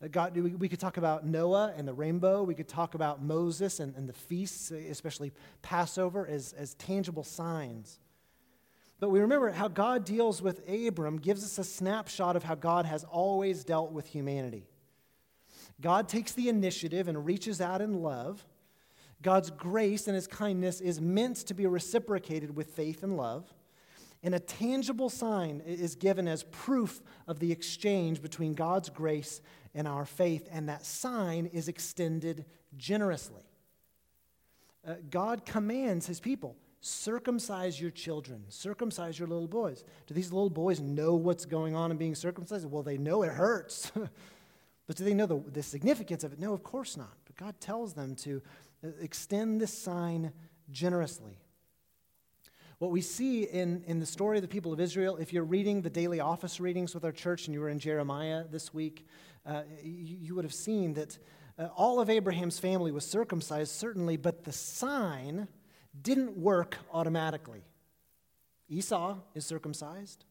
Uh, 0.00 0.06
God, 0.06 0.36
we 0.36 0.68
could 0.68 0.78
talk 0.78 0.98
about 0.98 1.26
Noah 1.26 1.74
and 1.76 1.88
the 1.88 1.94
rainbow. 1.94 2.44
We 2.44 2.54
could 2.54 2.68
talk 2.68 2.94
about 2.94 3.20
Moses 3.20 3.80
and, 3.80 3.92
and 3.96 4.08
the 4.08 4.12
feasts, 4.12 4.70
especially 4.70 5.32
Passover, 5.62 6.28
as, 6.28 6.52
as 6.52 6.74
tangible 6.74 7.24
signs. 7.24 7.98
But 9.00 9.08
we 9.08 9.20
remember 9.20 9.50
how 9.50 9.68
God 9.68 10.04
deals 10.04 10.42
with 10.42 10.60
Abram 10.68 11.16
gives 11.16 11.42
us 11.42 11.58
a 11.58 11.64
snapshot 11.64 12.36
of 12.36 12.44
how 12.44 12.54
God 12.54 12.84
has 12.84 13.02
always 13.04 13.64
dealt 13.64 13.92
with 13.92 14.06
humanity. 14.06 14.66
God 15.80 16.06
takes 16.06 16.32
the 16.32 16.50
initiative 16.50 17.08
and 17.08 17.24
reaches 17.24 17.62
out 17.62 17.80
in 17.80 18.02
love. 18.02 18.46
God's 19.22 19.50
grace 19.50 20.06
and 20.06 20.14
his 20.14 20.26
kindness 20.26 20.82
is 20.82 21.00
meant 21.00 21.38
to 21.38 21.54
be 21.54 21.66
reciprocated 21.66 22.54
with 22.54 22.74
faith 22.74 23.02
and 23.02 23.16
love. 23.16 23.52
And 24.22 24.34
a 24.34 24.38
tangible 24.38 25.08
sign 25.08 25.62
is 25.64 25.94
given 25.94 26.28
as 26.28 26.42
proof 26.44 27.00
of 27.26 27.38
the 27.38 27.50
exchange 27.50 28.20
between 28.20 28.52
God's 28.52 28.90
grace 28.90 29.40
and 29.74 29.88
our 29.88 30.04
faith, 30.04 30.46
and 30.52 30.68
that 30.68 30.84
sign 30.84 31.46
is 31.46 31.68
extended 31.68 32.44
generously. 32.76 33.44
Uh, 34.86 34.96
God 35.08 35.46
commands 35.46 36.06
his 36.06 36.20
people 36.20 36.56
circumcise 36.80 37.80
your 37.80 37.90
children, 37.90 38.44
circumcise 38.48 39.18
your 39.18 39.28
little 39.28 39.48
boys. 39.48 39.84
Do 40.06 40.14
these 40.14 40.32
little 40.32 40.50
boys 40.50 40.80
know 40.80 41.14
what's 41.14 41.44
going 41.44 41.76
on 41.76 41.90
in 41.90 41.96
being 41.96 42.14
circumcised? 42.14 42.70
Well, 42.70 42.82
they 42.82 42.98
know 42.98 43.22
it 43.22 43.32
hurts. 43.32 43.92
but 44.86 44.96
do 44.96 45.04
they 45.04 45.14
know 45.14 45.26
the, 45.26 45.42
the 45.52 45.62
significance 45.62 46.24
of 46.24 46.32
it? 46.32 46.38
No, 46.38 46.54
of 46.54 46.62
course 46.62 46.96
not. 46.96 47.12
But 47.26 47.36
God 47.36 47.60
tells 47.60 47.92
them 47.92 48.14
to 48.16 48.42
uh, 48.82 48.88
extend 49.00 49.60
this 49.60 49.76
sign 49.76 50.32
generously. 50.70 51.38
What 52.78 52.90
we 52.90 53.02
see 53.02 53.42
in, 53.42 53.84
in 53.86 54.00
the 54.00 54.06
story 54.06 54.38
of 54.38 54.42
the 54.42 54.48
people 54.48 54.72
of 54.72 54.80
Israel, 54.80 55.18
if 55.18 55.34
you're 55.34 55.44
reading 55.44 55.82
the 55.82 55.90
daily 55.90 56.18
office 56.18 56.60
readings 56.60 56.94
with 56.94 57.04
our 57.04 57.12
church 57.12 57.46
and 57.46 57.52
you 57.52 57.60
were 57.60 57.68
in 57.68 57.78
Jeremiah 57.78 58.44
this 58.50 58.72
week, 58.72 59.06
uh, 59.44 59.62
you, 59.82 60.16
you, 60.18 60.34
would 60.34 60.44
have 60.44 60.54
seen 60.54 60.94
that 60.94 61.18
uh, 61.58 61.66
all 61.76 62.00
of 62.00 62.08
Abraham's 62.08 62.58
family 62.58 62.90
was 62.90 63.04
circumcised, 63.04 63.72
certainly, 63.72 64.16
but 64.16 64.44
the 64.44 64.52
sign 64.52 65.46
didn't 66.00 66.36
work 66.36 66.78
automatically. 66.92 67.62
Esau 68.68 69.18
is 69.34 69.44
circumcised. 69.44 70.24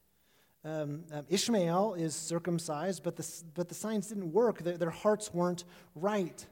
Um, 0.64 1.04
um, 1.12 1.26
Ishmael 1.30 1.94
is 1.94 2.16
circumcised, 2.16 3.04
but 3.04 3.16
the, 3.16 3.28
but 3.54 3.70
the 3.70 3.76
signs 3.76 4.08
didn't 4.08 4.32
work. 4.34 4.60
Their, 4.60 4.78
their 4.78 4.90
hearts 4.90 5.34
weren't 5.34 5.64
right. 5.96 6.46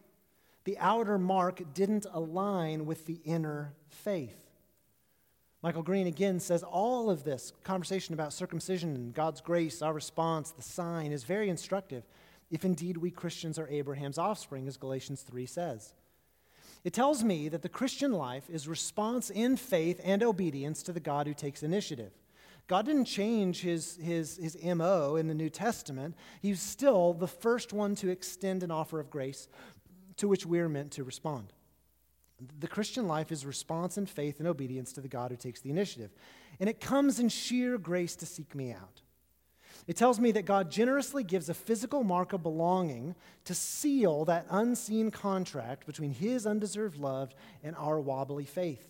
The 0.64 0.78
outer 0.80 1.18
mark 1.18 1.62
didn't 1.74 2.06
align 2.12 2.86
with 2.86 3.06
the 3.06 3.20
inner 3.26 3.74
faith. 3.90 4.48
Michael 5.62 5.84
Green 5.84 6.08
again 6.08 6.40
says 6.40 6.64
all 6.64 7.10
of 7.10 7.24
this 7.24 7.52
conversation 7.64 8.14
about 8.14 8.32
circumcision 8.32 8.96
and 8.96 9.14
God's 9.14 9.42
grace, 9.42 9.82
our 9.82 9.94
response, 9.94 10.52
the 10.52 10.62
sign, 10.62 11.12
is 11.12 11.24
very 11.24 11.50
instructive 11.50 12.04
if 12.50 12.64
indeed 12.64 12.98
we 12.98 13.12
Christians 13.12 13.60
are 13.60 13.68
Abraham's 13.68 14.18
offspring, 14.18 14.68
as 14.68 14.78
Galatians 14.78 15.22
3 15.24 15.46
says. 15.46 15.94
It 16.84 16.94
tells 16.94 17.24
me 17.24 17.50
that 17.50 17.62
the 17.62 17.70
Christian 17.70 18.14
life 18.14 18.50
is 18.50 18.68
response 18.68 19.30
in 19.30 19.58
faith 19.58 20.00
and 20.04 20.24
obedience 20.24 20.84
to 20.84 20.94
the 20.94 21.00
God 21.00 21.28
who 21.28 21.34
takes 21.34 21.64
initiative. 21.64 22.12
God 22.68 22.86
didn't 22.86 23.06
change 23.06 23.62
his, 23.62 23.98
his, 23.98 24.38
his 24.38 24.58
MO 24.64 25.16
in 25.16 25.28
the 25.28 25.34
New 25.34 25.50
Testament. 25.50 26.16
He's 26.42 26.62
still 26.62 27.14
the 27.14 27.28
first 27.28 27.72
one 27.72 27.96
to 27.96 28.10
extend 28.10 28.62
an 28.62 28.72
offer 28.72 29.00
of 29.00 29.10
grace 29.10 29.48
to 30.18 30.28
which 30.28 30.46
we're 30.46 30.70
meant 30.70 30.92
to 30.94 31.04
respond. 31.04 31.54
The 32.60 32.68
Christian 32.68 33.08
life 33.08 33.32
is 33.32 33.46
response 33.46 33.98
in 33.98 34.06
faith 34.06 34.40
and 34.40 34.48
obedience 34.48 34.92
to 34.94 35.02
the 35.02 35.08
God 35.08 35.32
who 35.32 35.38
takes 35.38 35.62
the 35.62 35.70
initiative. 35.70 36.12
And 36.60 36.70
it 36.70 36.82
comes 36.82 37.20
in 37.20 37.30
sheer 37.30 37.78
grace 37.78 38.16
to 38.18 38.26
seek 38.26 38.54
me 38.54 38.72
out. 38.72 39.02
It 39.86 39.96
tells 39.96 40.20
me 40.20 40.32
that 40.32 40.46
God 40.46 40.72
generously 40.72 41.24
gives 41.24 41.50
a 41.50 41.54
physical 41.54 42.04
mark 42.04 42.34
of 42.34 42.44
belonging 42.44 43.16
to 43.46 43.54
seal 43.54 44.26
that 44.26 44.48
unseen 44.50 45.12
contract 45.12 45.86
between 45.86 46.12
His 46.12 46.48
undeserved 46.48 46.98
love 46.98 47.34
and 47.64 47.76
our 47.76 48.00
wobbly 48.00 48.46
faith. 48.46 48.84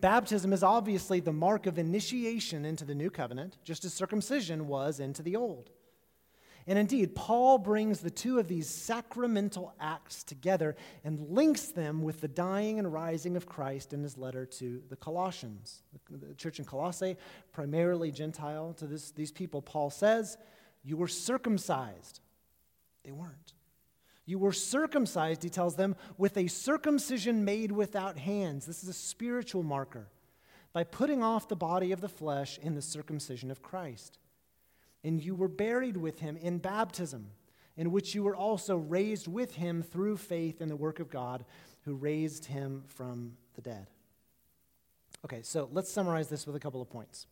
Baptism 0.00 0.52
is 0.52 0.62
obviously 0.62 1.20
the 1.20 1.32
mark 1.32 1.66
of 1.66 1.78
initiation 1.78 2.64
into 2.64 2.84
the 2.84 2.94
new 2.94 3.10
covenant, 3.10 3.58
just 3.64 3.84
as 3.84 3.92
circumcision 3.92 4.66
was 4.66 4.98
into 4.98 5.22
the 5.22 5.36
old. 5.36 5.70
And 6.66 6.78
indeed, 6.78 7.14
Paul 7.14 7.58
brings 7.58 8.00
the 8.00 8.10
two 8.10 8.38
of 8.38 8.46
these 8.46 8.68
sacramental 8.68 9.74
acts 9.80 10.22
together 10.22 10.76
and 11.04 11.30
links 11.30 11.68
them 11.68 12.02
with 12.02 12.20
the 12.20 12.28
dying 12.28 12.78
and 12.78 12.92
rising 12.92 13.36
of 13.36 13.46
Christ 13.46 13.92
in 13.92 14.02
his 14.02 14.18
letter 14.18 14.46
to 14.46 14.82
the 14.88 14.96
Colossians. 14.96 15.82
The 16.10 16.34
church 16.34 16.58
in 16.58 16.64
Colossae, 16.64 17.16
primarily 17.52 18.10
Gentile 18.10 18.74
to 18.74 18.86
this, 18.86 19.10
these 19.10 19.32
people, 19.32 19.62
Paul 19.62 19.90
says, 19.90 20.36
You 20.82 20.96
were 20.96 21.08
circumcised. 21.08 22.20
They 23.04 23.12
weren't. 23.12 23.54
You 24.26 24.38
were 24.38 24.52
circumcised, 24.52 25.42
he 25.42 25.48
tells 25.48 25.74
them, 25.74 25.96
with 26.16 26.36
a 26.36 26.46
circumcision 26.46 27.44
made 27.44 27.72
without 27.72 28.16
hands. 28.16 28.66
This 28.66 28.82
is 28.82 28.88
a 28.88 28.94
spiritual 28.94 29.62
marker 29.62 30.08
by 30.72 30.84
putting 30.84 31.22
off 31.22 31.48
the 31.48 31.56
body 31.56 31.90
of 31.90 32.00
the 32.00 32.08
flesh 32.08 32.58
in 32.62 32.74
the 32.74 32.82
circumcision 32.82 33.50
of 33.50 33.62
Christ. 33.62 34.18
And 35.02 35.22
you 35.22 35.34
were 35.34 35.48
buried 35.48 35.96
with 35.96 36.20
him 36.20 36.36
in 36.36 36.58
baptism, 36.58 37.28
in 37.76 37.90
which 37.90 38.14
you 38.14 38.22
were 38.22 38.36
also 38.36 38.76
raised 38.76 39.26
with 39.26 39.54
him 39.54 39.82
through 39.82 40.18
faith 40.18 40.60
in 40.60 40.68
the 40.68 40.76
work 40.76 41.00
of 41.00 41.10
God 41.10 41.44
who 41.82 41.94
raised 41.94 42.44
him 42.44 42.82
from 42.86 43.32
the 43.54 43.62
dead. 43.62 43.86
Okay, 45.24 45.40
so 45.42 45.68
let's 45.72 45.90
summarize 45.90 46.28
this 46.28 46.46
with 46.46 46.56
a 46.56 46.60
couple 46.60 46.80
of 46.80 46.90
points. 46.90 47.26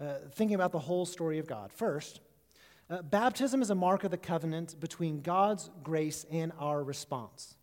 Uh, 0.00 0.14
thinking 0.32 0.54
about 0.54 0.72
the 0.72 0.78
whole 0.78 1.06
story 1.06 1.38
of 1.38 1.46
God. 1.46 1.72
First, 1.72 2.20
uh, 2.90 3.02
baptism 3.02 3.62
is 3.62 3.70
a 3.70 3.74
mark 3.74 4.04
of 4.04 4.10
the 4.10 4.16
covenant 4.16 4.78
between 4.78 5.20
God's 5.20 5.70
grace 5.82 6.26
and 6.30 6.52
our 6.58 6.84
response. 6.84 7.56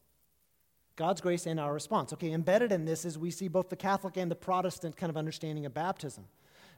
God's 0.95 1.21
grace 1.21 1.45
and 1.45 1.59
our 1.59 1.73
response. 1.73 2.13
Okay, 2.13 2.31
embedded 2.31 2.71
in 2.71 2.86
this 2.86 3.05
is 3.05 3.17
we 3.17 3.31
see 3.31 3.47
both 3.47 3.69
the 3.69 3.75
Catholic 3.75 4.17
and 4.17 4.29
the 4.29 4.36
Protestant 4.36 4.95
kind 4.95 5.09
of 5.09 5.17
understanding 5.17 5.65
of 5.65 5.73
baptism. 5.73 6.25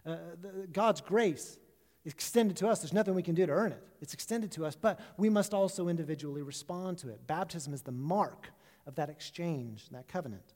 Uh, 0.06 0.18
the, 0.42 0.68
God's 0.72 1.02
grace 1.02 1.58
extended 2.06 2.58
to 2.58 2.68
us. 2.68 2.80
There's 2.80 2.94
nothing 2.94 3.16
we 3.16 3.24
can 3.24 3.36
do 3.36 3.46
to 3.46 3.52
earn 3.52 3.72
it. 3.72 3.84
It's 4.02 4.14
extended 4.14 4.52
to 4.54 4.66
us, 4.66 4.76
but 4.76 5.00
we 5.18 5.30
must 5.30 5.54
also 5.54 5.88
individually 5.88 6.42
respond 6.42 6.98
to 7.00 7.10
it. 7.10 7.26
Baptism 7.26 7.74
is 7.74 7.82
the 7.82 7.92
mark 7.92 8.50
of 8.86 8.96
that 8.96 9.10
exchange, 9.10 9.90
that 9.90 10.08
covenant. 10.08 10.54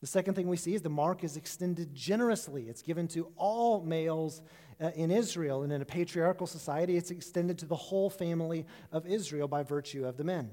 The 0.00 0.06
second 0.06 0.34
thing 0.34 0.46
we 0.46 0.58
see 0.58 0.74
is 0.74 0.82
the 0.82 0.90
mark 0.90 1.24
is 1.24 1.36
extended 1.36 1.94
generously. 1.94 2.68
It's 2.68 2.82
given 2.82 3.08
to 3.08 3.32
all 3.36 3.82
males 3.82 4.42
uh, 4.78 4.90
in 4.94 5.10
Israel, 5.10 5.62
and 5.62 5.72
in 5.72 5.80
a 5.80 5.86
patriarchal 5.86 6.46
society, 6.46 6.96
it's 6.98 7.10
extended 7.10 7.58
to 7.58 7.66
the 7.66 7.76
whole 7.76 8.10
family 8.10 8.66
of 8.92 9.06
Israel 9.06 9.48
by 9.48 9.62
virtue 9.62 10.04
of 10.04 10.18
the 10.18 10.24
men. 10.24 10.50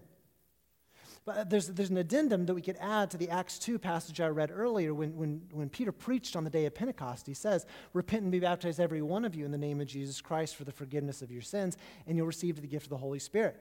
But 1.25 1.38
uh, 1.38 1.43
there's, 1.45 1.67
there's 1.67 1.89
an 1.89 1.97
addendum 1.97 2.45
that 2.47 2.53
we 2.53 2.62
could 2.62 2.77
add 2.81 3.12
to 3.12 3.17
the 3.17 3.29
Acts 3.29 3.57
2 3.59 3.79
passage 3.79 4.19
I 4.19 4.27
read 4.27 4.51
earlier 4.53 4.93
when, 4.93 5.15
when, 5.15 5.41
when 5.51 5.69
Peter 5.69 5.91
preached 5.91 6.36
on 6.36 6.43
the 6.43 6.49
day 6.49 6.65
of 6.65 6.75
Pentecost. 6.75 7.27
He 7.27 7.33
says, 7.33 7.65
Repent 7.93 8.23
and 8.23 8.31
be 8.31 8.39
baptized, 8.39 8.79
every 8.79 9.01
one 9.01 9.23
of 9.23 9.33
you, 9.33 9.45
in 9.45 9.51
the 9.51 9.57
name 9.57 9.79
of 9.79 9.88
Jesus 9.88 10.19
Christ 10.19 10.55
for 10.55 10.65
the 10.65 10.71
forgiveness 10.71 11.21
of 11.21 11.31
your 11.31 11.41
sins, 11.41 11.77
and 12.05 12.17
you'll 12.17 12.27
receive 12.27 12.59
the 12.59 12.67
gift 12.67 12.88
of 12.88 12.89
the 12.89 12.97
Holy 12.97 13.19
Spirit. 13.19 13.55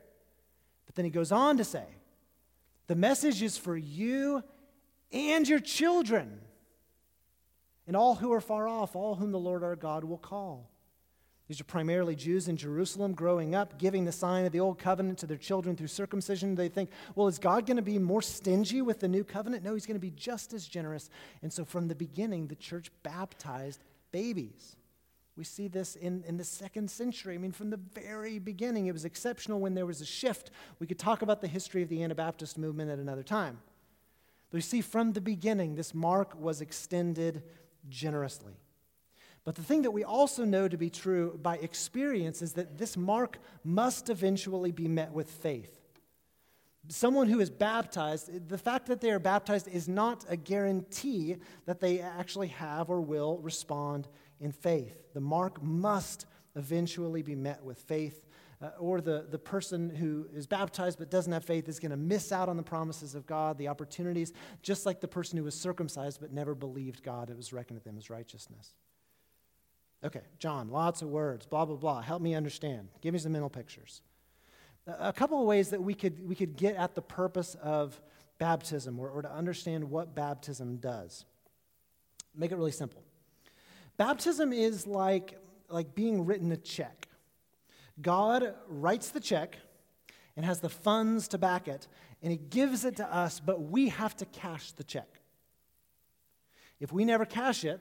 But 0.86 0.96
then 0.96 1.04
he 1.04 1.10
goes 1.10 1.30
on 1.30 1.56
to 1.58 1.64
say, 1.64 1.84
The 2.88 2.96
message 2.96 3.42
is 3.42 3.56
for 3.56 3.76
you 3.76 4.42
and 5.12 5.48
your 5.48 5.60
children, 5.60 6.40
and 7.86 7.96
all 7.96 8.16
who 8.16 8.32
are 8.32 8.40
far 8.40 8.66
off, 8.66 8.96
all 8.96 9.14
whom 9.14 9.30
the 9.30 9.38
Lord 9.38 9.62
our 9.62 9.76
God 9.76 10.02
will 10.02 10.18
call. 10.18 10.71
These 11.52 11.60
are 11.60 11.64
primarily 11.64 12.16
Jews 12.16 12.48
in 12.48 12.56
Jerusalem 12.56 13.12
growing 13.12 13.54
up, 13.54 13.76
giving 13.76 14.06
the 14.06 14.10
sign 14.10 14.46
of 14.46 14.52
the 14.52 14.60
old 14.60 14.78
covenant 14.78 15.18
to 15.18 15.26
their 15.26 15.36
children 15.36 15.76
through 15.76 15.88
circumcision. 15.88 16.54
They 16.54 16.70
think, 16.70 16.88
well, 17.14 17.28
is 17.28 17.38
God 17.38 17.66
going 17.66 17.76
to 17.76 17.82
be 17.82 17.98
more 17.98 18.22
stingy 18.22 18.80
with 18.80 19.00
the 19.00 19.08
new 19.08 19.22
covenant? 19.22 19.62
No, 19.62 19.74
he's 19.74 19.84
going 19.84 19.96
to 19.96 20.00
be 20.00 20.12
just 20.12 20.54
as 20.54 20.66
generous. 20.66 21.10
And 21.42 21.52
so 21.52 21.66
from 21.66 21.88
the 21.88 21.94
beginning, 21.94 22.46
the 22.46 22.54
church 22.54 22.90
baptized 23.02 23.84
babies. 24.12 24.76
We 25.36 25.44
see 25.44 25.68
this 25.68 25.94
in, 25.94 26.24
in 26.26 26.38
the 26.38 26.44
second 26.44 26.90
century. 26.90 27.34
I 27.34 27.38
mean, 27.38 27.52
from 27.52 27.68
the 27.68 27.80
very 27.94 28.38
beginning, 28.38 28.86
it 28.86 28.92
was 28.92 29.04
exceptional 29.04 29.60
when 29.60 29.74
there 29.74 29.84
was 29.84 30.00
a 30.00 30.06
shift. 30.06 30.52
We 30.78 30.86
could 30.86 30.98
talk 30.98 31.20
about 31.20 31.42
the 31.42 31.48
history 31.48 31.82
of 31.82 31.90
the 31.90 32.02
Anabaptist 32.02 32.56
movement 32.56 32.90
at 32.90 32.98
another 32.98 33.22
time. 33.22 33.58
But 34.50 34.56
you 34.56 34.62
see, 34.62 34.80
from 34.80 35.12
the 35.12 35.20
beginning, 35.20 35.74
this 35.74 35.92
mark 35.92 36.34
was 36.34 36.62
extended 36.62 37.42
generously. 37.90 38.54
But 39.44 39.56
the 39.56 39.62
thing 39.62 39.82
that 39.82 39.90
we 39.90 40.04
also 40.04 40.44
know 40.44 40.68
to 40.68 40.76
be 40.76 40.90
true 40.90 41.38
by 41.42 41.56
experience 41.56 42.42
is 42.42 42.52
that 42.52 42.78
this 42.78 42.96
mark 42.96 43.38
must 43.64 44.08
eventually 44.08 44.70
be 44.70 44.86
met 44.86 45.12
with 45.12 45.28
faith. 45.28 45.80
Someone 46.88 47.28
who 47.28 47.40
is 47.40 47.50
baptized, 47.50 48.48
the 48.48 48.58
fact 48.58 48.86
that 48.86 49.00
they 49.00 49.10
are 49.10 49.18
baptized 49.18 49.68
is 49.68 49.88
not 49.88 50.24
a 50.28 50.36
guarantee 50.36 51.36
that 51.64 51.80
they 51.80 52.00
actually 52.00 52.48
have 52.48 52.90
or 52.90 53.00
will 53.00 53.38
respond 53.38 54.08
in 54.40 54.52
faith. 54.52 55.12
The 55.14 55.20
mark 55.20 55.62
must 55.62 56.26
eventually 56.56 57.22
be 57.22 57.34
met 57.36 57.64
with 57.64 57.78
faith, 57.78 58.26
uh, 58.60 58.70
or 58.78 59.00
the, 59.00 59.26
the 59.30 59.38
person 59.38 59.90
who 59.90 60.26
is 60.34 60.46
baptized 60.46 60.98
but 60.98 61.10
doesn't 61.10 61.32
have 61.32 61.44
faith 61.44 61.68
is 61.68 61.78
going 61.78 61.90
to 61.90 61.96
miss 61.96 62.32
out 62.32 62.48
on 62.48 62.56
the 62.56 62.62
promises 62.62 63.14
of 63.14 63.26
God, 63.26 63.58
the 63.58 63.68
opportunities, 63.68 64.32
just 64.62 64.84
like 64.84 65.00
the 65.00 65.08
person 65.08 65.38
who 65.38 65.44
was 65.44 65.54
circumcised 65.54 66.20
but 66.20 66.32
never 66.32 66.54
believed 66.54 67.02
God. 67.02 67.30
It 67.30 67.36
was 67.36 67.52
reckoned 67.52 67.78
to 67.78 67.84
them 67.84 67.96
as 67.96 68.10
righteousness. 68.10 68.74
Okay, 70.04 70.22
John, 70.38 70.68
lots 70.68 71.00
of 71.02 71.08
words, 71.08 71.46
blah, 71.46 71.64
blah, 71.64 71.76
blah. 71.76 72.00
Help 72.00 72.22
me 72.22 72.34
understand. 72.34 72.88
Give 73.00 73.14
me 73.14 73.20
some 73.20 73.32
mental 73.32 73.50
pictures. 73.50 74.02
A 74.86 75.12
couple 75.12 75.40
of 75.40 75.46
ways 75.46 75.70
that 75.70 75.80
we 75.80 75.94
could, 75.94 76.26
we 76.28 76.34
could 76.34 76.56
get 76.56 76.74
at 76.74 76.96
the 76.96 77.02
purpose 77.02 77.54
of 77.62 78.00
baptism 78.38 78.98
or, 78.98 79.08
or 79.08 79.22
to 79.22 79.30
understand 79.30 79.88
what 79.88 80.14
baptism 80.14 80.76
does. 80.78 81.24
Make 82.34 82.50
it 82.50 82.56
really 82.56 82.72
simple. 82.72 83.02
Baptism 83.96 84.52
is 84.52 84.86
like, 84.86 85.38
like 85.68 85.94
being 85.94 86.26
written 86.26 86.50
a 86.50 86.56
check. 86.56 87.06
God 88.00 88.54
writes 88.66 89.10
the 89.10 89.20
check 89.20 89.56
and 90.34 90.44
has 90.44 90.58
the 90.58 90.68
funds 90.68 91.28
to 91.28 91.38
back 91.38 91.68
it, 91.68 91.86
and 92.22 92.32
He 92.32 92.38
gives 92.38 92.84
it 92.84 92.96
to 92.96 93.14
us, 93.14 93.38
but 93.38 93.62
we 93.62 93.90
have 93.90 94.16
to 94.16 94.24
cash 94.24 94.72
the 94.72 94.82
check. 94.82 95.20
If 96.80 96.90
we 96.90 97.04
never 97.04 97.24
cash 97.24 97.64
it, 97.64 97.80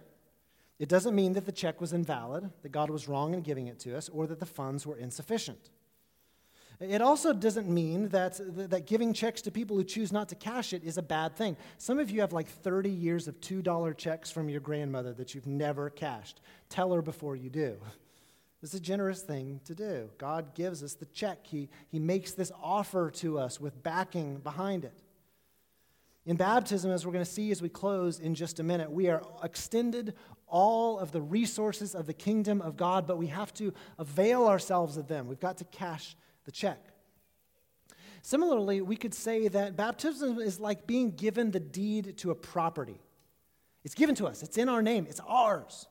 it 0.82 0.90
doesn't 0.90 1.14
mean 1.14 1.34
that 1.34 1.46
the 1.46 1.52
check 1.52 1.80
was 1.80 1.94
invalid, 1.94 2.50
that 2.64 2.72
God 2.72 2.90
was 2.90 3.08
wrong 3.08 3.36
in 3.36 3.42
giving 3.42 3.68
it 3.68 3.78
to 3.82 3.96
us, 3.96 4.10
or 4.10 4.26
that 4.26 4.40
the 4.40 4.48
funds 4.48 4.84
were 4.84 4.98
insufficient. 4.98 5.70
It 6.80 7.04
also 7.04 7.34
doesn't 7.34 7.70
mean 7.70 8.10
that, 8.10 8.40
that 8.72 8.88
giving 8.88 9.14
checks 9.14 9.44
to 9.44 9.52
people 9.52 9.78
who 9.78 9.84
choose 9.84 10.12
not 10.12 10.28
to 10.30 10.36
cash 10.36 10.74
it 10.74 10.84
is 10.84 10.98
a 10.98 11.04
bad 11.04 11.36
thing. 11.36 11.56
Some 11.78 12.00
of 12.00 12.10
you 12.10 12.22
have 12.22 12.34
like 12.34 12.48
30 12.48 12.90
years 12.90 13.28
of 13.28 13.40
$2 13.42 13.96
checks 13.96 14.32
from 14.32 14.50
your 14.50 14.60
grandmother 14.60 15.14
that 15.14 15.36
you've 15.36 15.46
never 15.46 15.92
cashed. 15.92 16.42
Tell 16.70 16.92
her 16.94 17.04
before 17.04 17.36
you 17.36 17.52
do. 17.52 17.78
It's 18.64 18.76
a 18.76 18.80
generous 18.80 19.24
thing 19.24 19.60
to 19.66 19.74
do. 19.74 20.12
God 20.20 20.54
gives 20.54 20.84
us 20.84 20.94
the 20.94 21.08
check, 21.08 21.48
He, 21.48 21.68
he 21.90 21.98
makes 21.98 22.34
this 22.34 22.52
offer 22.62 23.10
to 23.16 23.40
us 23.40 23.60
with 23.60 23.82
backing 23.82 24.38
behind 24.38 24.86
it. 24.86 25.02
In 26.26 26.36
baptism, 26.36 26.92
as 26.92 27.06
we're 27.06 27.14
going 27.14 27.26
to 27.26 27.32
see 27.32 27.52
as 27.52 27.62
we 27.62 27.70
close 27.70 28.20
in 28.20 28.36
just 28.36 28.60
a 28.60 28.64
minute, 28.64 28.92
we 28.92 29.10
are 29.10 29.24
extended 29.44 30.14
all 30.48 31.00
of 31.00 31.12
the 31.12 31.22
resources 31.22 31.96
of 31.96 32.06
the 32.06 32.14
kingdom 32.14 32.62
of 32.62 32.78
God, 32.78 33.08
but 33.08 33.18
we 33.18 33.28
have 33.28 33.54
to 33.56 33.74
avail 33.98 34.46
ourselves 34.46 34.98
of 34.98 35.08
them. 35.08 35.28
We've 35.28 35.40
got 35.40 35.58
to 35.58 35.64
cash 35.66 36.16
the 36.46 36.52
check. 36.52 36.80
Similarly, 38.22 38.82
we 38.82 38.96
could 38.96 39.16
say 39.16 39.48
that 39.48 39.76
baptism 39.76 40.38
is 40.38 40.60
like 40.60 40.86
being 40.86 41.12
given 41.12 41.50
the 41.50 41.60
deed 41.60 42.18
to 42.18 42.30
a 42.30 42.36
property. 42.36 43.02
It's 43.84 43.96
given 43.96 44.14
to 44.16 44.28
us, 44.28 44.44
it's 44.44 44.58
in 44.58 44.70
our 44.70 44.84
name, 44.84 45.08
it's 45.10 45.22
ours. 45.28 45.88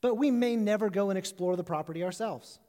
But 0.00 0.14
we 0.14 0.30
may 0.30 0.54
never 0.54 0.88
go 0.88 1.10
and 1.10 1.18
explore 1.18 1.56
the 1.56 1.64
property 1.64 2.04
ourselves. 2.04 2.60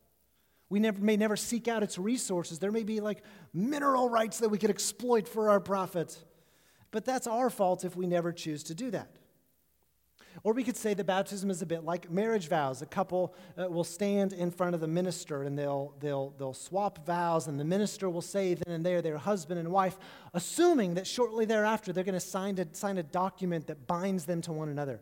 We 0.70 0.80
never, 0.80 1.00
may 1.00 1.18
never 1.18 1.38
seek 1.38 1.68
out 1.68 1.84
its 1.84 2.00
resources. 2.00 2.58
There 2.58 2.72
may 2.72 2.84
be 2.84 3.00
like 3.00 3.22
mineral 3.54 4.10
rights 4.10 4.40
that 4.40 4.50
we 4.50 4.58
could 4.58 4.72
exploit 4.72 5.28
for 5.28 5.52
our 5.52 5.60
profit. 5.60 6.18
But 6.92 7.06
that's 7.06 7.28
our 7.28 7.50
fault 7.50 7.84
if 7.84 7.96
we 7.96 8.08
never 8.08 8.32
choose 8.32 8.64
to 8.64 8.76
do 8.76 8.92
that. 8.92 9.10
Or 10.44 10.54
we 10.54 10.64
could 10.64 10.76
say 10.76 10.94
that 10.94 11.06
baptism 11.06 11.50
is 11.50 11.62
a 11.62 11.66
bit 11.66 11.84
like 11.84 12.12
marriage 12.12 12.50
vows. 12.50 12.82
A 12.82 12.86
couple 12.86 13.34
uh, 13.58 13.70
will 13.70 13.84
stand 13.84 14.34
in 14.34 14.52
front 14.52 14.76
of 14.76 14.82
the 14.82 14.88
minister 14.88 15.44
and 15.44 15.58
they'll, 15.58 15.94
they'll, 16.00 16.32
they'll 16.38 16.54
swap 16.54 17.06
vows, 17.06 17.48
and 17.48 17.60
the 17.60 17.64
minister 17.64 18.10
will 18.10 18.22
say 18.22 18.54
then 18.54 18.76
and 18.76 18.86
there 18.86 19.02
they're 19.02 19.14
their 19.14 19.18
husband 19.18 19.60
and 19.60 19.72
wife, 19.72 19.98
assuming 20.34 20.96
that 20.96 21.08
shortly 21.08 21.46
thereafter 21.46 21.94
they're 21.94 22.04
going 22.04 22.14
to 22.14 22.20
sign 22.20 22.60
a, 22.60 22.68
sign 22.76 22.98
a 22.98 23.04
document 23.04 23.68
that 23.68 23.88
binds 23.88 24.26
them 24.26 24.42
to 24.42 24.52
one 24.52 24.70
another. 24.70 25.00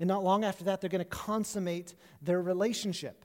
And 0.00 0.06
not 0.06 0.22
long 0.22 0.44
after 0.44 0.64
that, 0.64 0.80
they're 0.80 0.90
going 0.90 1.00
to 1.00 1.04
consummate 1.04 1.94
their 2.22 2.40
relationship. 2.40 3.24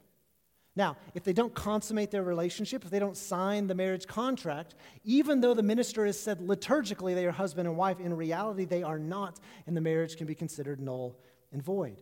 Now, 0.75 0.97
if 1.13 1.23
they 1.23 1.33
don't 1.33 1.53
consummate 1.53 2.09
their 2.09 2.23
relationship, 2.23 2.83
if 2.83 2.89
they 2.89 2.99
don't 2.99 3.15
sign 3.15 3.67
the 3.67 3.75
marriage 3.75 4.07
contract, 4.07 4.73
even 5.03 5.39
though 5.39 5.53
the 5.53 5.61
minister 5.61 6.05
has 6.05 6.19
said 6.19 6.39
liturgically 6.39 7.13
they 7.13 7.27
are 7.27 7.31
husband 7.31 7.67
and 7.67 7.77
wife, 7.77 7.99
in 7.99 8.15
reality 8.15 8.65
they 8.65 8.81
are 8.81 8.97
not, 8.97 9.39
and 9.67 9.77
the 9.77 9.81
marriage 9.81 10.17
can 10.17 10.25
be 10.25 10.33
considered 10.33 10.79
null 10.79 11.15
and 11.51 11.61
void. 11.61 11.97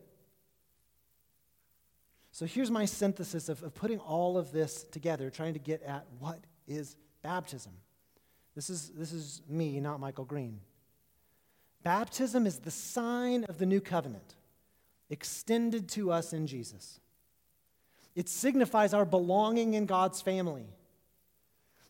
So 2.31 2.45
here's 2.45 2.71
my 2.71 2.85
synthesis 2.85 3.49
of, 3.49 3.61
of 3.61 3.75
putting 3.75 3.99
all 3.99 4.37
of 4.37 4.53
this 4.53 4.85
together, 4.85 5.29
trying 5.29 5.53
to 5.53 5.59
get 5.59 5.83
at 5.83 6.05
what 6.19 6.39
is 6.65 6.95
baptism. 7.21 7.73
This 8.55 8.69
is, 8.69 8.89
this 8.91 9.11
is 9.11 9.41
me, 9.49 9.81
not 9.81 9.99
Michael 9.99 10.23
Green. 10.23 10.61
Baptism 11.83 12.45
is 12.47 12.59
the 12.59 12.71
sign 12.71 13.43
of 13.45 13.57
the 13.57 13.65
new 13.65 13.81
covenant 13.81 14.35
extended 15.09 15.89
to 15.89 16.09
us 16.09 16.31
in 16.31 16.47
Jesus. 16.47 17.01
It 18.15 18.29
signifies 18.29 18.93
our 18.93 19.05
belonging 19.05 19.73
in 19.73 19.85
God's 19.85 20.21
family. 20.21 20.65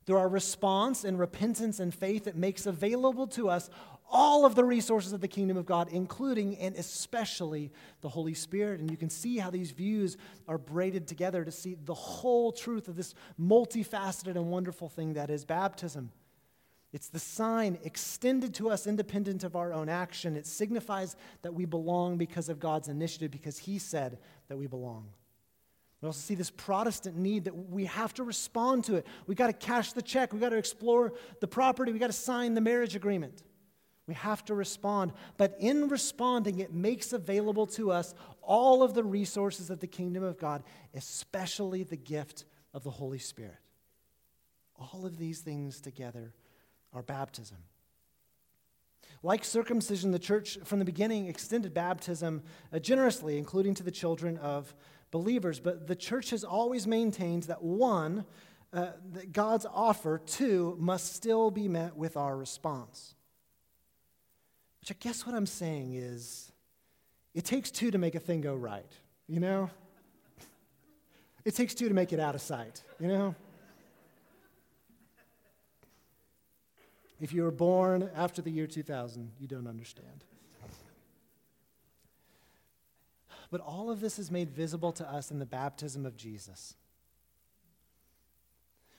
Through 0.06 0.18
our 0.18 0.30
response 0.30 1.04
and 1.04 1.20
repentance 1.20 1.80
and 1.80 1.94
faith, 1.94 2.28
it 2.28 2.36
makes 2.36 2.66
available 2.66 3.28
to 3.28 3.50
us 3.50 3.70
all 4.12 4.46
of 4.46 4.56
the 4.56 4.64
resources 4.66 5.14
of 5.14 5.22
the 5.22 5.28
kingdom 5.28 5.56
of 5.58 5.66
God, 5.66 5.88
including 5.90 6.58
and 6.58 6.76
especially 6.76 7.72
the 8.02 8.10
Holy 8.10 8.34
Spirit. 8.34 8.80
And 8.80 8.92
you 8.92 8.98
can 8.98 9.10
see 9.10 9.38
how 9.38 9.50
these 9.50 9.72
views 9.72 10.18
are 10.48 10.58
braided 10.58 11.08
together 11.08 11.46
to 11.46 11.52
see 11.52 11.76
the 11.86 11.94
whole 11.94 12.52
truth 12.52 12.88
of 12.88 12.96
this 12.96 13.14
multifaceted 13.40 14.36
and 14.36 14.52
wonderful 14.52 14.90
thing 14.90 15.14
that 15.14 15.30
is 15.30 15.46
baptism. 15.46 16.12
It's 16.92 17.08
the 17.08 17.20
sign 17.20 17.78
extended 17.86 18.54
to 18.56 18.70
us 18.70 18.86
independent 18.86 19.46
of 19.46 19.56
our 19.56 19.72
own 19.72 19.88
action. 19.88 20.36
It 20.36 20.46
signifies 20.46 21.16
that 21.42 21.54
we 21.54 21.64
belong 21.64 22.18
because 22.18 22.50
of 22.50 22.60
God's 22.60 22.90
initiative, 22.90 23.32
because 23.32 23.60
He 23.60 23.80
said 23.80 24.18
that 24.50 24.58
we 24.58 24.68
belong. 24.68 25.08
We 26.02 26.08
also 26.08 26.20
see 26.20 26.36
this 26.36 26.50
Protestant 26.50 27.16
need 27.16 27.44
that 27.46 27.70
we 27.70 27.86
have 27.86 28.14
to 28.16 28.24
respond 28.24 28.86
to 28.86 28.96
it. 28.96 29.06
We 29.28 29.36
got 29.36 29.48
to 29.48 29.54
cash 29.54 29.94
the 29.94 30.02
check. 30.02 30.34
We 30.34 30.40
got 30.40 30.50
to 30.50 30.58
explore 30.58 31.14
the 31.40 31.48
property. 31.48 31.92
We 31.92 32.00
got 32.00 32.08
to 32.08 32.14
sign 32.14 32.56
the 32.56 32.62
marriage 32.62 32.96
agreement. 32.96 33.44
We 34.08 34.16
have 34.16 34.44
to 34.46 34.56
respond. 34.56 35.14
But 35.38 35.56
in 35.60 35.88
responding, 35.88 36.60
it 36.60 36.74
makes 36.74 37.14
available 37.14 37.68
to 37.68 37.92
us 37.92 38.16
all 38.42 38.82
of 38.82 38.96
the 38.96 39.04
resources 39.04 39.70
of 39.70 39.80
the 39.80 39.88
kingdom 39.88 40.24
of 40.24 40.40
God, 40.40 40.64
especially 40.96 41.84
the 41.84 41.98
gift 41.98 42.46
of 42.74 42.84
the 42.84 42.90
Holy 42.90 43.20
Spirit. 43.20 43.60
All 44.76 45.06
of 45.06 45.18
these 45.18 45.42
things 45.42 45.80
together 45.80 46.34
are 46.94 47.04
baptism. 47.04 47.58
Like 49.24 49.46
circumcision, 49.46 50.10
the 50.10 50.20
church 50.20 50.58
from 50.64 50.80
the 50.80 50.86
beginning 50.86 51.28
extended 51.28 51.76
baptism 51.76 52.42
uh, 52.74 52.80
generously, 52.80 53.38
including 53.38 53.76
to 53.76 53.84
the 53.84 53.92
children 53.92 54.38
of 54.38 54.74
believers. 55.12 55.60
But 55.60 55.88
the 55.88 55.96
church 55.96 56.32
has 56.32 56.44
always 56.44 56.88
maintained 56.88 57.44
that 57.44 57.62
one, 57.62 58.26
uh, 58.74 58.92
that 59.14 59.34
God's 59.34 59.66
offer, 59.72 60.18
two, 60.18 60.76
must 60.80 61.16
still 61.16 61.52
be 61.52 61.68
met 61.68 61.96
with 61.96 62.18
our 62.18 62.36
response. 62.36 63.14
Which 64.80 64.92
I 64.92 64.96
guess 65.00 65.26
what 65.26 65.36
I'm 65.36 65.46
saying 65.46 65.94
is 65.94 66.52
it 67.34 67.46
takes 67.46 67.70
two 67.70 67.92
to 67.92 67.98
make 67.98 68.16
a 68.16 68.20
thing 68.20 68.42
go 68.42 68.56
right, 68.56 68.92
you 69.28 69.40
know? 69.40 69.70
It 71.46 71.56
takes 71.56 71.74
two 71.74 71.88
to 71.88 71.94
make 71.94 72.14
it 72.14 72.20
out 72.20 72.36
of 72.36 72.42
sight, 72.42 72.84
you 73.00 73.08
know? 73.08 73.36
If 77.20 77.34
you 77.34 77.44
were 77.44 77.52
born 77.52 78.10
after 78.16 78.42
the 78.42 78.50
year 78.50 78.66
2000, 78.66 79.32
you 79.40 79.48
don't 79.48 79.68
understand. 79.68 80.24
But 83.52 83.62
all 83.62 83.92
of 83.92 84.00
this 84.00 84.18
is 84.18 84.32
made 84.32 84.50
visible 84.50 84.94
to 84.94 85.08
us 85.08 85.30
in 85.30 85.40
the 85.40 85.46
baptism 85.46 86.06
of 86.06 86.16
Jesus. 86.16 86.76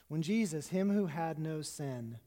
When 0.09 0.21
Jesus, 0.21 0.69
him 0.69 0.91
who 0.91 1.07
had 1.07 1.39
no 1.39 1.63
sin, 1.63 2.19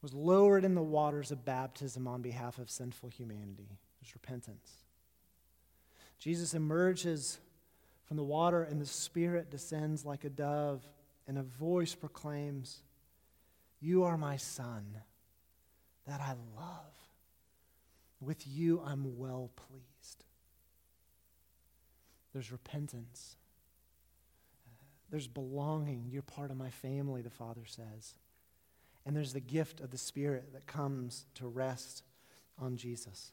was 0.00 0.14
lowered 0.14 0.64
in 0.64 0.74
the 0.74 0.82
waters 0.82 1.30
of 1.30 1.44
baptism 1.44 2.08
on 2.08 2.22
behalf 2.22 2.58
of 2.58 2.70
sinful 2.70 3.10
humanity, 3.10 3.68
there's 4.00 4.14
repentance. 4.14 4.72
Jesus 6.18 6.54
emerges 6.54 7.38
from 8.06 8.16
the 8.16 8.24
water, 8.24 8.62
and 8.62 8.80
the 8.80 8.86
Spirit 8.86 9.50
descends 9.50 10.06
like 10.06 10.24
a 10.24 10.30
dove, 10.30 10.82
and 11.28 11.36
a 11.36 11.42
voice 11.42 11.94
proclaims, 11.94 12.82
you 13.78 14.04
are 14.04 14.16
my 14.16 14.36
son 14.36 14.84
that 16.06 16.20
I 16.20 16.34
love. 16.56 16.94
With 18.20 18.46
you 18.46 18.82
I'm 18.84 19.18
well 19.18 19.50
pleased. 19.54 19.89
There's 22.32 22.52
repentance. 22.52 23.36
There's 25.10 25.26
belonging. 25.26 26.06
You're 26.10 26.22
part 26.22 26.50
of 26.50 26.56
my 26.56 26.70
family, 26.70 27.22
the 27.22 27.30
Father 27.30 27.64
says. 27.66 28.14
And 29.04 29.16
there's 29.16 29.32
the 29.32 29.40
gift 29.40 29.80
of 29.80 29.90
the 29.90 29.98
Spirit 29.98 30.52
that 30.52 30.66
comes 30.66 31.26
to 31.34 31.46
rest 31.46 32.04
on 32.58 32.76
Jesus. 32.76 33.32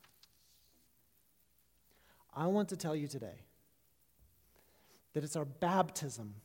I 2.34 2.48
want 2.48 2.70
to 2.70 2.78
tell 2.78 2.96
you 2.96 3.08
today 3.08 3.46
that 5.14 5.24
it's 5.24 5.36
our 5.36 5.46
baptism 5.46 6.36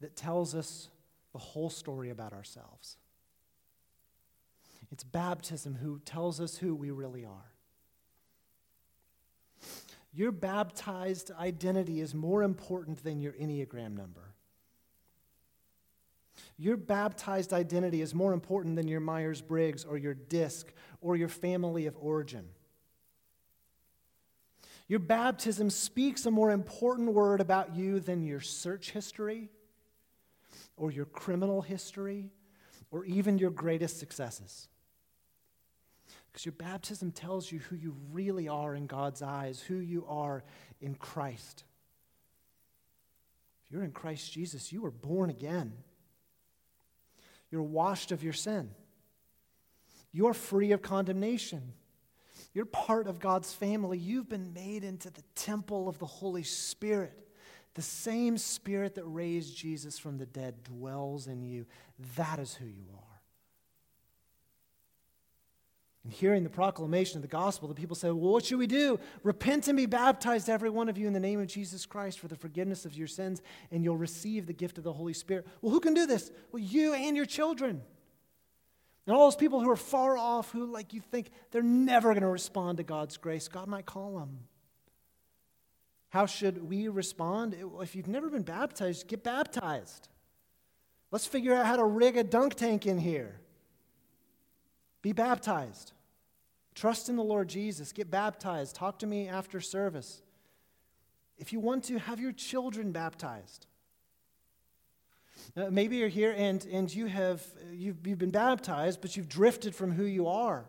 that 0.00 0.16
tells 0.16 0.54
us 0.54 0.88
the 1.32 1.38
whole 1.38 1.70
story 1.70 2.10
about 2.10 2.32
ourselves. 2.32 2.96
It's 4.90 5.02
baptism 5.02 5.76
who 5.76 5.98
tells 6.04 6.40
us 6.40 6.56
who 6.56 6.74
we 6.74 6.90
really 6.90 7.24
are. 7.24 7.53
Your 10.14 10.30
baptized 10.30 11.32
identity 11.32 12.00
is 12.00 12.14
more 12.14 12.44
important 12.44 13.02
than 13.02 13.20
your 13.20 13.32
Enneagram 13.32 13.96
number. 13.96 14.34
Your 16.56 16.76
baptized 16.76 17.52
identity 17.52 18.00
is 18.00 18.14
more 18.14 18.32
important 18.32 18.76
than 18.76 18.86
your 18.86 19.00
Myers 19.00 19.40
Briggs 19.40 19.84
or 19.84 19.98
your 19.98 20.14
DISC 20.14 20.72
or 21.00 21.16
your 21.16 21.28
family 21.28 21.86
of 21.86 21.96
origin. 21.98 22.46
Your 24.86 25.00
baptism 25.00 25.68
speaks 25.70 26.26
a 26.26 26.30
more 26.30 26.52
important 26.52 27.12
word 27.12 27.40
about 27.40 27.74
you 27.74 27.98
than 27.98 28.22
your 28.22 28.40
search 28.40 28.92
history 28.92 29.50
or 30.76 30.92
your 30.92 31.06
criminal 31.06 31.62
history 31.62 32.30
or 32.90 33.04
even 33.04 33.38
your 33.38 33.50
greatest 33.50 33.98
successes. 33.98 34.68
Because 36.34 36.46
your 36.46 36.52
baptism 36.54 37.12
tells 37.12 37.52
you 37.52 37.60
who 37.60 37.76
you 37.76 37.94
really 38.10 38.48
are 38.48 38.74
in 38.74 38.88
God's 38.88 39.22
eyes, 39.22 39.60
who 39.60 39.76
you 39.76 40.04
are 40.08 40.42
in 40.80 40.96
Christ. 40.96 41.62
If 43.64 43.70
you're 43.70 43.84
in 43.84 43.92
Christ 43.92 44.32
Jesus, 44.32 44.72
you 44.72 44.84
are 44.84 44.90
born 44.90 45.30
again. 45.30 45.74
You're 47.52 47.62
washed 47.62 48.10
of 48.10 48.24
your 48.24 48.32
sin. 48.32 48.70
You're 50.10 50.34
free 50.34 50.72
of 50.72 50.82
condemnation. 50.82 51.72
You're 52.52 52.66
part 52.66 53.06
of 53.06 53.20
God's 53.20 53.52
family. 53.52 53.98
You've 53.98 54.28
been 54.28 54.52
made 54.52 54.82
into 54.82 55.10
the 55.10 55.22
temple 55.36 55.88
of 55.88 56.00
the 56.00 56.06
Holy 56.06 56.42
Spirit. 56.42 57.16
The 57.74 57.82
same 57.82 58.38
Spirit 58.38 58.96
that 58.96 59.04
raised 59.04 59.56
Jesus 59.56 60.00
from 60.00 60.18
the 60.18 60.26
dead 60.26 60.64
dwells 60.64 61.28
in 61.28 61.44
you. 61.44 61.66
That 62.16 62.40
is 62.40 62.54
who 62.54 62.66
you 62.66 62.88
are. 62.92 63.03
And 66.04 66.12
hearing 66.12 66.44
the 66.44 66.50
proclamation 66.50 67.16
of 67.16 67.22
the 67.22 67.28
gospel, 67.28 67.66
the 67.66 67.74
people 67.74 67.96
said, 67.96 68.12
Well, 68.12 68.32
what 68.32 68.44
should 68.44 68.58
we 68.58 68.66
do? 68.66 69.00
Repent 69.22 69.68
and 69.68 69.76
be 69.76 69.86
baptized, 69.86 70.50
every 70.50 70.68
one 70.68 70.90
of 70.90 70.98
you, 70.98 71.06
in 71.06 71.14
the 71.14 71.20
name 71.20 71.40
of 71.40 71.46
Jesus 71.46 71.86
Christ 71.86 72.18
for 72.18 72.28
the 72.28 72.36
forgiveness 72.36 72.84
of 72.84 72.94
your 72.94 73.06
sins, 73.06 73.40
and 73.70 73.82
you'll 73.82 73.96
receive 73.96 74.46
the 74.46 74.52
gift 74.52 74.76
of 74.76 74.84
the 74.84 74.92
Holy 74.92 75.14
Spirit. 75.14 75.46
Well, 75.62 75.72
who 75.72 75.80
can 75.80 75.94
do 75.94 76.06
this? 76.06 76.30
Well, 76.52 76.62
you 76.62 76.92
and 76.92 77.16
your 77.16 77.24
children. 77.24 77.82
And 79.06 79.16
all 79.16 79.26
those 79.26 79.36
people 79.36 79.60
who 79.60 79.70
are 79.70 79.76
far 79.76 80.16
off, 80.16 80.50
who, 80.50 80.66
like, 80.66 80.92
you 80.92 81.00
think 81.00 81.30
they're 81.50 81.62
never 81.62 82.10
going 82.10 82.22
to 82.22 82.28
respond 82.28 82.78
to 82.78 82.84
God's 82.84 83.16
grace, 83.16 83.48
God 83.48 83.66
might 83.66 83.86
call 83.86 84.18
them. 84.18 84.40
How 86.10 86.26
should 86.26 86.68
we 86.68 86.88
respond? 86.88 87.56
If 87.80 87.96
you've 87.96 88.08
never 88.08 88.28
been 88.28 88.42
baptized, 88.42 89.08
get 89.08 89.24
baptized. 89.24 90.08
Let's 91.10 91.26
figure 91.26 91.54
out 91.54 91.66
how 91.66 91.76
to 91.76 91.84
rig 91.84 92.16
a 92.16 92.24
dunk 92.24 92.54
tank 92.54 92.86
in 92.86 92.98
here. 92.98 93.40
Be 95.04 95.12
baptized. 95.12 95.92
Trust 96.74 97.10
in 97.10 97.16
the 97.16 97.22
Lord 97.22 97.46
Jesus. 97.46 97.92
Get 97.92 98.10
baptized. 98.10 98.74
Talk 98.74 98.98
to 99.00 99.06
me 99.06 99.28
after 99.28 99.60
service. 99.60 100.22
If 101.36 101.52
you 101.52 101.60
want 101.60 101.84
to, 101.84 101.98
have 101.98 102.20
your 102.20 102.32
children 102.32 102.90
baptized. 102.90 103.66
Uh, 105.54 105.66
maybe 105.70 105.98
you're 105.98 106.08
here 106.08 106.34
and, 106.34 106.64
and 106.72 106.92
you 106.92 107.04
have, 107.04 107.46
you've, 107.70 108.06
you've 108.06 108.18
been 108.18 108.30
baptized, 108.30 109.02
but 109.02 109.14
you've 109.14 109.28
drifted 109.28 109.74
from 109.74 109.92
who 109.92 110.04
you 110.04 110.26
are. 110.26 110.64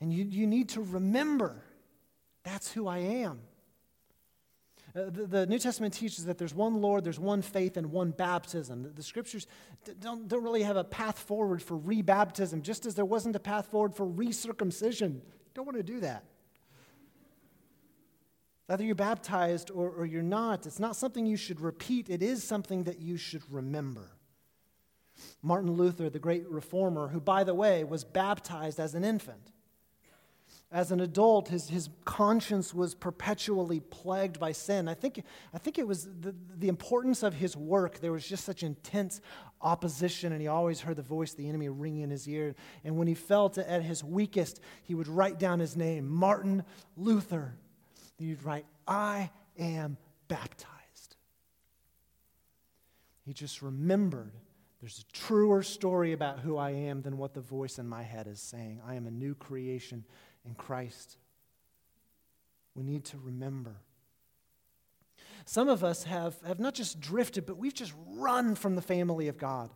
And 0.00 0.10
you, 0.10 0.24
you 0.24 0.46
need 0.46 0.70
to 0.70 0.80
remember 0.80 1.62
that's 2.42 2.72
who 2.72 2.88
I 2.88 2.98
am. 3.00 3.40
Uh, 4.96 5.10
the, 5.10 5.26
the, 5.26 5.46
New 5.46 5.58
Testament 5.58 5.92
teaches 5.92 6.24
that 6.24 6.38
there's 6.38 6.54
one 6.54 6.80
Lord, 6.80 7.04
there's 7.04 7.18
one 7.18 7.42
faith, 7.42 7.76
and 7.76 7.90
one 7.92 8.12
baptism. 8.12 8.82
The, 8.82 8.88
the 8.90 9.02
scriptures 9.02 9.46
don't, 10.00 10.26
don't 10.26 10.42
really 10.42 10.62
have 10.62 10.76
a 10.76 10.84
path 10.84 11.18
forward 11.18 11.62
for 11.62 11.78
rebaptism, 11.78 12.62
just 12.62 12.86
as 12.86 12.94
there 12.94 13.04
wasn't 13.04 13.36
a 13.36 13.40
path 13.40 13.66
forward 13.66 13.94
for 13.94 14.06
recircumcision. 14.06 15.20
Don't 15.52 15.66
want 15.66 15.76
to 15.76 15.82
do 15.82 16.00
that. 16.00 16.24
Either 18.68 18.84
you're 18.84 18.94
baptized 18.94 19.70
or, 19.70 19.90
or 19.90 20.06
you're 20.06 20.22
not. 20.22 20.66
It's 20.66 20.80
not 20.80 20.96
something 20.96 21.26
you 21.26 21.36
should 21.36 21.60
repeat, 21.60 22.08
it 22.08 22.22
is 22.22 22.42
something 22.42 22.84
that 22.84 22.98
you 22.98 23.18
should 23.18 23.42
remember. 23.50 24.12
Martin 25.42 25.72
Luther, 25.72 26.08
the 26.08 26.18
great 26.18 26.48
reformer, 26.48 27.08
who, 27.08 27.20
by 27.20 27.44
the 27.44 27.54
way, 27.54 27.84
was 27.84 28.04
baptized 28.04 28.80
as 28.80 28.94
an 28.94 29.04
infant. 29.04 29.52
As 30.72 30.90
an 30.90 31.00
adult, 31.00 31.48
his, 31.48 31.68
his 31.68 31.88
conscience 32.04 32.74
was 32.74 32.94
perpetually 32.94 33.78
plagued 33.78 34.40
by 34.40 34.50
sin. 34.50 34.88
I 34.88 34.94
think, 34.94 35.22
I 35.54 35.58
think 35.58 35.78
it 35.78 35.86
was 35.86 36.08
the, 36.20 36.34
the 36.58 36.68
importance 36.68 37.22
of 37.22 37.34
his 37.34 37.56
work. 37.56 38.00
There 38.00 38.10
was 38.10 38.26
just 38.26 38.44
such 38.44 38.64
intense 38.64 39.20
opposition, 39.60 40.32
and 40.32 40.40
he 40.40 40.48
always 40.48 40.80
heard 40.80 40.96
the 40.96 41.02
voice 41.02 41.30
of 41.30 41.38
the 41.38 41.48
enemy 41.48 41.68
ringing 41.68 42.02
in 42.02 42.10
his 42.10 42.28
ear. 42.28 42.56
And 42.84 42.96
when 42.96 43.06
he 43.06 43.14
felt 43.14 43.58
at 43.58 43.82
his 43.82 44.02
weakest, 44.02 44.60
he 44.82 44.96
would 44.96 45.06
write 45.06 45.38
down 45.38 45.60
his 45.60 45.76
name, 45.76 46.08
Martin 46.08 46.64
Luther. 46.96 47.54
He'd 48.18 48.42
write, 48.42 48.66
I 48.88 49.30
am 49.56 49.96
baptized. 50.26 51.16
He 53.24 53.32
just 53.32 53.62
remembered 53.62 54.32
there's 54.80 55.04
a 55.08 55.12
truer 55.12 55.62
story 55.62 56.12
about 56.12 56.40
who 56.40 56.56
I 56.56 56.70
am 56.70 57.02
than 57.02 57.16
what 57.16 57.34
the 57.34 57.40
voice 57.40 57.78
in 57.78 57.88
my 57.88 58.02
head 58.02 58.26
is 58.26 58.40
saying. 58.40 58.80
I 58.86 58.94
am 58.94 59.06
a 59.06 59.10
new 59.10 59.34
creation 59.34 60.04
in 60.46 60.54
Christ. 60.54 61.16
We 62.74 62.82
need 62.82 63.04
to 63.06 63.18
remember. 63.18 63.76
Some 65.44 65.68
of 65.68 65.84
us 65.84 66.04
have, 66.04 66.36
have 66.46 66.58
not 66.58 66.74
just 66.74 67.00
drifted, 67.00 67.46
but 67.46 67.56
we've 67.56 67.74
just 67.74 67.94
run 68.16 68.54
from 68.54 68.74
the 68.74 68.82
family 68.82 69.28
of 69.28 69.38
God. 69.38 69.70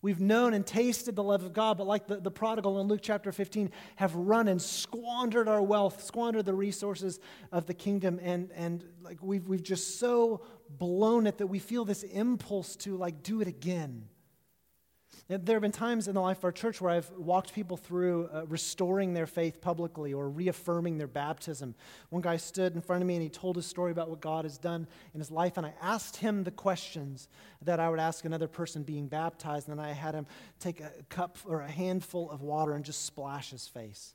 We've 0.00 0.20
known 0.20 0.52
and 0.52 0.66
tasted 0.66 1.14
the 1.14 1.22
love 1.22 1.44
of 1.44 1.52
God, 1.52 1.78
but 1.78 1.86
like 1.86 2.08
the, 2.08 2.16
the 2.16 2.30
prodigal 2.30 2.80
in 2.80 2.88
Luke 2.88 3.00
chapter 3.02 3.30
15, 3.30 3.70
have 3.96 4.14
run 4.16 4.48
and 4.48 4.60
squandered 4.60 5.46
our 5.46 5.62
wealth, 5.62 6.02
squandered 6.02 6.44
the 6.44 6.54
resources 6.54 7.20
of 7.52 7.66
the 7.66 7.74
kingdom, 7.74 8.18
and, 8.20 8.50
and 8.56 8.84
like 9.00 9.18
we've, 9.22 9.46
we've 9.46 9.62
just 9.62 10.00
so 10.00 10.42
blown 10.68 11.28
it 11.28 11.38
that 11.38 11.46
we 11.46 11.60
feel 11.60 11.84
this 11.84 12.02
impulse 12.02 12.74
to 12.76 12.96
like 12.96 13.22
do 13.22 13.40
it 13.40 13.46
again. 13.46 14.08
There 15.28 15.54
have 15.54 15.62
been 15.62 15.72
times 15.72 16.08
in 16.08 16.14
the 16.14 16.20
life 16.20 16.38
of 16.38 16.44
our 16.44 16.52
church 16.52 16.80
where 16.80 16.90
I've 16.90 17.10
walked 17.12 17.54
people 17.54 17.76
through 17.76 18.28
uh, 18.32 18.44
restoring 18.46 19.14
their 19.14 19.26
faith 19.26 19.60
publicly 19.60 20.12
or 20.12 20.28
reaffirming 20.28 20.98
their 20.98 21.06
baptism. 21.06 21.74
One 22.10 22.22
guy 22.22 22.36
stood 22.36 22.74
in 22.74 22.80
front 22.80 23.02
of 23.02 23.08
me 23.08 23.14
and 23.14 23.22
he 23.22 23.28
told 23.28 23.56
his 23.56 23.64
story 23.64 23.92
about 23.92 24.10
what 24.10 24.20
God 24.20 24.44
has 24.44 24.58
done 24.58 24.86
in 25.14 25.20
his 25.20 25.30
life, 25.30 25.56
and 25.56 25.64
I 25.64 25.74
asked 25.80 26.16
him 26.16 26.42
the 26.42 26.50
questions 26.50 27.28
that 27.62 27.80
I 27.80 27.88
would 27.88 28.00
ask 28.00 28.24
another 28.24 28.48
person 28.48 28.82
being 28.82 29.06
baptized, 29.06 29.68
and 29.68 29.78
then 29.78 29.84
I 29.84 29.92
had 29.92 30.14
him 30.14 30.26
take 30.58 30.80
a 30.80 30.90
cup 31.08 31.38
or 31.46 31.60
a 31.60 31.70
handful 31.70 32.30
of 32.30 32.42
water 32.42 32.72
and 32.72 32.84
just 32.84 33.06
splash 33.06 33.50
his 33.50 33.68
face. 33.68 34.14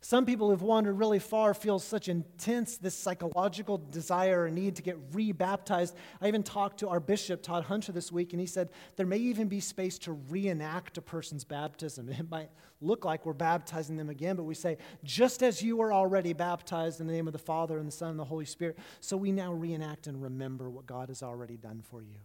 Some 0.00 0.26
people 0.26 0.50
who've 0.50 0.62
wandered 0.62 0.94
really 0.94 1.18
far 1.18 1.54
feel 1.54 1.78
such 1.78 2.08
intense 2.08 2.76
this 2.76 2.94
psychological 2.94 3.78
desire 3.90 4.44
or 4.44 4.50
need 4.50 4.76
to 4.76 4.82
get 4.82 4.96
rebaptized. 5.12 5.94
I 6.20 6.28
even 6.28 6.42
talked 6.42 6.80
to 6.80 6.88
our 6.88 7.00
bishop, 7.00 7.42
Todd 7.42 7.64
Hunter, 7.64 7.92
this 7.92 8.10
week, 8.10 8.32
and 8.32 8.40
he 8.40 8.46
said 8.46 8.70
there 8.96 9.06
may 9.06 9.18
even 9.18 9.48
be 9.48 9.60
space 9.60 9.98
to 10.00 10.12
reenact 10.12 10.98
a 10.98 11.02
person's 11.02 11.44
baptism. 11.44 12.08
It 12.16 12.30
might 12.30 12.50
look 12.80 13.04
like 13.04 13.24
we're 13.24 13.34
baptizing 13.34 13.96
them 13.96 14.08
again, 14.08 14.36
but 14.36 14.44
we 14.44 14.54
say, 14.54 14.78
just 15.04 15.42
as 15.42 15.62
you 15.62 15.76
were 15.76 15.92
already 15.92 16.32
baptized 16.32 17.00
in 17.00 17.06
the 17.06 17.12
name 17.12 17.26
of 17.26 17.32
the 17.32 17.38
Father 17.38 17.78
and 17.78 17.86
the 17.86 17.92
Son 17.92 18.10
and 18.10 18.18
the 18.18 18.24
Holy 18.24 18.44
Spirit, 18.44 18.78
so 19.00 19.16
we 19.16 19.32
now 19.32 19.52
reenact 19.52 20.06
and 20.06 20.22
remember 20.22 20.70
what 20.70 20.86
God 20.86 21.08
has 21.08 21.22
already 21.22 21.56
done 21.56 21.82
for 21.82 22.02
you. 22.02 22.18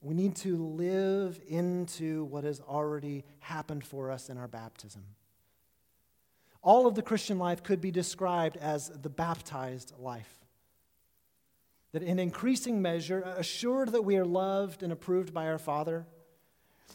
We 0.00 0.14
need 0.14 0.34
to 0.36 0.56
live 0.56 1.40
into 1.46 2.24
what 2.24 2.44
has 2.44 2.60
already 2.60 3.24
happened 3.38 3.84
for 3.84 4.10
us 4.10 4.28
in 4.28 4.36
our 4.36 4.48
baptism. 4.48 5.04
All 6.62 6.86
of 6.86 6.94
the 6.94 7.02
Christian 7.02 7.38
life 7.38 7.62
could 7.62 7.80
be 7.80 7.90
described 7.90 8.56
as 8.56 8.88
the 8.88 9.08
baptized 9.08 9.92
life. 9.98 10.32
That 11.92 12.02
in 12.02 12.18
increasing 12.18 12.80
measure, 12.80 13.20
assured 13.36 13.90
that 13.92 14.04
we 14.04 14.16
are 14.16 14.24
loved 14.24 14.82
and 14.82 14.92
approved 14.92 15.34
by 15.34 15.48
our 15.48 15.58
Father, 15.58 16.06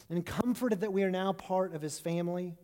and 0.08 0.24
comforted 0.24 0.80
that 0.80 0.92
we 0.92 1.02
are 1.02 1.10
now 1.10 1.32
part 1.32 1.74
of 1.74 1.82
His 1.82 2.00
family, 2.00 2.56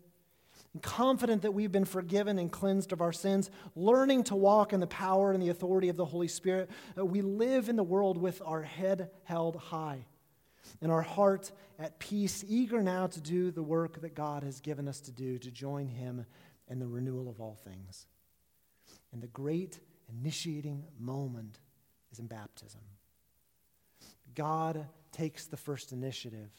and 0.72 0.82
confident 0.82 1.42
that 1.42 1.52
we've 1.52 1.70
been 1.70 1.84
forgiven 1.84 2.38
and 2.38 2.50
cleansed 2.50 2.92
of 2.92 3.00
our 3.00 3.12
sins, 3.12 3.50
learning 3.76 4.24
to 4.24 4.34
walk 4.34 4.72
in 4.72 4.80
the 4.80 4.86
power 4.86 5.30
and 5.32 5.42
the 5.42 5.50
authority 5.50 5.88
of 5.88 5.96
the 5.96 6.04
Holy 6.04 6.26
Spirit, 6.26 6.70
we 6.96 7.20
live 7.20 7.68
in 7.68 7.76
the 7.76 7.84
world 7.84 8.16
with 8.16 8.42
our 8.44 8.62
head 8.62 9.10
held 9.24 9.56
high 9.56 10.06
and 10.80 10.90
our 10.90 11.02
heart 11.02 11.52
at 11.78 11.98
peace, 11.98 12.44
eager 12.48 12.82
now 12.82 13.06
to 13.06 13.20
do 13.20 13.50
the 13.50 13.62
work 13.62 14.00
that 14.00 14.14
God 14.14 14.42
has 14.42 14.60
given 14.60 14.88
us 14.88 15.00
to 15.02 15.12
do, 15.12 15.38
to 15.38 15.50
join 15.50 15.88
Him 15.88 16.24
and 16.68 16.80
the 16.80 16.86
renewal 16.86 17.28
of 17.28 17.40
all 17.40 17.58
things. 17.64 18.06
And 19.12 19.22
the 19.22 19.28
great 19.28 19.80
initiating 20.08 20.84
moment 20.98 21.58
is 22.12 22.18
in 22.18 22.26
baptism. 22.26 22.80
God 24.34 24.86
takes 25.12 25.46
the 25.46 25.56
first 25.56 25.92
initiative. 25.92 26.50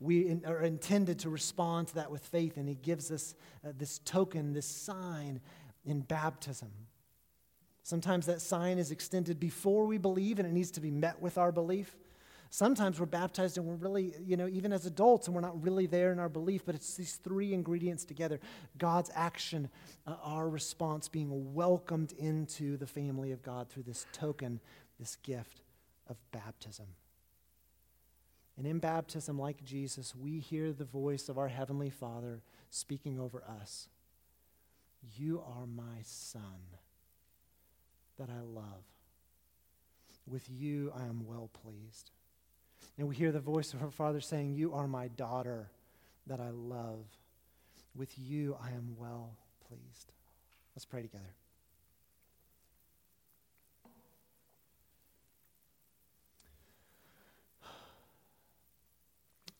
We 0.00 0.28
in, 0.28 0.44
are 0.46 0.62
intended 0.62 1.20
to 1.20 1.30
respond 1.30 1.88
to 1.88 1.94
that 1.96 2.10
with 2.10 2.24
faith, 2.24 2.56
and 2.56 2.68
He 2.68 2.74
gives 2.74 3.10
us 3.10 3.34
uh, 3.64 3.72
this 3.76 3.98
token, 4.00 4.52
this 4.52 4.66
sign 4.66 5.40
in 5.84 6.00
baptism. 6.00 6.70
Sometimes 7.82 8.26
that 8.26 8.40
sign 8.40 8.78
is 8.78 8.90
extended 8.90 9.38
before 9.38 9.84
we 9.84 9.98
believe, 9.98 10.38
and 10.38 10.48
it 10.48 10.52
needs 10.52 10.70
to 10.72 10.80
be 10.80 10.90
met 10.90 11.20
with 11.20 11.36
our 11.36 11.52
belief. 11.52 11.96
Sometimes 12.54 13.00
we're 13.00 13.06
baptized 13.06 13.58
and 13.58 13.66
we're 13.66 13.74
really, 13.74 14.14
you 14.24 14.36
know, 14.36 14.46
even 14.46 14.72
as 14.72 14.86
adults, 14.86 15.26
and 15.26 15.34
we're 15.34 15.40
not 15.40 15.60
really 15.60 15.86
there 15.86 16.12
in 16.12 16.20
our 16.20 16.28
belief, 16.28 16.64
but 16.64 16.76
it's 16.76 16.94
these 16.94 17.16
three 17.16 17.52
ingredients 17.52 18.04
together 18.04 18.38
God's 18.78 19.10
action, 19.12 19.68
uh, 20.06 20.14
our 20.22 20.48
response, 20.48 21.08
being 21.08 21.52
welcomed 21.52 22.12
into 22.12 22.76
the 22.76 22.86
family 22.86 23.32
of 23.32 23.42
God 23.42 23.68
through 23.68 23.82
this 23.82 24.06
token, 24.12 24.60
this 25.00 25.16
gift 25.16 25.62
of 26.08 26.16
baptism. 26.30 26.86
And 28.56 28.68
in 28.68 28.78
baptism, 28.78 29.36
like 29.36 29.64
Jesus, 29.64 30.14
we 30.14 30.38
hear 30.38 30.72
the 30.72 30.84
voice 30.84 31.28
of 31.28 31.38
our 31.38 31.48
Heavenly 31.48 31.90
Father 31.90 32.40
speaking 32.70 33.18
over 33.18 33.42
us 33.60 33.88
You 35.16 35.42
are 35.44 35.66
my 35.66 36.02
Son 36.04 36.78
that 38.16 38.28
I 38.30 38.42
love. 38.42 38.84
With 40.24 40.48
you 40.48 40.92
I 40.96 41.06
am 41.06 41.26
well 41.26 41.50
pleased. 41.52 42.12
And 42.96 43.08
we 43.08 43.16
hear 43.16 43.32
the 43.32 43.40
voice 43.40 43.74
of 43.74 43.82
our 43.82 43.90
Father 43.90 44.20
saying, 44.20 44.54
You 44.54 44.72
are 44.74 44.86
my 44.86 45.08
daughter 45.08 45.68
that 46.26 46.40
I 46.40 46.50
love. 46.50 47.04
With 47.94 48.16
you 48.18 48.56
I 48.62 48.70
am 48.70 48.94
well 48.96 49.36
pleased. 49.66 50.12
Let's 50.74 50.84
pray 50.84 51.02
together. 51.02 51.34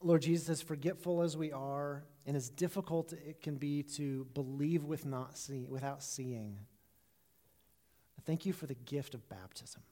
Lord 0.01 0.23
Jesus, 0.23 0.49
as 0.51 0.61
forgetful 0.61 1.23
as 1.23 1.35
we 1.35 1.51
are, 1.51 2.05
and 2.27 2.37
as 2.37 2.51
difficult 2.51 3.15
it 3.15 3.41
can 3.41 3.57
be 3.57 3.83
to 3.83 4.27
believe 4.35 4.85
with 4.85 5.07
not 5.07 5.39
see, 5.39 5.65
without 5.67 6.03
seeing, 6.03 6.59
thank 8.27 8.45
you 8.45 8.53
for 8.53 8.67
the 8.67 8.75
gift 8.75 9.15
of 9.15 9.27
baptism. 9.29 9.83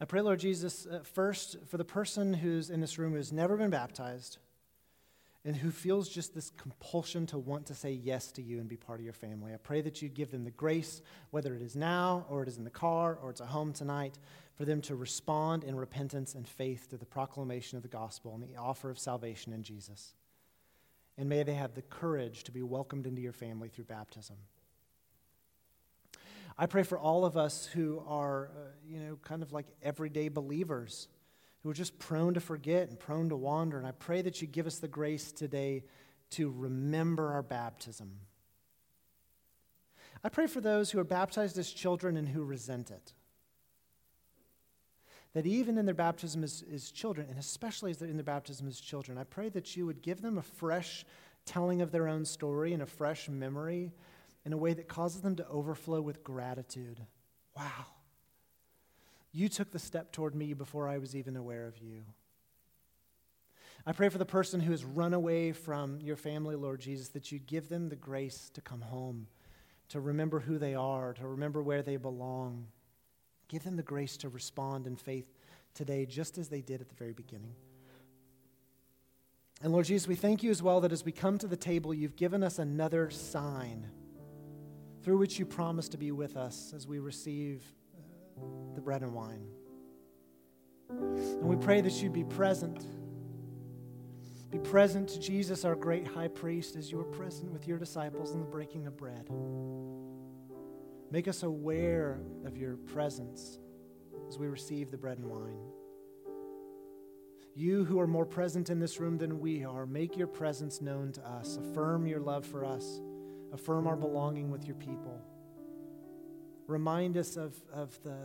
I 0.00 0.04
pray, 0.04 0.20
Lord 0.20 0.40
Jesus, 0.40 0.86
uh, 0.86 1.00
first 1.02 1.56
for 1.68 1.76
the 1.76 1.84
person 1.84 2.34
who's 2.34 2.70
in 2.70 2.80
this 2.80 2.98
room 2.98 3.14
who's 3.14 3.32
never 3.32 3.56
been 3.56 3.70
baptized 3.70 4.38
and 5.46 5.54
who 5.54 5.70
feels 5.70 6.08
just 6.08 6.34
this 6.34 6.50
compulsion 6.50 7.24
to 7.26 7.38
want 7.38 7.66
to 7.66 7.74
say 7.74 7.92
yes 7.92 8.32
to 8.32 8.42
you 8.42 8.58
and 8.58 8.68
be 8.68 8.76
part 8.76 8.98
of 8.98 9.04
your 9.04 9.12
family. 9.12 9.54
I 9.54 9.58
pray 9.58 9.80
that 9.82 10.02
you 10.02 10.08
give 10.08 10.32
them 10.32 10.44
the 10.44 10.50
grace, 10.50 11.02
whether 11.30 11.54
it 11.54 11.62
is 11.62 11.76
now 11.76 12.26
or 12.28 12.42
it 12.42 12.48
is 12.48 12.58
in 12.58 12.64
the 12.64 12.70
car 12.70 13.16
or 13.22 13.30
it's 13.30 13.40
at 13.40 13.46
home 13.46 13.72
tonight, 13.72 14.18
for 14.56 14.64
them 14.64 14.80
to 14.82 14.96
respond 14.96 15.62
in 15.62 15.76
repentance 15.76 16.34
and 16.34 16.48
faith 16.48 16.90
to 16.90 16.96
the 16.96 17.06
proclamation 17.06 17.76
of 17.76 17.82
the 17.82 17.88
gospel 17.88 18.34
and 18.34 18.42
the 18.42 18.58
offer 18.58 18.90
of 18.90 18.98
salvation 18.98 19.52
in 19.52 19.62
Jesus. 19.62 20.14
And 21.16 21.28
may 21.28 21.44
they 21.44 21.54
have 21.54 21.74
the 21.74 21.82
courage 21.82 22.42
to 22.44 22.52
be 22.52 22.62
welcomed 22.62 23.06
into 23.06 23.22
your 23.22 23.32
family 23.32 23.68
through 23.68 23.84
baptism. 23.84 24.36
I 26.58 26.66
pray 26.66 26.82
for 26.82 26.98
all 26.98 27.24
of 27.24 27.36
us 27.36 27.66
who 27.66 28.02
are, 28.06 28.46
uh, 28.46 28.60
you 28.86 28.98
know, 28.98 29.18
kind 29.22 29.42
of 29.42 29.52
like 29.52 29.66
everyday 29.82 30.28
believers 30.28 31.08
who 31.62 31.70
are 31.70 31.74
just 31.74 31.98
prone 31.98 32.34
to 32.34 32.40
forget 32.40 32.88
and 32.88 32.98
prone 32.98 33.28
to 33.28 33.36
wander. 33.36 33.76
And 33.76 33.86
I 33.86 33.90
pray 33.90 34.22
that 34.22 34.40
you 34.40 34.46
give 34.46 34.66
us 34.66 34.78
the 34.78 34.88
grace 34.88 35.32
today 35.32 35.84
to 36.30 36.50
remember 36.50 37.32
our 37.32 37.42
baptism. 37.42 38.20
I 40.24 40.28
pray 40.28 40.46
for 40.46 40.60
those 40.60 40.90
who 40.90 40.98
are 40.98 41.04
baptized 41.04 41.58
as 41.58 41.70
children 41.70 42.16
and 42.16 42.28
who 42.28 42.42
resent 42.42 42.90
it. 42.90 43.12
That 45.34 45.44
even 45.44 45.76
in 45.76 45.84
their 45.84 45.94
baptism 45.94 46.42
as, 46.42 46.64
as 46.72 46.90
children, 46.90 47.26
and 47.28 47.38
especially 47.38 47.90
as 47.90 48.00
in 48.00 48.16
their 48.16 48.24
baptism 48.24 48.66
as 48.66 48.80
children, 48.80 49.18
I 49.18 49.24
pray 49.24 49.50
that 49.50 49.76
you 49.76 49.84
would 49.84 50.00
give 50.00 50.22
them 50.22 50.38
a 50.38 50.42
fresh 50.42 51.04
telling 51.44 51.82
of 51.82 51.92
their 51.92 52.08
own 52.08 52.24
story 52.24 52.72
and 52.72 52.82
a 52.82 52.86
fresh 52.86 53.28
memory 53.28 53.92
in 54.46 54.52
a 54.52 54.56
way 54.56 54.72
that 54.72 54.86
causes 54.86 55.22
them 55.22 55.34
to 55.34 55.48
overflow 55.48 56.00
with 56.00 56.22
gratitude. 56.22 57.00
Wow. 57.56 57.86
You 59.32 59.48
took 59.48 59.72
the 59.72 59.80
step 59.80 60.12
toward 60.12 60.36
me 60.36 60.54
before 60.54 60.88
I 60.88 60.98
was 60.98 61.16
even 61.16 61.36
aware 61.36 61.66
of 61.66 61.76
you. 61.78 62.04
I 63.84 63.90
pray 63.90 64.08
for 64.08 64.18
the 64.18 64.24
person 64.24 64.60
who 64.60 64.70
has 64.70 64.84
run 64.84 65.14
away 65.14 65.50
from 65.50 66.00
your 66.00 66.14
family, 66.14 66.54
Lord 66.54 66.80
Jesus, 66.80 67.08
that 67.08 67.32
you 67.32 67.40
give 67.40 67.68
them 67.68 67.88
the 67.88 67.96
grace 67.96 68.48
to 68.54 68.60
come 68.60 68.82
home, 68.82 69.26
to 69.88 70.00
remember 70.00 70.38
who 70.38 70.58
they 70.58 70.76
are, 70.76 71.12
to 71.14 71.26
remember 71.26 71.60
where 71.60 71.82
they 71.82 71.96
belong. 71.96 72.68
Give 73.48 73.64
them 73.64 73.76
the 73.76 73.82
grace 73.82 74.16
to 74.18 74.28
respond 74.28 74.86
in 74.86 74.94
faith 74.94 75.26
today, 75.74 76.06
just 76.06 76.38
as 76.38 76.48
they 76.48 76.60
did 76.60 76.80
at 76.80 76.88
the 76.88 76.94
very 76.94 77.12
beginning. 77.12 77.56
And 79.60 79.72
Lord 79.72 79.86
Jesus, 79.86 80.06
we 80.06 80.14
thank 80.14 80.44
you 80.44 80.52
as 80.52 80.62
well 80.62 80.80
that 80.82 80.92
as 80.92 81.04
we 81.04 81.10
come 81.10 81.36
to 81.38 81.48
the 81.48 81.56
table, 81.56 81.92
you've 81.92 82.16
given 82.16 82.44
us 82.44 82.60
another 82.60 83.10
sign 83.10 83.88
through 85.06 85.18
which 85.18 85.38
you 85.38 85.46
promise 85.46 85.88
to 85.88 85.96
be 85.96 86.10
with 86.10 86.36
us 86.36 86.72
as 86.74 86.84
we 86.84 86.98
receive 86.98 87.62
uh, 88.36 88.42
the 88.74 88.80
bread 88.80 89.02
and 89.02 89.14
wine. 89.14 89.46
And 90.90 91.44
we 91.44 91.54
pray 91.54 91.80
that 91.80 91.92
you'd 92.02 92.12
be 92.12 92.24
present. 92.24 92.84
Be 94.50 94.58
present 94.58 95.08
to 95.10 95.20
Jesus, 95.20 95.64
our 95.64 95.76
great 95.76 96.08
high 96.08 96.26
priest, 96.26 96.74
as 96.74 96.90
you 96.90 96.98
were 96.98 97.04
present 97.04 97.52
with 97.52 97.68
your 97.68 97.78
disciples 97.78 98.32
in 98.32 98.40
the 98.40 98.46
breaking 98.46 98.88
of 98.88 98.96
bread. 98.96 99.30
Make 101.12 101.28
us 101.28 101.44
aware 101.44 102.20
of 102.44 102.56
your 102.56 102.74
presence 102.74 103.60
as 104.28 104.40
we 104.40 104.48
receive 104.48 104.90
the 104.90 104.98
bread 104.98 105.18
and 105.18 105.28
wine. 105.28 105.60
You 107.54 107.84
who 107.84 108.00
are 108.00 108.08
more 108.08 108.26
present 108.26 108.70
in 108.70 108.80
this 108.80 108.98
room 108.98 109.18
than 109.18 109.38
we 109.38 109.64
are, 109.64 109.86
make 109.86 110.16
your 110.16 110.26
presence 110.26 110.80
known 110.80 111.12
to 111.12 111.24
us. 111.24 111.58
Affirm 111.58 112.08
your 112.08 112.18
love 112.18 112.44
for 112.44 112.64
us 112.64 113.00
affirm 113.52 113.86
our 113.86 113.96
belonging 113.96 114.50
with 114.50 114.64
your 114.64 114.76
people. 114.76 115.20
Remind 116.66 117.16
us 117.16 117.36
of, 117.36 117.54
of, 117.72 117.96
the, 118.02 118.16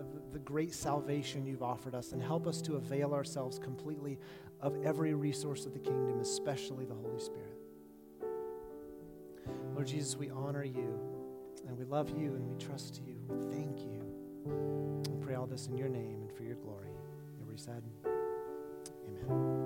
of 0.00 0.32
the 0.32 0.38
great 0.38 0.74
salvation 0.74 1.46
you've 1.46 1.62
offered 1.62 1.94
us 1.94 2.12
and 2.12 2.22
help 2.22 2.46
us 2.46 2.60
to 2.62 2.74
avail 2.76 3.14
ourselves 3.14 3.58
completely 3.58 4.18
of 4.60 4.76
every 4.84 5.14
resource 5.14 5.64
of 5.64 5.72
the 5.72 5.78
kingdom, 5.78 6.20
especially 6.20 6.84
the 6.84 6.94
Holy 6.94 7.20
Spirit. 7.20 7.56
Lord 9.74 9.86
Jesus, 9.86 10.16
we 10.16 10.30
honor 10.30 10.64
you 10.64 10.98
and 11.66 11.76
we 11.76 11.84
love 11.84 12.10
you 12.10 12.34
and 12.34 12.48
we 12.48 12.56
trust 12.56 13.00
you. 13.06 13.16
We 13.28 13.38
thank 13.54 13.80
you. 13.80 14.02
We 15.10 15.24
pray 15.24 15.34
all 15.34 15.46
this 15.46 15.66
in 15.66 15.76
your 15.76 15.88
name 15.88 16.22
and 16.22 16.32
for 16.32 16.44
your 16.44 16.56
glory. 16.56 16.90
Everybody 17.40 17.58
said, 17.58 17.82
Amen. 19.06 19.65